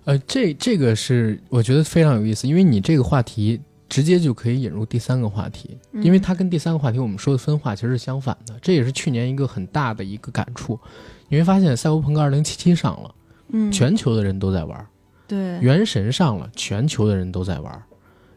[0.06, 3.60] 呃，这这个是我觉得非常有意思，因为你这个话题
[3.90, 10.80] 直接就可以引入第三个话题，因为它跟第三个话题我们说的分化其实是相反的，这也是去年一个很大的一个感触。
[11.30, 12.44] 你会发现，《赛博朋克2077》
[12.76, 13.16] 上了，
[13.50, 14.80] 嗯，全球的人都在玩；
[15.28, 17.84] 对《原神》上了，全球的人都在玩。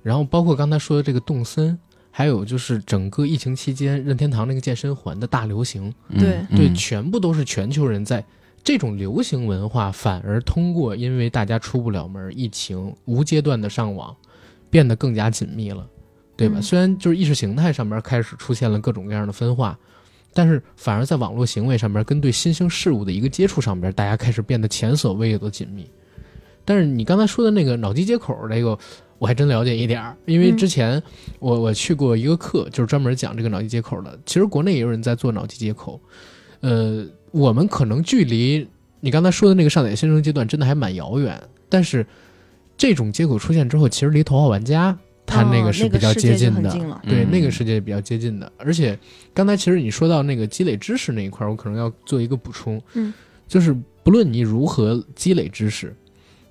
[0.02, 1.78] 然后包括刚才说的这个动森，
[2.10, 8.24] 还有就是整个疫情期间任天堂那个健身环的大流行，嗯对对，嗯全部都是全球人在
[8.64, 14.14] 这种流行文化反而通过因为大家出不了门、疫情无阶段的上网，
[14.68, 15.86] 变得更加紧密了，
[16.36, 16.58] 对吧？
[16.58, 19.78] 嗯虽然就是意识形态上面开始出现了各种各样的分化，
[20.32, 25.90] 但是反而在网络行为上面跟对新兴事物的一个接触上边，大家开始变得前所未有的紧密。
[26.64, 28.78] 但是你刚才说的那个脑机接口这个，
[29.18, 31.02] 我还真了解一点儿，因为嗯之前
[31.38, 34.16] 我我去过一个课，就是专门讲这个脑机接口的。
[34.24, 36.00] 其实国内也有人在做脑机接口，
[36.60, 38.68] 呃，我们可能距离
[39.00, 42.06] 你刚才说的那个上载新生阶段真的还蛮遥远，但是
[42.76, 44.96] 这种接口出现之后，其实离头号玩家
[45.30, 46.70] 它那哦个是比较接近的。
[47.04, 48.52] 对，嗯那个世界比较接近的。
[48.58, 48.98] 而且
[49.32, 53.14] 刚才其实你说到那个积累知识那一块儿，我可能要做一个补充，嗯，
[53.46, 55.94] 就是不论你如何积累知识，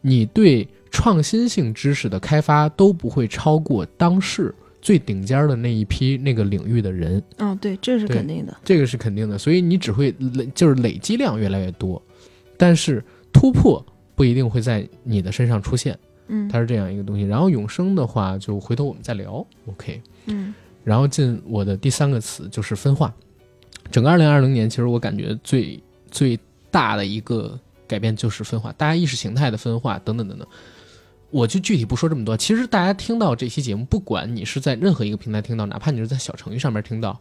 [0.02, 8.58] 你对创新性知识的开发都不会超过当世最顶尖儿的那一批那个领域的人，嗯，对，这是肯定的。
[8.64, 9.38] 这个是肯定的。
[9.38, 12.02] 所以你只会累，就是累积量越来越多，
[12.58, 13.04] 但是
[13.34, 13.86] 突破
[14.16, 15.98] 不一定会在你的身上出现，
[16.30, 17.26] 嗯它是这样一个东西。
[17.26, 20.02] 然后永生的话，就回头我们再聊，OK。
[20.28, 20.54] 嗯
[20.86, 23.14] 然后进我的第三个词就是分化。
[23.92, 25.78] 整个二零二零年，其实我感觉最
[26.10, 26.40] 最
[26.72, 30.48] 大的一个改变就是分化，大家意识形态的分化等等等等。
[31.32, 32.36] 我就具体不说这么多。
[32.36, 37.20] 其实大家听到这期节目，不管你是在任何一个平台听到，哪怕你是在小程序上面听到，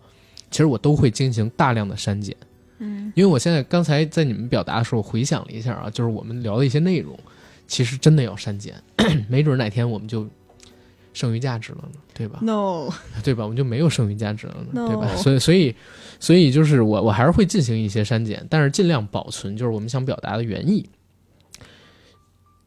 [0.51, 2.35] 其实我都会进行大量的删减。
[2.79, 7.19] 嗯因为我现在刚才在你们表达的时候，我回想了一下啊，就是我们聊的一些内容，
[7.69, 8.75] 其实真的要删减，
[9.31, 10.27] 没准哪天我们就
[11.13, 12.89] 剩余价值了呢，对吧？，no，
[13.23, 13.45] 对吧？
[13.45, 15.15] 我们就没有剩余价值了呢 No 对吧？
[15.17, 15.77] 所以，所以，
[16.19, 20.89] 所以就是我，我还是会进行一些删减，但是尽量保存就是我们想表达的原意。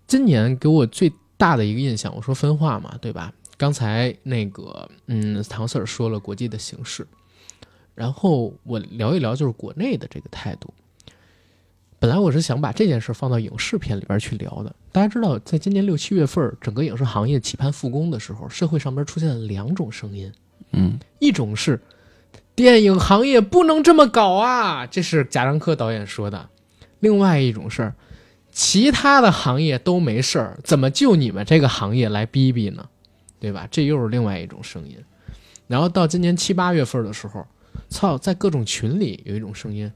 [0.07, 3.33] 今年给我最大的一个印象，我说分化嘛，对吧？
[3.57, 7.07] 刚才那个，嗯，唐 Sir 说了国际的形势，
[7.95, 10.73] 然后我聊一聊就是国内的这个态度。
[12.01, 14.75] 本来我是想把这件事放到影视片里边去聊的。
[14.91, 20.31] 大家知道，在今年六七月份，整个影视行业期盼复工的时候，社会上边出现了两种声音，
[20.71, 21.79] 嗯一种是
[22.55, 26.49] 电影行业不能这么搞啊，这是贾樟柯导演说的；
[27.01, 27.93] 另外一种是
[28.51, 32.83] 其他的行业都没事儿，怎么就你们这个行业来逼逼呢？
[33.39, 33.67] 对吧？
[33.69, 34.97] 这又是另外一种声音。
[35.67, 37.45] 然后到今年七八月份的时候，
[37.89, 39.91] 操，在各种群里有一种声音：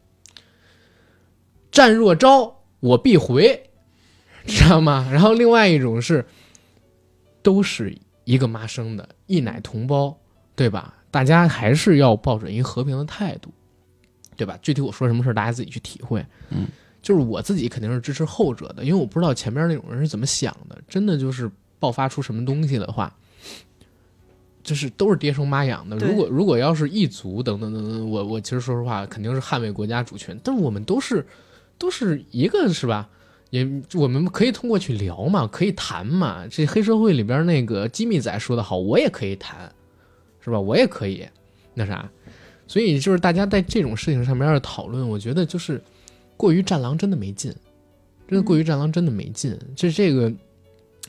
[1.76, 3.70] 战若招，我必回，
[4.46, 5.10] 知道吗？
[5.12, 6.26] 然后另外一种是，
[7.44, 7.94] 都是
[8.24, 10.18] 一个妈生的，一奶同胞，
[10.56, 10.96] 对吧？
[11.12, 13.50] 大家还是要抱着一个和平的态度，
[14.38, 14.58] 对吧？
[14.62, 16.26] 具体我说什么事儿，大家自己去体会。
[16.50, 16.66] 嗯，
[17.02, 20.82] 就是我自己肯定是支持后者的，因为我不知道前面那种人是怎么想的。
[20.88, 23.14] 真的就是爆发出什么东西的话，
[24.64, 25.98] 就是都是爹生妈养的。
[25.98, 30.40] 如果如果要是异族等等等等，我我其实说实话，肯定是捍卫国家主权。
[30.42, 31.26] 但是我们都是
[31.78, 33.10] 都是一个是吧？
[33.52, 36.46] 也我们可以通过去聊嘛，可以谈嘛。
[36.48, 39.72] 这黑社会里边那个机密仔说的好，我也可以谈，
[40.42, 40.60] 是吧？
[40.60, 41.26] 我也可以
[41.74, 42.10] 那啥。
[42.68, 45.82] 所以就是大家在这种事情上面要讨论，我觉得就是
[46.36, 47.54] 过于战狼真的没劲，
[48.28, 49.58] 真的过于战狼真的没劲。
[49.76, 50.34] 这这个，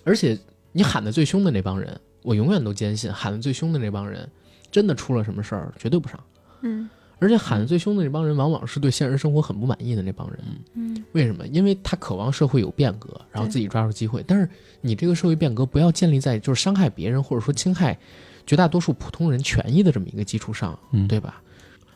[0.05, 0.39] 而且
[0.73, 4.29] 你喊的最凶的那帮人，我永远都坚信喊的最凶的那帮人，
[4.71, 6.23] 真的出了什么事儿绝对不上。
[6.61, 6.89] 嗯
[7.19, 10.39] 而且喊得最凶的那帮人，往往是对现实生活很不满意的那帮人。
[10.75, 11.47] 嗯为什么？
[11.47, 14.23] 因为他渴望社会有变革，然后自己抓住机会。
[14.27, 14.49] 但是
[14.81, 17.99] 你这个社会变革不要建立在就是伤害别人或者说侵害
[18.47, 21.41] 绝大多数普通人权益的这么一个基础上，嗯对吧？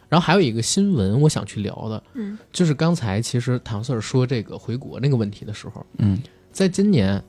[0.08, 6.18] 然后还有一个新闻，我想去聊的，嗯就是刚才其实唐 Sir 说这个回国那个问题的时候，嗯
[6.50, 7.22] 在今年，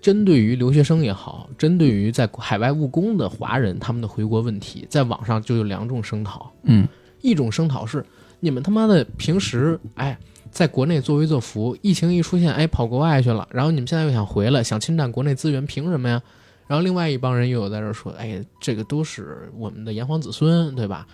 [0.00, 6.50] 针对于留学生也好，针对于在海外务工的华人他们的回国问题，在网上就有两种声讨。
[6.62, 6.86] 嗯
[7.24, 8.04] 一种声讨是
[8.40, 10.16] 你们他妈的平时哎，
[10.50, 16.22] 在国内作威作福，疫情一出现，哎，跑国外去了，然后你们现在又想回来，想侵占国内资源，凭什么呀？
[16.66, 21.06] 然后另外一帮人又有在这说，哎，这个都是我们的炎黄子孙，对吧？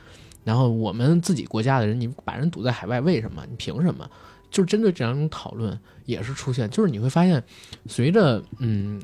[0.43, 3.45] 然后我们自己国家的人，你把人堵在海外，为什么？
[3.49, 4.11] 你凭什么？
[4.51, 7.41] 就是针对这两种讨论也是出现，就是你会发现，
[7.87, 9.01] 随着嗯，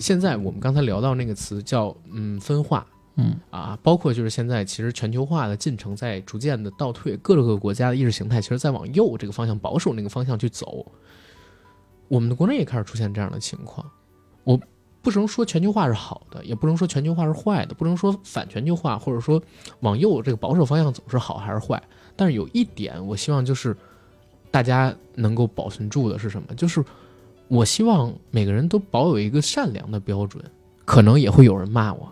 [0.00, 2.84] 现在我们刚才聊到那个词叫嗯分化，
[3.20, 10.86] 嗯啊，包括就是现在其实全球化的进程在逐渐的倒退，各个国家的意识形态其实在往右这个方向、保守那个方向去走。
[12.06, 13.84] 我们的国内也开始出现这样的情况。
[14.44, 14.56] 我
[15.02, 19.42] 不能说全球化是好的，也不能说全球化是坏的，不能说反全球化或者说
[19.80, 21.82] 往右这个保守方向走是好还是坏。
[22.14, 23.76] 但是有一点，我希望就是
[24.52, 26.54] 大家能够保存住的是什么？
[26.54, 26.84] 就是
[27.48, 30.44] 我希望每个人都保有一个善良的标准。
[30.84, 32.10] 可能也会有人骂我，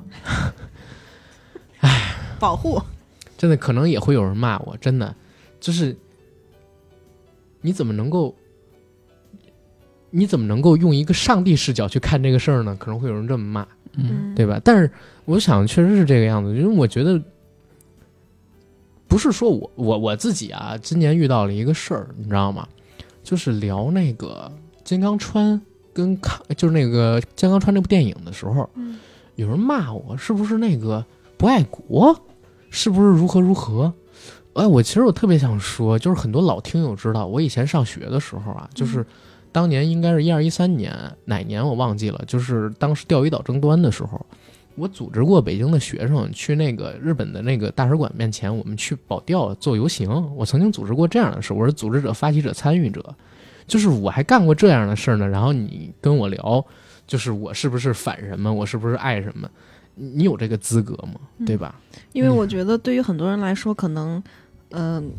[2.39, 2.81] 保护，
[3.37, 5.15] 真的可能也会有人骂我，真的，
[5.61, 5.97] 就是
[7.61, 8.35] 你怎么能够？
[10.11, 12.75] 你怎么能够用一个上帝视角去看这个事儿呢？
[12.79, 14.59] 可能会有人这么骂，嗯对吧？
[14.65, 14.91] 但是
[15.27, 17.21] 我想，确实是这个样子，因为我觉得，
[19.09, 22.67] 不是说我我我自己啊，今年遇到了一个事儿，你知道吗？
[23.23, 24.51] 就是聊那个
[24.85, 25.61] 金刚川
[25.93, 28.99] 跟看，就是那个金刚川那部电影的时候，嗯
[29.35, 31.05] 有人骂我是不是那个
[31.37, 32.19] 不爱国，
[32.71, 33.93] 是不是如何如何？
[34.55, 39.05] 哎，我其实我特别想说，就是很多老听友知道，我以前上学的时候啊，就是
[39.53, 40.95] 当年应该是一二一三年
[41.27, 44.25] 哪年我忘记了，就是当时钓鱼岛争端的时候，
[44.75, 50.35] 我组织过北京的学生去那个日本的那个大使馆面前，我们去保钓做游行。
[50.35, 53.15] 我曾经组织过这样的事，我是组织者、发起者、参与者，
[53.67, 55.29] 就是我还干过这样的事儿呢。
[55.29, 56.65] 然后你跟我聊，
[57.07, 59.49] 就是我是不是反什么，我是不是爱什么，
[59.97, 61.21] 你你有这个资格吗？
[61.45, 61.75] 对吧？
[62.13, 64.23] 因为我觉得对于很多人来说，可能，
[64.71, 65.11] 嗯、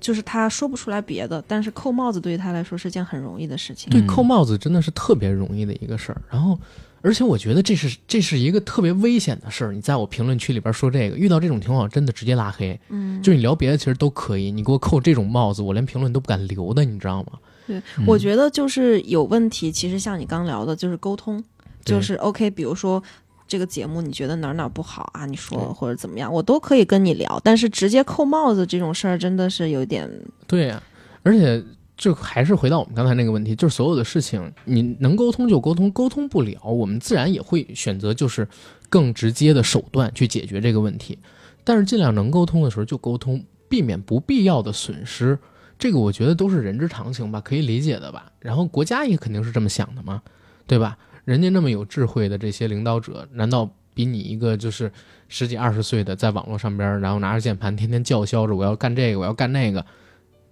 [0.00, 3.90] 就是他说不出来别的，但是扣帽子对于他来说是件很容易的事情。
[3.90, 6.22] 对，嗯扣帽子真的是特别容易的一个事儿。
[6.30, 6.58] 然后，
[7.00, 9.72] 而且我觉得这是这是一个特别危险的事儿。
[9.72, 12.78] 你在我评论区里边说这个，遇到这种情况真的直接拉黑。
[12.88, 17.32] 嗯，就你聊别的其实都可以，你给我扣这种帽子，我连评论都不敢留的，你知道吗？
[17.66, 19.72] 对，嗯我觉得就是有问题。
[19.72, 21.42] 其实像你刚聊的，就是沟通，
[21.84, 22.50] 就是 OK。
[22.50, 23.02] 比如说
[23.46, 27.40] 这个节目你觉得哪哪不好啊，你说或者怎么样，我都可以跟你聊。
[27.44, 30.10] 但是直接扣帽子这种事儿，真的是有点
[30.46, 30.82] 对呀、
[31.22, 31.62] 而且
[31.96, 38.48] 就还是回到我们刚才那个问题，就是所有的事情你能沟通就沟通，沟通不了，我们自然也会选择就是
[38.88, 41.18] 更直接的手段去解决这个问题。
[41.62, 45.38] 但是尽量能沟通的时候就沟通，避免不必要的损失。
[45.78, 48.30] 这个我觉得都是人之常情吧，可以理解的吧。
[48.38, 50.22] 然后国家也肯定是这么想的嘛，
[50.66, 50.96] 对吧？
[51.24, 54.90] 人家那么有智慧的这些领导者，难道比你一个就是
[55.28, 59.84] 十几二十岁的在网络上边，然后拿着键盘天天叫嚣着我要干这个，我要干那个，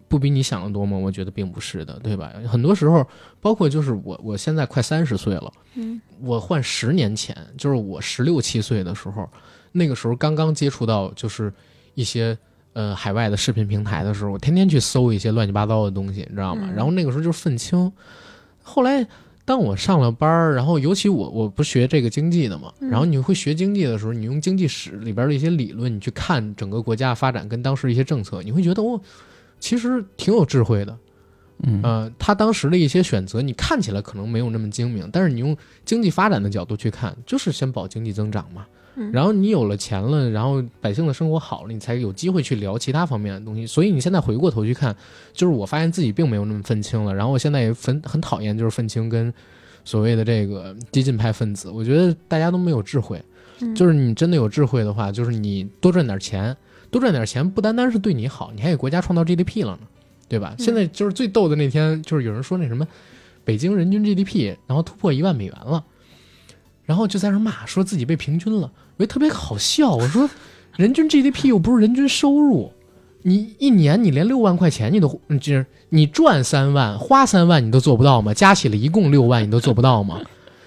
[0.09, 0.97] 不比你想的多吗？
[0.97, 2.33] 我觉得并不是的，对吧？
[2.49, 3.07] 很多时候，
[3.41, 9.29] 包括就是我，我现在快三十岁了，嗯，我换十年前，就是我十六七岁的时候，
[9.73, 11.53] 那个时候刚刚接触到就是
[11.95, 12.39] 一些
[12.73, 16.63] 呃海外的视频平台的时候，我天天去搜一些乱七八糟的东西，你知道吗？
[16.71, 17.93] 嗯然后那个时候就是愤青，
[18.63, 19.07] 后来。
[19.45, 29.01] 当我上了班儿，然后尤其我我不学这个经济的嘛，嗯然后你会学经济的时候，你用经济史里边的一些理论，你去看整个国家发展跟当时一些政策，你会觉得哦，
[29.59, 30.97] 其实挺有智慧的。
[31.65, 38.67] 嗯呃，他当时的一些选择，你看起来可能没有那么精明，但是你用经济发展的角度去看，就是先保经济增长嘛。
[38.95, 43.67] 嗯然后你有了钱了，然后百姓的生活好了，你才有机会去聊其他方面的东西。
[43.67, 44.95] 所以你现在回过头去看，
[45.33, 47.15] 就是我发现自己并没有那么愤青了。
[47.15, 49.33] 然后我现在也很很讨厌就是愤青跟
[49.85, 53.21] 所谓的这个激进派分子，我觉得大家都没有智慧。
[53.61, 56.57] 嗯就是你真的有智慧的话，就是你多赚点钱，
[56.91, 59.81] 多赚点钱不单单是对你好，你还给国家创造 GDP 了呢，
[60.29, 60.55] 对吧？
[60.59, 62.87] 嗯现在就是最逗的那天，就是有人说那什么，
[63.45, 65.85] 北京人均 GDP 然后突破一万美元了，
[66.85, 69.93] 然后就在那骂说自己被平均了，我觉得特别好笑。
[69.93, 70.29] 我说
[70.77, 72.73] 人均 GDP 又不是人均收入，
[73.23, 78.35] 你一年你连六万块钱你都就是你赚三万花三万你都做不到吗？
[78.35, 80.21] 加起来一共六万你都做不到吗？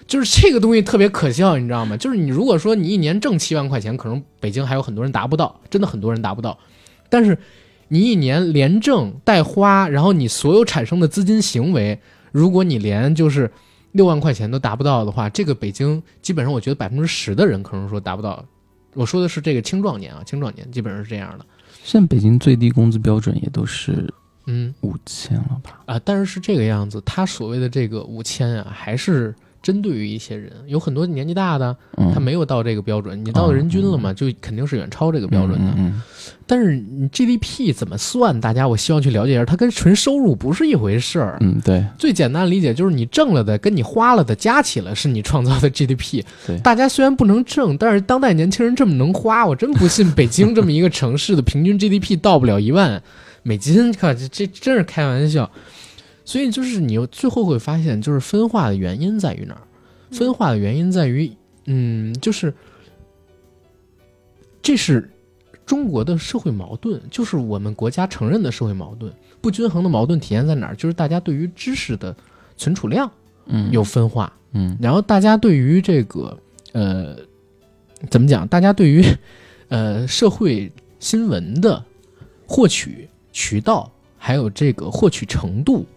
[0.07, 1.97] 就是这个东西特别可笑，你知道吗？
[1.97, 6.57] 就是你如果说你一年挣七万块钱，可能北京还有很多人达不到，真的很多人达不到。
[7.09, 7.35] 但是
[7.87, 11.99] 你一年连挣带花，然后你所有产生的资金行为，
[12.31, 13.51] 如果你连就是
[13.95, 18.43] 六万块钱都达不到的话，这个北京基本上我觉得百分之十的人可能说达不到。
[18.93, 21.45] 我说的是这个青壮年啊，青壮年基本上是这样的。
[21.81, 24.13] 现在北京最低工资标准也都是
[24.47, 25.81] 嗯五千了吧？
[25.85, 29.33] 啊，但是是这个样子，他所谓的这个五千啊，还是
[29.65, 35.73] 针对于一些人，有很多年纪大的，嗯，他没有到这个标准，你到人均了嘛，就肯定是远超这个标准的。
[35.75, 35.99] 嗯
[36.47, 38.39] 但是你 GDP 怎么算？
[38.39, 41.37] 大家我希望去了解一下，它跟纯收入不是一回事儿。
[41.41, 46.23] 嗯，嗯对最简单的理解就是你挣了的跟你花了的加起来是你创造的 GDP。
[46.45, 53.01] 对大家虽然不能挣，但是当代年轻人这么能花，我真不信北京这么一个城市的平均 GDP 到不了一万
[53.41, 53.91] 美金。
[53.93, 55.49] 靠，这这真是开玩笑。
[56.25, 59.61] 所以就是你又最后会发现，就是分化的原因在于哪儿？
[60.11, 61.31] 分化的原因在于，
[61.65, 62.53] 嗯，就是
[64.61, 65.09] 这是
[65.65, 69.13] 中国的社会矛盾，就是我们国家承认的社会矛盾。
[69.41, 70.75] 不均衡的矛盾体现在哪儿？
[70.75, 72.15] 就是大家对于知识的
[72.57, 73.11] 存储量
[73.45, 76.35] 嗯有分化，嗯然后大家对于这个
[76.71, 77.17] 呃
[78.09, 78.47] 怎么讲？
[78.47, 79.03] 大家对于
[79.69, 81.83] 呃社会新闻的
[82.47, 85.94] 获取渠道，还有这个获取程度嗯，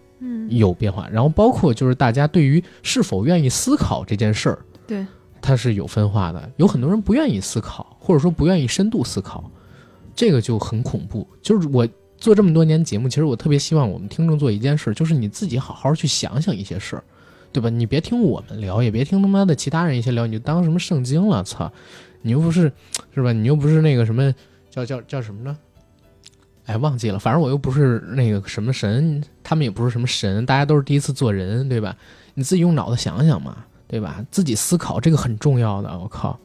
[0.49, 5.05] 有变化，然后包括就是大家对于是否愿意思考这件事儿，对，
[5.41, 6.51] 它是有分化的。
[6.57, 9.49] 有很多人不愿意思考，或者说不愿意深度思考，
[10.15, 11.27] 这个就很恐怖。
[11.41, 17.03] 就是我做这么多年节目，其实我特别希望我们听众做一件事，就是你自己好好去想想一些事儿，
[17.51, 17.69] 对吧？
[17.69, 21.71] 你别听我们聊，也别听他妈的其他人一些聊，你就当什么圣经了，操！
[22.21, 22.71] 你又不是，
[23.15, 23.31] 是吧？
[23.31, 24.33] 你又不是那个什么
[24.69, 25.57] 叫叫叫什么呢？
[26.69, 31.97] 哎，忘记了，反正我又不是那个什么神，他们也不是什么神，大家都是第一次做人，对吧？
[32.35, 34.23] 你自己用脑子想想嘛，对吧？
[34.29, 36.39] 自己思考这个很重要的，我靠，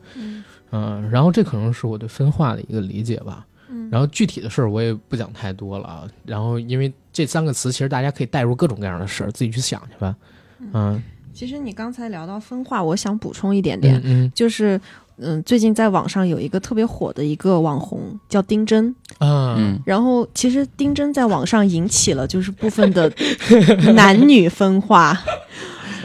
[0.71, 3.45] 嗯、然后这可能是我对分化的一个理解吧。
[3.69, 6.09] 嗯然后具体的事儿我也不讲太多了啊。
[6.25, 10.17] 然后因为这三个词，其实大家可以带入各种各样的事儿，自己去想去吧。
[10.73, 11.03] 嗯
[11.35, 14.81] 其实你刚才聊到分化，我想补充一点点，嗯就是
[15.19, 23.13] 嗯，最近在网上有一个特别火的一个网红叫丁真，嗯然后其实丁真在网上引起了就是部分的
[23.95, 25.21] 男女分化，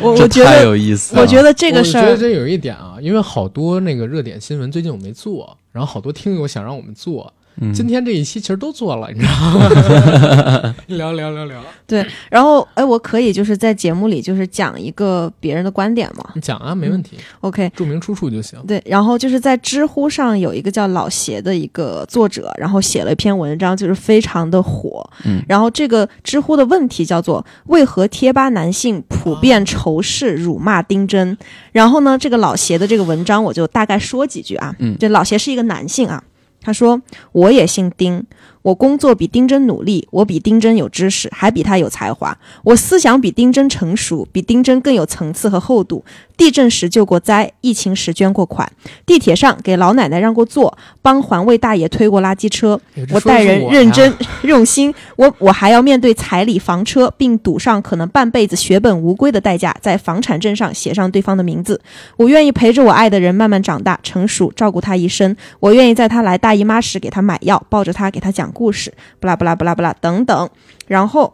[0.02, 1.22] 我我觉太得有意思了。
[1.22, 7.32] 我觉得这个事儿，我觉得这有一点啊，因为好多那个热点新闻最近我没做，然后好多听友想让我们做。
[7.62, 10.76] 嗯今天这一期其实都做了，你知道吗？
[10.88, 17.72] 聊聊聊聊，对然后哎，我可以就是在节目里就是讲一个别人的观点吗你讲啊，没问题，，OK。
[17.76, 18.60] 注明出处就行。
[18.68, 25.08] 对，然后就是在知乎上有一个叫老邪的一个作者，然后写了一篇文章，就是非常的火。
[25.26, 31.38] 嗯然后这个知乎的问题叫做“为何贴吧男性普遍仇视、辱骂丁真”。
[31.72, 34.76] 然后呢，这个老邪的这个文章我就大概说几句啊。
[34.80, 36.24] 嗯这老邪是一个男性啊，
[36.62, 38.26] 他说：“我也姓丁，
[38.62, 42.38] 我工作比丁真努力，我比丁真有知识，还比他有才华。
[42.64, 46.04] 我思想比丁真成熟，比丁真更有层次和厚度。
[46.36, 48.72] 地震时救过灾，疫情时捐过款，
[49.06, 52.80] 地铁上给老奶奶让过座，帮环卫大爷推过垃圾车。
[53.12, 54.14] 我待人认真
[54.44, 61.82] 用心，我我还要面对彩礼房车，并赌上可能半辈子血本无归的代价，在房产证上写上对方的名字。
[62.16, 65.36] 我愿意陪着我爱的人慢慢长大成熟，照顾他一生。
[65.60, 70.50] 我愿意在他来大姨妈时给他买药，抱着他给他讲故事，不啦不啦不啦不啦等等。
[70.88, 71.34] 然后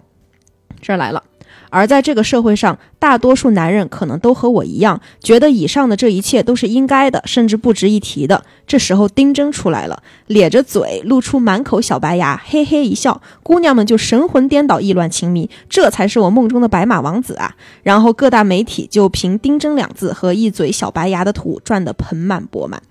[0.81, 1.23] 这儿来了。
[1.71, 8.45] 而在这个社会上，大多数男人可能都和我一样，觉得以上的这一切都是应该的，甚至不值一提的。
[8.65, 17.55] 这时候，丁真出来了，咧着嘴，露出满口小白牙，嘿嘿一笑，姑娘们就神魂颠倒，意乱情迷，这才是我梦中的白马王子啊！
[17.83, 22.81] 然后各大媒体就凭“丁真”两字和一嘴小白牙的图赚得盆满钵满。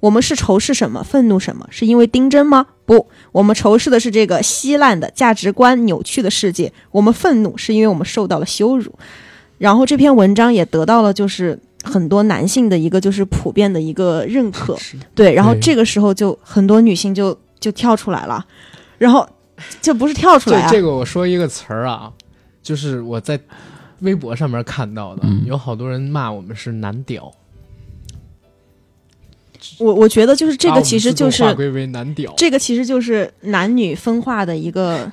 [0.00, 1.66] 我们是仇视什么，愤怒什么？
[1.70, 2.66] 是因为丁真吗？
[2.84, 6.72] 不，我们仇视的是这个稀烂的价值观扭曲的世界。
[6.90, 8.92] 我们愤怒是因为我们受到了羞辱。
[9.58, 14.76] 然后这篇文章也得到了就是很多男性的一个就是普遍的一个认可，
[15.14, 15.32] 对。
[15.32, 18.44] 然后这个时候就很多女性就就跳出来了，
[18.98, 19.24] 然后
[19.80, 22.12] 这不是跳出来啊，这这个我说一个词儿啊，
[22.60, 23.38] 就是我在
[24.00, 27.32] 微博上面看到的，嗯有好多人骂我们是男屌，
[29.78, 32.32] 我我觉得就是这个其实就是划归为男屌。
[32.36, 35.10] 这个其实就是男女分化的一个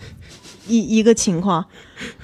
[0.68, 1.66] 一一个情况，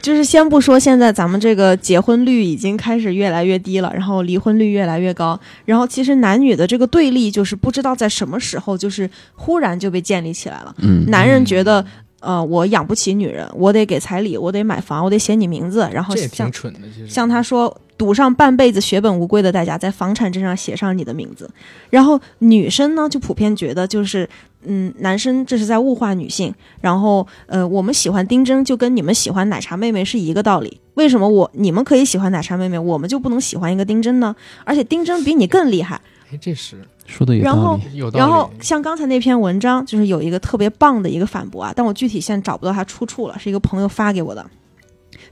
[0.01, 10.75] 就是先不说现在咱们这个结婚率已经开始越来越低了，然后离婚率越来越高，然后其实男女的这个对立就是不知道在什么时候就是忽然就被建立起来了。
[10.79, 11.83] 嗯男人觉得，
[12.19, 21.49] 呃，我养不起女人，我得给彩礼，我得买房，我得写你名字，然后像蠢的，其实像他说，赌上半辈子血本无归的代价，在房产证上写上你的名字。
[21.89, 24.27] 然后女生呢，就普遍觉得就是，
[24.63, 26.53] 嗯，男生这是在物化女性。
[26.81, 30.81] 然后，呃，我们喜欢丁真，就跟你们喜欢奶茶妹妹是一个道理。
[30.95, 34.35] 为什么我你们可以喜欢奶茶妹妹，我们就不能喜欢一个丁真呢？
[34.63, 36.01] 而且丁真比你更厉害。
[36.31, 37.97] 哎，这是说的有然后道理。
[37.97, 38.19] 有道理。
[38.19, 44.45] 然后像刚才那篇文章，就是有一个特别棒的一个反驳啊，但我具体现在找不到它出处了，是一个朋友发给我的。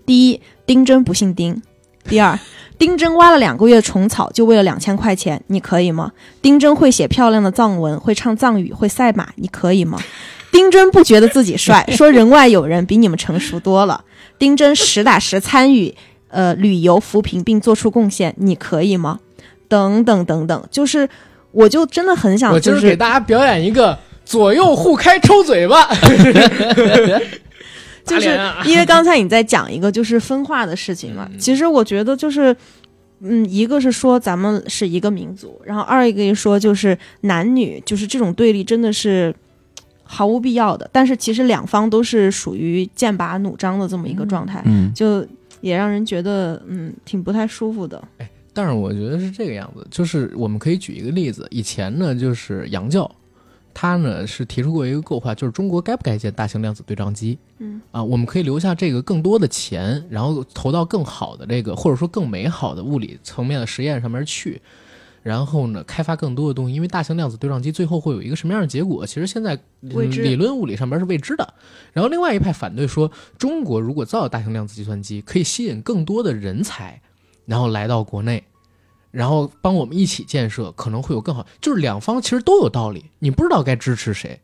[0.05, 1.55] 第一，丁真不姓丁；
[2.03, 2.37] 第二，
[2.77, 6.11] 丁真挖了两个月虫草，就为了两千块钱，你可以吗？
[6.41, 9.99] 丁真会写漂亮的藏文，会唱藏语，会赛马，你可以吗？
[10.51, 14.03] 丁真不觉得自己帅， 说人外有人，比你们成熟多了。
[14.37, 15.95] 丁真实打实参与
[16.27, 19.19] 呃旅游扶贫并做出贡献，你可以吗？
[19.67, 21.09] 等等等等，就是
[21.53, 25.87] 我就真的很想，我就是给大家表演一个左右互开抽嘴巴，
[28.05, 32.53] 就是因为刚才你在讲一个就是分化的事情嘛，嗯其实我觉得就是。
[33.25, 39.33] 嗯，一个是说咱们是一个民族，然后二一个一说就是男女就是这种对立真的是
[40.03, 45.25] 毫无必要的，但是其实两方都是属于剑拔弩张的这么一个状态，嗯就
[45.61, 48.03] 也让人觉得嗯挺不太舒服的。
[48.53, 53.09] 但是我觉得是这个样子，就是我们可以举一个例子，以前呢就是杨教，
[53.73, 57.37] 他呢是提出过一个构化，就是中国该不该建大型量子对撞机？
[57.57, 64.61] 嗯啊，我们可以留下这个更多的钱，然后投到更好的这个或者说更美好的物理层面的实验上面去。
[65.23, 66.75] 然后呢，开发更多的东西。
[66.75, 71.53] 因为大型量子对撞机最后会有一个什么样的结果，其实现在理论物理上边是未知的。
[71.93, 77.01] 然后另外一派反对说，中国如果造大型量子计算机，可以吸引更多的人才，
[77.45, 78.43] 然后来到国内，
[79.11, 81.45] 然后帮我们一起建设，可能会有更好。
[81.61, 84.39] 就是两方其实都有道理，你不知道该支持谁，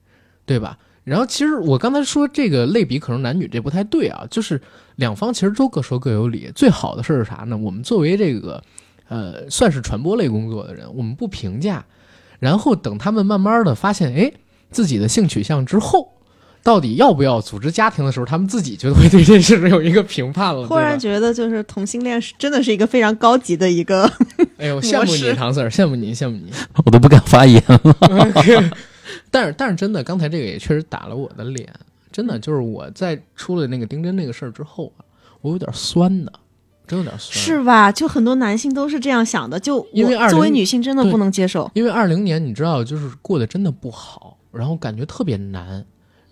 [0.45, 0.77] 对吧？
[1.03, 4.61] 然后其实我刚才说这个类比可能男女这不太对啊，就是
[4.95, 6.51] 两方其实都各说各有理。
[6.55, 7.57] 最好的事是啥呢？
[7.57, 8.63] 我们作为这个。
[9.11, 11.84] 呃，算是传播类工作的人，我们不评价，
[12.38, 14.31] 然后等他们慢慢的发现，哎，
[14.69, 16.13] 自己的性取向之后，
[16.69, 20.63] 到底要不要组织家庭的时候，他们自己就会对这事有一个评判了。
[20.69, 24.03] 忽然觉得，就是同性恋是真的是一个非常高级的一个。
[24.57, 26.51] 哎呦，羡慕你，唐 Sir，羡慕你，羡慕你，
[26.85, 27.81] 我都不敢发言了。
[29.31, 31.67] 但是，但是真的，刚才这个也确实打了我的脸，
[32.11, 35.01] 真的就是我在出了那个丁真那个事儿之后啊，
[35.41, 36.31] 我有点酸的。
[36.85, 37.91] 真有点酸，是吧？
[37.91, 41.69] 就很多男性都是这样想的，就因为作为女性真的不能接受。
[41.73, 45.83] 因为二零年你知道，就是过得真的不好，然后感觉特别难，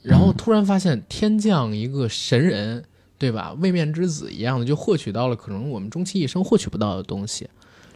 [0.07, 2.83] 然后突然发现天降一个神人，
[3.17, 3.53] 对吧？
[3.59, 7.49] 位面之子一样的，就获取到了可能我们终其一生获取不到的东西。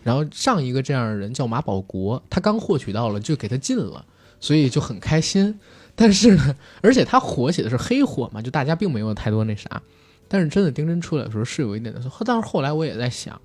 [0.04, 4.04] 然后上一个这样的人叫马保国，他刚获取到了就给他禁了，
[4.40, 5.60] 所以就很开心。
[5.96, 9.82] 但是呢，而且他火写的是黑火嘛，就大家并没有太多那啥。
[10.28, 13.40] 但是真的丁真出来的时候是有一点的，但是后来我也在想，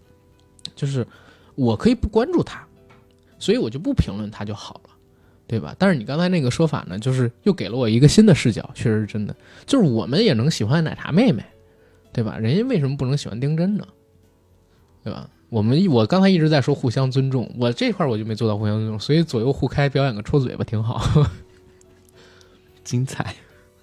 [0.75, 1.07] 就是
[1.55, 2.67] 我可以不关注他，
[3.39, 4.91] 所以我就不评论他就好了，
[5.47, 5.75] 对吧？
[5.79, 9.35] 但是你刚才那个说法呢，就是又给了我一个新的视角，确实是真的，
[9.67, 11.45] 就是我们也能喜欢奶茶妹妹，
[12.13, 12.37] 对吧？
[12.39, 13.87] 人家为什么不能喜欢丁真呢？
[15.05, 15.29] 对吧？
[15.49, 21.01] 我们我刚才一直在说互相尊重，我这块我就没做到互相尊重，所以左右互开，表演个抽嘴巴挺好，
[22.83, 23.33] 精彩。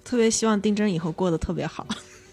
[0.04, 1.86] 特别希望丁真以后过得特别好。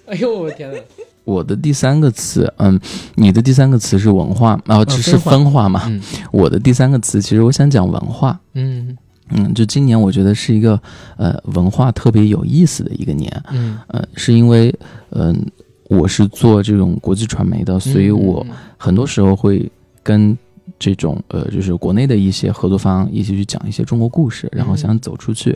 [0.08, 0.78] 哎呦我的天呐！
[1.24, 2.78] 我的第三个词，嗯，
[3.16, 5.90] 你的第三个词是文化，然后只是分化嘛。
[6.34, 8.38] 我的第三个词，其实我想讲文化。
[8.54, 8.98] 嗯
[9.32, 10.80] 嗯，就今年我觉得是一个
[11.18, 13.44] 呃文化特别有意思的一个年。
[13.52, 14.74] 嗯呃，是因为
[15.10, 15.46] 嗯
[15.90, 18.46] 我是做这种国际传媒的，所以我
[18.78, 19.72] 很多时候会
[20.04, 20.38] 跟
[20.80, 25.52] 这种呃就是国内的一些合作方一起去讲一些中国故事，然后想走出去。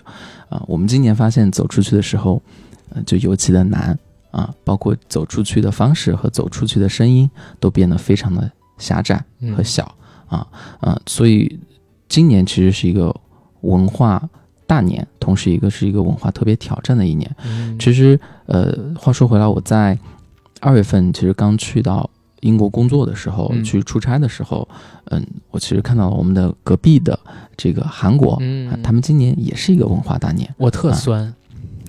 [0.49, 2.41] 啊，我们今年发现走出去的时候，
[2.89, 3.97] 呃，就尤其的难。
[4.31, 9.23] 啊，包括走出去的方式和走出去的声音都变得非常的狭窄
[9.55, 9.89] 和小
[10.27, 10.45] 啊
[10.81, 11.57] 啊，所以
[12.09, 13.15] 今年其实是一个
[13.65, 14.21] 文化
[14.67, 17.29] 大年，同时一个是一个文化特别挑战的一年。
[17.79, 19.97] 其实呃，话说回来，我在
[20.61, 22.09] 二月份其实刚去到
[22.41, 24.67] 英国工作的时候，去出差的时候，
[25.05, 27.19] 嗯，我其实看到了我们的隔壁的
[27.57, 31.33] 这个韩国，嗯，他们今年也是一个文化大年，我特酸。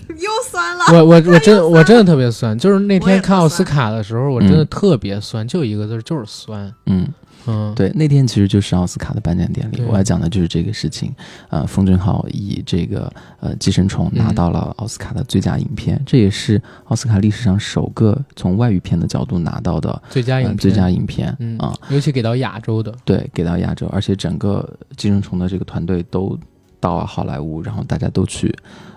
[0.09, 6.73] 又酸了，我我我真 我真的特别酸，就是那天看奥斯卡的时候，我真的特别酸，就一个字就是酸。
[6.87, 7.07] 嗯
[7.47, 11.15] 嗯，对，那天其实就是奥斯卡的颁奖典礼，我要讲的就是这个事情。
[11.49, 21.29] 呃，奉俊昊以这个呃《寄生虫》拿到了奥斯卡的最佳影片，这也是奥斯卡历史上首个从外语片的角度拿到的最佳影最佳影片
[21.59, 26.39] 啊，尤其给到亚洲的，对，给到亚洲，而且整个《寄生虫》的这个团队都
[26.81, 28.55] 到了好莱坞，然后大家都去。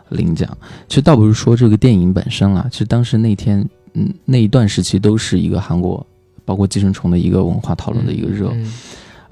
[0.09, 0.49] 领奖，
[0.88, 3.63] 其实倒不是说这个电影本身啦，其实当时那天，
[3.93, 6.03] 嗯，那一段时期都是一个韩国，
[6.49, 8.51] 包括《寄生虫》的一个文化讨论的一个热。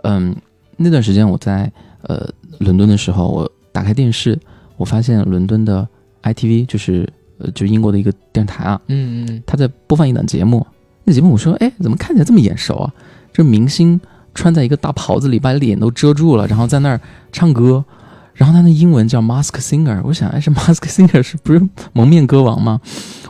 [0.03, 0.35] 嗯，
[0.75, 1.71] 那段时间我在
[2.03, 2.29] 呃
[2.59, 4.39] 伦敦的时候，我打开电视，
[4.75, 5.87] 我发现伦敦的
[6.21, 10.63] ITV 就是呃就英国的一个电视台啊，嗯嗯，他在播放一档节目，
[11.03, 12.93] 那节目我说，哎，怎么看起来这么眼熟啊？
[13.33, 13.99] 这明星
[14.35, 17.83] 穿在一个大袍子里，把脸都遮住了，然后在那儿唱歌。
[18.35, 21.59] 然后他的英文叫 Mask Singer，我想，哎，这 Mask Singer 是不是
[21.93, 22.79] 蒙面歌王吗？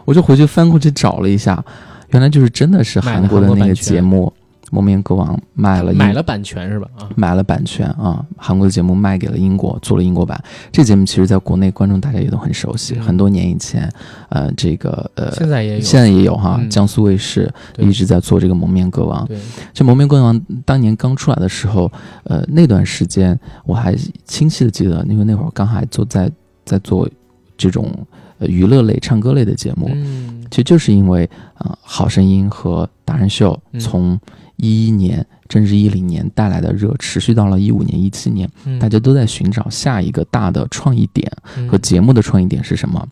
[0.04, 1.64] 我就回去翻过去找了一下，
[2.10, 4.32] 原来就是真的是韩国的那个节目。
[4.70, 6.90] 蒙面歌王卖了买了版权是吧？
[6.98, 8.22] 啊，买了版权啊！
[8.36, 10.38] 韩国的节目卖给了英国，做了英国版。
[10.74, 13.90] 这节目其实在国内观众大家也都很熟悉，很多年以前，
[14.28, 16.62] 呃，这个呃，现在也有，现在也有哈。
[16.70, 19.26] 江苏卫视一直在做这个蒙面歌王。
[19.26, 19.38] 对，
[19.72, 21.90] 就蒙面歌王当年刚出来的时候，
[22.26, 26.30] 呃，那段时间我还清晰的记得，因为那会儿刚还做在
[26.66, 27.08] 在做
[27.56, 29.90] 这种呃娱乐类、唱歌类的节目。
[29.94, 34.20] 嗯，其实就是因为啊，《好声音》和《达人秀》从
[34.58, 38.50] 一一年，甚至一零年带来的热，持续到了一五年、一七年，
[38.80, 41.32] 大家都在寻找下一个大的创意点
[41.70, 43.08] 和节目的创意点是什么。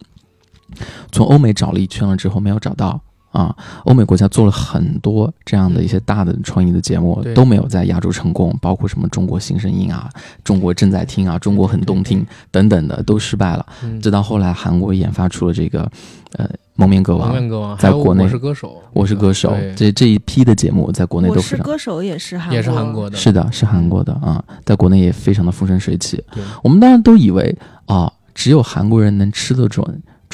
[1.12, 3.00] 从欧美找了一圈了之后，没有找到
[3.36, 10.10] 啊，欧美国家做了很多这样的一些大的创意的节目，都没有在亚洲成功，包括什么中国新声音啊、
[10.44, 13.66] 中国正在听啊、中国很动听等等的都失败了。
[13.84, 14.00] 嗯。
[14.02, 15.90] 直到后来韩国研发出了这个
[16.38, 26.24] 呃蒙面歌蒙王、面歌王，在国内我是歌手，我是歌手这这一批的节目在国内都是歌手也是韩也是韩国的，是的，是韩国的啊，在国内也非常的风生水起。
[26.64, 27.54] 我们当然都以为
[27.86, 29.84] 啊，只有韩国人能吃得准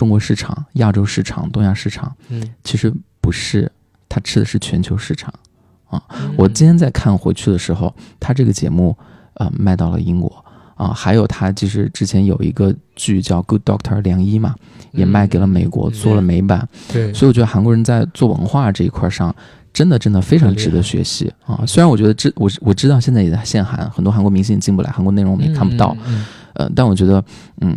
[0.02, 2.92] 中国市场、亚洲市场、东亚市场，嗯，其实
[3.22, 3.72] 不是，
[4.10, 5.32] 他吃的是全球市场。
[5.92, 6.02] 啊
[6.36, 8.98] 我今天在看回去的时候，他这个节目
[9.36, 10.44] 呃卖到了英国。
[10.76, 14.56] 啊，还有他其实之前有一个剧叫《Good Doctor 良医》嘛，
[14.94, 15.94] 也卖给了美国，嗯。
[15.94, 16.68] 做了美版。
[16.92, 19.36] 对，所以我觉得韩国人在做文化这一块上，
[19.72, 21.32] 真的真的非常值得学习。
[21.46, 21.64] 啊！
[21.68, 26.26] 虽然我觉得知我我知道现在也在限韩，很多韩国明星也进不来，韩国内容我们也看不到，嗯，嗯。
[26.54, 27.24] 呃，但我觉得，
[27.62, 27.74] 嗯，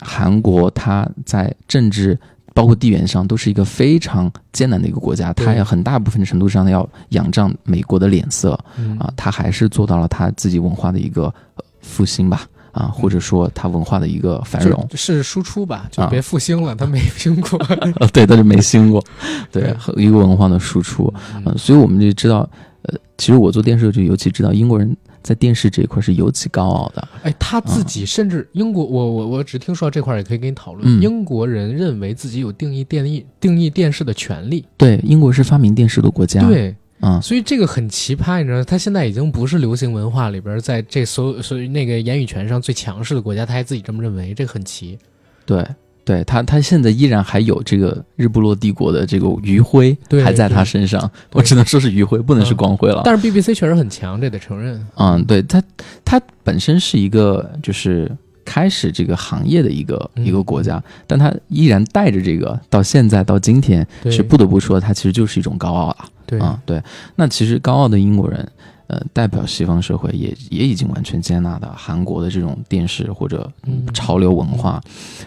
[0.00, 2.18] 韩国它在政治
[2.54, 8.98] 包括地缘上都是一个非常艰难的一个国家，它也很大部分程度上要仰仗美国的脸色嗯。
[8.98, 11.24] 啊，它还是做到了它自己文化的一个
[11.56, 12.46] 呃复兴吧。
[12.70, 16.08] 啊，或者说它文化的一个繁荣，就是输出吧，就啊。
[16.08, 17.58] 别复兴了，他没兴过。
[17.98, 19.02] 呃，对，它是没兴过，
[19.50, 21.12] 对一个文化的输出，
[21.44, 22.48] 嗯，所以我们就知道，
[22.82, 24.96] 呃，其实我做电视剧尤其知道英国人
[25.28, 30.88] 在电视这一块是尤其高傲的，哎，他自己甚至英国，我我我只听说到这块儿，也可以跟你讨论。
[30.88, 31.02] 嗯。
[31.02, 44.98] 英国人认为自己有定义电义定义电视的权利，对，英国是发明电视的国家，，对，嗯，所以这个很奇葩，你知道，他现在已经不是流行文化里边在这所有所以那个言语权上最强势的国家，他还自己这么认为，这个很奇。
[45.44, 45.62] 对，
[46.08, 53.02] 对他，他现在依然还有这个日不落帝国的这个余晖对还在他身上，我只能说是余晖，不能是嗯光辉了。
[53.04, 54.82] 但是 BBC 确实很强，这得承认。
[54.96, 55.62] 嗯，对他，
[56.02, 58.10] 他本身是一个就是
[58.42, 65.96] 开始这个行业的一个、嗯一个国家，但他依然带着这个到现在到今天，对是不得不说，他其实就是一种高傲了。
[66.24, 66.82] 对啊，对，
[67.16, 68.48] 那其实高傲的英国人，
[68.88, 74.80] 呃，代表西方社会也也已经完全接纳的韩国的这种电视或者嗯潮流文化，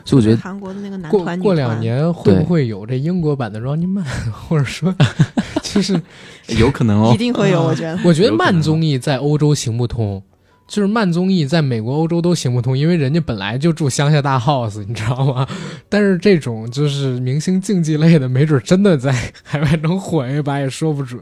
[0.03, 4.93] 所以我觉得韩国的那个男过团女过两年会不会有这英国版的 Running Man， 或者说，
[5.61, 6.01] 就是
[6.47, 7.99] 有可能哦一，定会有，我觉得。
[8.03, 10.23] 我觉得慢综艺在欧洲行不通，
[10.67, 15.47] 就是慢综艺在美国、欧洲都行不通，因为人家本来就住乡下大 house，你知道吗？
[15.87, 19.11] 但是这种就是明星竞技类的，没准真的在
[19.43, 21.21] 海外能火一把，也说不准。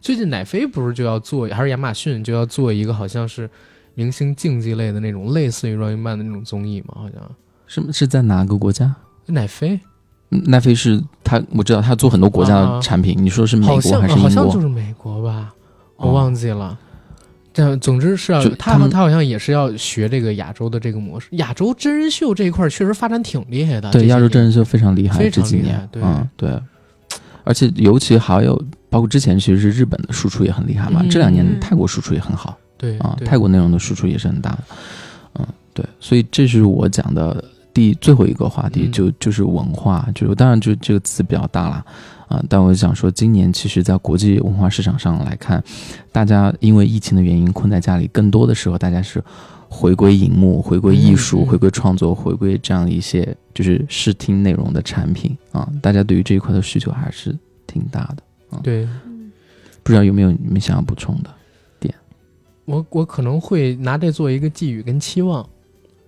[0.00, 3.48] 最近奶飞不是就要做，还是亚马逊就要做一个好像是
[3.94, 6.94] 明星竞技类的那种类似于 Running Man 的那种综艺嘛？
[6.94, 7.30] 好像
[7.66, 8.94] 是是在哪个国家？
[9.26, 9.78] 奶飞
[10.30, 14.60] 嗯奈飞是他，我知道他做很多国家的产品，你说是美国还是英国好像就？
[14.60, 15.52] 是美国吧，
[15.96, 16.78] 我哦忘记了。
[17.52, 21.26] 这总之是要他他们他好像也是要学这个亚洲的这个模式。
[21.32, 23.90] 亚洲真人秀这一块儿确实发展挺厉害的。
[23.90, 26.50] 对，亚洲真人秀非常厉害，非常厉害嗯，对。
[27.50, 28.54] 而且尤其还有，
[28.88, 31.10] 包括之前其实是日本的输出也很厉害嘛，嗯。
[31.10, 32.96] 这两年嗯泰国输出也很好啊，对。
[32.98, 34.58] 啊泰国内容的输出也是很大的，
[35.40, 37.44] 嗯，对，所以这是我讲的
[37.74, 38.92] 第最后一个话题，嗯。
[38.92, 41.84] 就就是文化，就是当然就这个词比较大了
[42.28, 45.60] 啊，但我想说，今年其实在国际文化市场上来看，
[46.12, 49.20] 大家因为疫情的原因困在家里，更多的时候大家是
[49.72, 57.34] 回归荧幕、回归艺术、回归创作、回归这样一些就是视听内容的产品啊，大家对于这一块的需求还是
[57.68, 58.60] 挺大的啊。
[58.64, 58.86] 对
[59.84, 61.30] 不知道有没有你们想要补充的
[61.78, 61.94] 点？
[62.64, 65.48] 我我可能会拿这做一个寄语跟期望，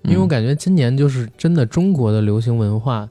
[0.03, 3.09] 因为我嗯感觉今年就是真的中国的流行文化，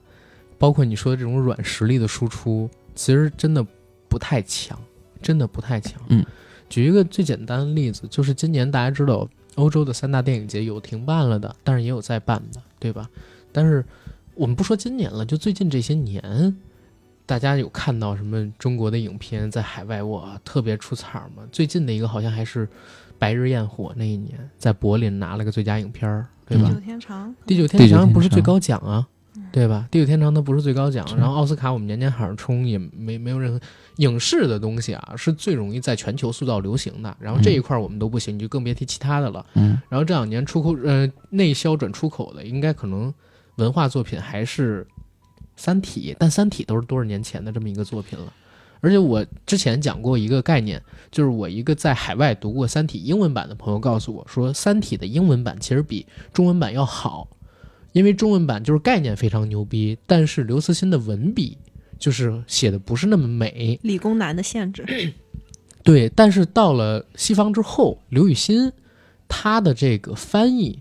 [0.57, 3.65] 包括你说的这种软实力的输出，其实真的
[4.09, 4.77] 不太强，
[5.21, 5.99] 真的不太强。
[6.09, 6.23] 嗯，
[6.69, 13.09] 举一个最简单的例子，就是今年大家知道欧洲的三大电影节有停办了的，但是也有在办的，对吧？
[13.51, 13.83] 但是
[14.33, 16.55] 我们不说今年了，就最近这些年，
[17.25, 21.43] 大家有看到什么中国的影片在海外哇特别出彩吗？
[21.51, 22.65] 最近的一个好像还是
[23.19, 26.69] 《白日焰火》那一年，在柏林拿了个最佳影片儿，对吧？
[26.69, 29.07] 地久天长，地久天天长不是最高奖啊，
[29.51, 29.87] 对吧？
[29.91, 33.59] 地久天长它不是最高奖，然后奥斯卡我们年年喊着冲，也没没有任何
[33.97, 37.15] 影视的东西啊，是最容易在全球塑造流行的。
[37.19, 39.45] 然后这一块我们都不行，你就更别提其他的了。
[39.55, 43.13] 嗯然后这两年出口呃内销转出口的，应该可能
[43.57, 44.83] 文化作品还是
[45.55, 48.31] 《三体》，但《三体》都是多少年前的这么一个作品了。
[48.79, 57.27] 而且我之前讲过一个概念，就是我一个在海外读过《三体》英文版的朋友告诉我说，《三体》的英文版其实比中文版要好，
[57.91, 61.57] 因为中文版就是概念非常牛逼，但是刘慈欣的文笔
[61.99, 64.85] 就是写的不是那么美，理工男的限制，
[65.83, 68.71] 对，但是到了西方之后，刘雨欣
[69.27, 70.79] 他的这个翻译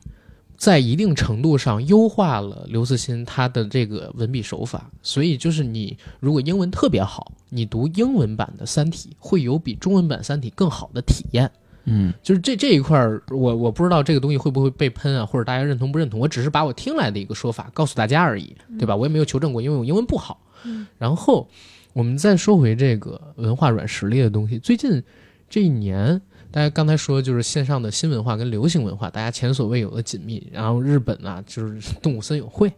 [0.57, 11.51] 在一定程度上优化了刘慈欣他的这个文笔手法，所以就是你如果英文特别好，你读英文版的《三体》会有比中文版《三体》更好的体验。
[11.85, 18.95] 嗯就是这这一块儿，我我不知道这个东西会不会被喷啊，或者大家认同不认同，我只是把我听来的一个说法告诉大家而已，对吧？
[18.95, 20.41] 我也没有求证过，因为我英文不好。
[20.65, 21.49] 嗯然后
[21.93, 25.03] 我们再说回这个文化软实力的东西，最近
[25.49, 26.21] 这一年，
[26.51, 30.47] 大家刚才说就是线上的新文化跟流行文化，大家前所未有的紧密。
[30.53, 32.71] 然后日本啊，就是动物森友会，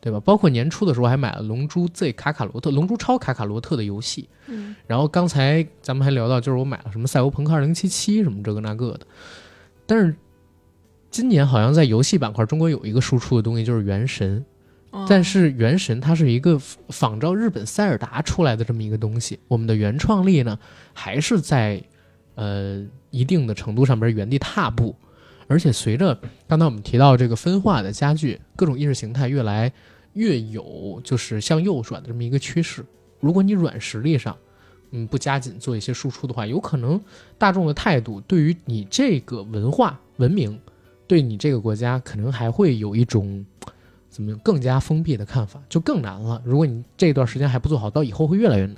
[0.00, 0.18] 对吧？
[0.20, 4.28] 包括年初的时候还买了《龙珠 Z 卡卡罗特》《龙珠超卡卡罗特》的游戏。
[4.46, 7.74] 嗯然后刚才咱们还聊到，就是我买了什么《赛博朋克2077》
[8.24, 9.06] 什么这个那个的，
[9.86, 10.16] 但是
[11.10, 14.40] 今年好像在游戏板块，中国有一个输出的东西就是《原神》，
[14.98, 16.58] 哦但是《原神》它是一个
[16.88, 20.58] 仿照日本塞尔达出来的这么一个东西，我们的原创力呢
[20.92, 21.80] 还是在
[22.34, 24.96] 呃一定的程度上边原地踏步，
[25.50, 26.16] 而且随着
[26.46, 29.72] 刚才我们提到这个分化的加剧，各种意识形态越来
[30.12, 32.84] 越有就是向右转的这么一个趋势。
[33.18, 34.36] 如果你软实力上，
[34.92, 37.00] 嗯，不加紧做一些输出的话，有可能
[37.36, 40.56] 大众的态度对于你这个文化文明，
[41.08, 43.44] 对你这个国家，可能还会有一种
[44.08, 46.40] 怎么更加封闭的看法，就更难了。
[46.44, 48.76] 如果你这段时间还不做好，到以后会越来越难。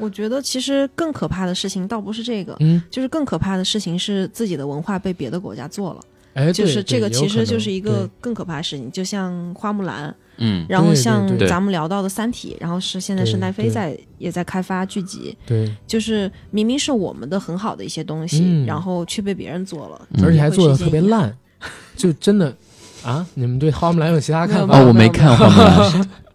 [0.00, 6.00] 我觉得其实更可怕的事情倒不是这个，嗯，就是更可怕的事情是自己的文化被别的国家做了，
[6.34, 15.66] 哎，就是这个其实就是一个更可怕的事情，就像花木兰，嗯然后像咱们聊到的《三体》，然后是现在对圣奈飞在也在开发剧集，对。
[15.66, 21.00] 对，就是明明是我们的很好的一些东西，嗯然后却被别人做了，嗯而且还做的特别。
[21.02, 21.36] 烂，
[21.96, 22.54] 就真的
[23.02, 23.26] 啊！
[23.34, 26.08] 你们对花木兰有其他看没法哦，我没看花木兰，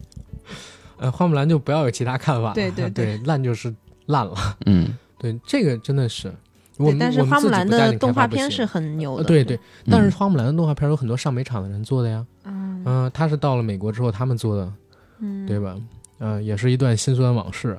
[0.98, 3.18] 呃，花木兰就不要有其他看法了，对对 对。
[3.18, 3.74] 对烂就是
[4.08, 4.34] 烂了。
[4.66, 4.98] 嗯。
[5.18, 6.32] 对，这个真的是，
[6.78, 9.60] 我，们但是我们自己花木兰的动画片是很牛呃，的，对对，
[9.90, 10.12] 但是嗯。
[10.12, 14.72] 花木兰的动画片有很多上美厂的人做的呀，嗯嗯、他是到了美国之后他们做的，
[15.20, 15.76] 嗯，对吧？
[16.20, 17.78] 嗯、也是一段心酸往事。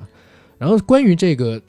[0.57, 1.61] 然后关于这个，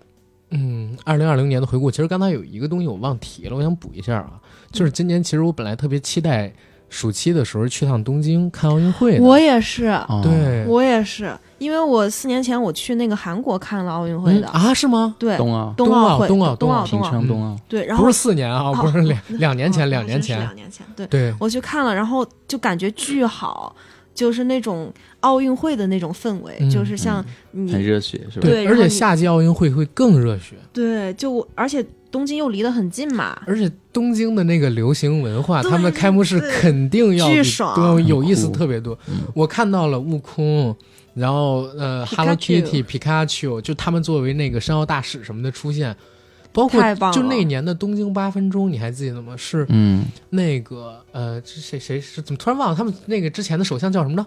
[0.50, 4.40] 嗯，二零二零年的回顾，其实刚才有一个东西我忘提了，我想补一下啊，
[4.72, 6.52] 就是今年其实我本来特别期待
[6.90, 14.62] 暑期的时候去趟东京看奥运会的，我也是，哦，对，我也是，因为我四年前我去那个韩国看了奥运会的，嗯。
[14.62, 15.15] 啊，是吗？
[15.19, 15.74] 对，冬奥。
[15.77, 20.39] 冬奥会，冬奥冬奥冬冬奥，平昌冬奥，对，然后不是四年啊，哦不是两两年前，哦两年前。
[20.39, 23.74] 两，年前，对，对，我去看了，然后就感觉巨好，
[24.15, 27.16] 就是那种奥运会的那种氛围，嗯就是像
[27.52, 28.48] 很你热血是吧？
[28.48, 38.98] 对而且夏季奥运会会更热血，对，就而且东京又离得很近嘛，而且东京的那个流行文化，他们的开幕式肯定要比巨爽有意思特别多。
[39.09, 39.16] 嗯。
[39.35, 40.74] 我看到了悟空，
[41.14, 45.94] 然后呃 Hello Kitty、皮卡丘，就他们作为那个山奥大使什么的出现，
[46.52, 46.82] 包括
[47.12, 49.36] 就那年的东京八分钟，你还记得吗？
[49.36, 50.06] 是嗯。
[50.30, 54.26] 那个呃，这谁谁是怎么突然忘了他们那个之前的首相叫什么呢？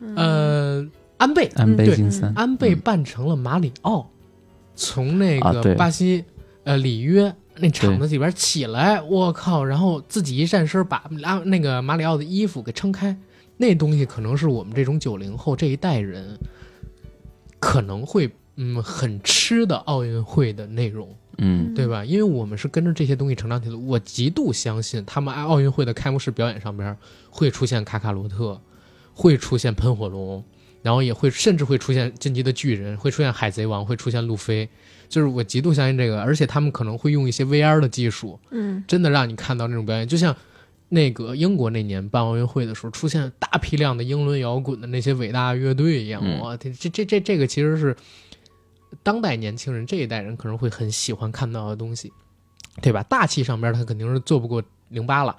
[0.00, 0.16] 嗯。
[0.16, 0.86] 呃，
[1.18, 1.50] 安倍。
[1.54, 2.80] 安倍对晋三，安倍嗯。
[2.80, 4.08] 扮成了马里奥，
[4.74, 6.24] 从那个巴西、
[6.64, 9.64] 呃里约那场子里边起来，我靠！
[9.64, 13.16] 然后自己一站身把拉那个马里奥的衣服给撑开，
[13.56, 16.38] 那东西可能是我们这种九零后这一代人
[17.58, 22.04] 可能会嗯很吃的奥运会的内容，嗯对吧？
[22.04, 26.96] 因为我们是跟着这些东西成长起来的，我极度相信他们奥运会的开幕式表演上边
[27.30, 28.60] 会出现卡卡罗特，
[29.12, 30.42] 会出现喷火龙，
[30.82, 34.68] 然后也会甚至会出现进击的巨人，会出现海贼王，会出现路飞，
[35.10, 40.34] 就是我极度相信这个，而且他们可能会用一些 VR 的技术，嗯真的让你看到那种表演，就像
[40.88, 47.94] 那个英国那年办奥运会的时候，出现大批量的英伦摇滚的那些伟大乐队一样，嗯哇，这这这这这个其实是
[49.02, 52.12] 当代年轻人这一代人可能会很喜欢看到的东西，
[52.80, 53.02] 对吧？
[53.02, 55.36] 大气上边他肯定是做不过零八了。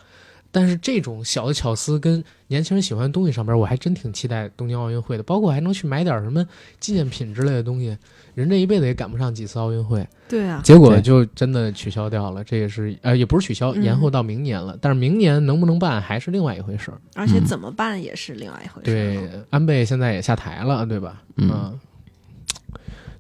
[0.52, 6.46] 但是这种小的巧思跟年轻人喜欢的东西上边，我还真挺期待东京奥运会的，包括还能去买点什么
[6.80, 7.98] 纪念品之类的东西。
[8.34, 14.78] 人这一辈子也赶不上几次奥运会，对啊，结果就真的取消掉了，这也是呃也不是取消，嗯延后到明年了。
[14.80, 16.96] 但是明年能不能办还是另外一回事儿。
[16.96, 18.86] 嗯而且怎么办也是另外一回事。
[18.86, 21.22] 对，，安倍现在也下台了，对吧？
[21.36, 21.78] 嗯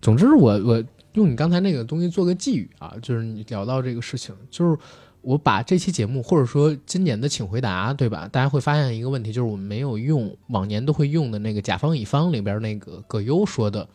[0.02, 0.84] 总之我，我
[1.14, 4.78] 用你刚才那个东西做个寄语啊，就是你聊到这个事情，就是
[5.22, 8.28] 我把这期节目或者说今年的请回答，对吧？
[8.32, 13.88] 大家会发现一个问题，就是我们没有用往年都会用的那个甲方乙方里边那个葛优说的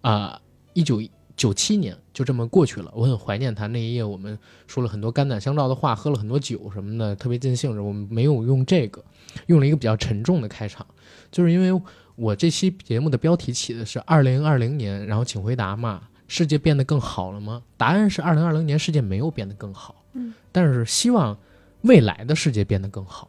[0.00, 0.40] 啊，
[0.72, 1.02] 一九
[1.36, 7.70] 九七年就这么过去了，我很怀念他那一夜，我们说了很多肝胆相照的话，喝了很多酒什么的，特别尽兴。
[7.84, 9.02] 我们没有用这个，
[9.46, 10.86] 用了一个比较沉重的开场，
[11.32, 11.82] 就是因为
[12.14, 16.02] 我这期节目的标题起的是二零二零年，然后请回答嘛，
[16.32, 17.62] 世界变得更好了吗？
[17.76, 21.36] 答案是二零二零年世界没有变得更好，嗯，但是希望
[21.82, 23.28] 未来的世界变得更好。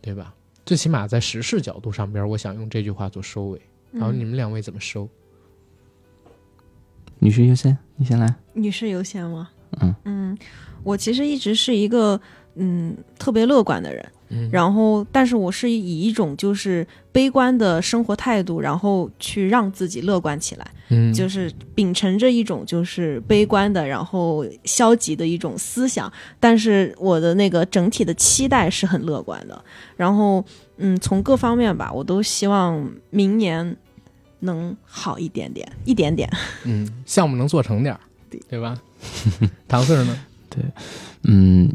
[0.00, 0.32] 对吧？
[0.64, 3.60] 最起码在时事角度上边，我想用这句话做收尾。
[3.92, 5.06] 然后你嗯们两位怎么收？
[7.18, 8.34] 女士优先，你先来。
[8.54, 9.50] 女士优先吗？
[9.82, 10.38] 嗯嗯，
[10.82, 12.18] 我其实一直是一个
[12.54, 29.64] 嗯特别乐观的人，嗯，然后但是我是以一种就是悲观的生活态度，然后去让自己乐观起来，嗯，就是秉承着一种就是悲观的，然后消极的一种思想，但是我的那个整体的期待是很乐观的，
[29.96, 30.44] 然后
[30.78, 33.76] 嗯，从各方面吧，我都希望明年
[34.40, 36.30] 能好一点点，一点点。
[36.64, 38.00] 嗯，项目能做成点儿，
[38.48, 38.78] 对吧？
[39.68, 40.16] 唐 Sir 呢？
[41.24, 41.70] 嗯，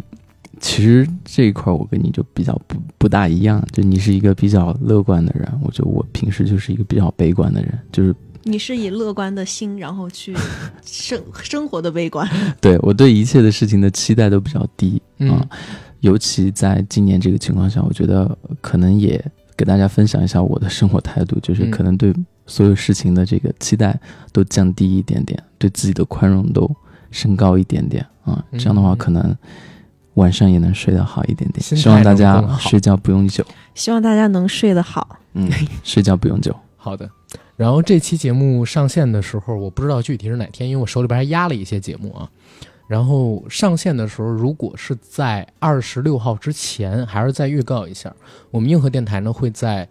[0.59, 10.35] 其实这一块儿我跟你就比较不不大一样，就你是一个比较乐观的人，我觉得我平时就是一个比较悲观的人，就是你是以乐观的心，然后去
[10.85, 12.27] 生生活的悲观。
[12.61, 15.47] 对我对一切的事情的期待都比较低啊、嗯。
[16.01, 19.23] 尤其在今年这个情况下，我觉得可能也
[19.57, 21.71] 给大家分享一下我的生活态度，就是嗯。
[21.71, 22.13] 可能对
[22.45, 23.99] 所有事情的这个期待
[24.31, 26.69] 都降低一点点，对自己的宽容都
[27.09, 29.35] 升高一点点啊，嗯这样的话可能
[30.15, 31.61] 晚上也能睡得好一点点。
[31.61, 35.17] 希望大家睡觉不用久，希望大家能睡得好。
[35.33, 35.49] 嗯，
[35.83, 36.55] 睡觉不用久。
[36.75, 37.09] 好的。
[37.55, 42.29] 然后这期节目上线的时候，我不知道具体是哪天，因为我手里边还压了一些节目啊。
[42.87, 48.13] 然后上线的时候，如果是在二十六号之前，还是再预告一下，
[48.51, 49.87] 我们硬核电台呢会在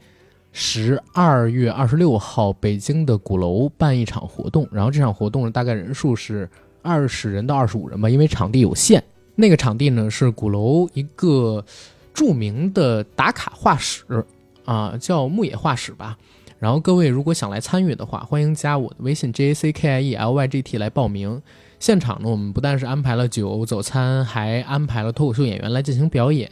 [0.53, 6.49] 十二月二十六号北京的鼓楼办一场活动，然后这场活动呢大概人数是
[6.83, 9.03] 二十人到二十五人吧，因为场地有限。
[9.37, 11.65] 那个场地呢是鼓楼一个
[12.13, 14.25] 著名的打卡画室
[14.65, 16.17] 啊，叫牧野画室吧。
[16.61, 21.43] 然后各位如果想来参与的话，欢迎加我的微信 j a c k i e l y g t 来报名。
[21.81, 26.51] 现场呢，我们不但是安排了酒走餐，还安排了脱口秀演员来进行表演，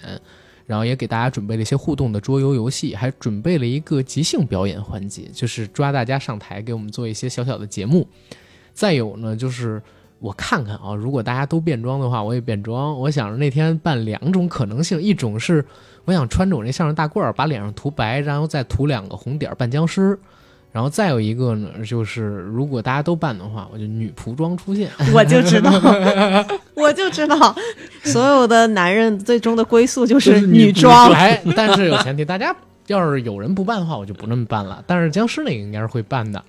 [0.66, 8.06] 然后也给大家准备了一些互动的桌游游戏，还准备了一个即兴表演环节，就是抓大家上台给我们做一些小小的节目。
[8.74, 9.80] 再有呢，就是
[10.23, 12.97] 我看看啊，如果大家都变装的话，我也变装。
[12.99, 15.65] 我想着那天办两种可能性，一种是
[16.05, 20.16] 我想穿着我那相声大褂儿，把脸上涂白，然后再涂两个红点儿扮僵尸。
[20.70, 24.89] 然后再有一个呢，就是如果大家都扮的话，我就女仆装出现。
[25.12, 25.70] 我就知道，
[26.74, 27.55] 我就知道，
[28.05, 31.11] 所有的男人最终的归宿就是女装。
[31.12, 34.82] 哎，但是有前提，大家要是有人不办的话，我就不那么办了。
[34.86, 36.43] 但是僵尸那个应该是会办的。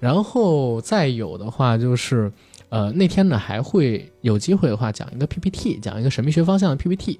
[0.00, 2.30] 然后再有的话就是，
[2.76, 7.18] 呃，那天呢还会有机会的话讲一个 PPT，讲一个神秘学方向的 PPT，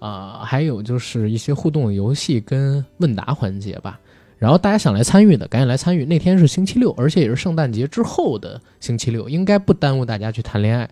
[0.00, 3.98] 啊、还有就是一些互动的游戏跟问答环节吧。
[4.36, 6.04] 然后大家想来参与的，赶紧来参与。
[6.04, 10.86] 那天是星期六，而且也是圣诞节之后的星期六，应该不耽误大家去谈恋爱，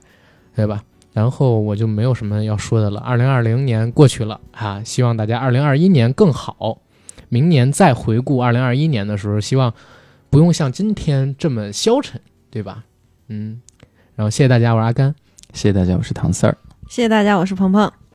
[0.54, 0.82] 对吧？
[1.12, 2.98] 然后我就没有什么要说的了。
[3.00, 6.80] 二零二零年过去了啊，希望大家二零二一年更好。
[7.28, 9.74] 明年再回顾二零二一年的时候，希望
[10.30, 12.18] 不用像今天这么消沉，
[12.50, 12.82] 对吧？
[13.28, 13.60] 嗯，
[14.16, 15.14] 然后谢谢大家，我是阿甘。
[15.52, 16.56] 谢谢大家，我是唐四儿。
[16.88, 18.05] 谢谢大家，我是鹏鹏。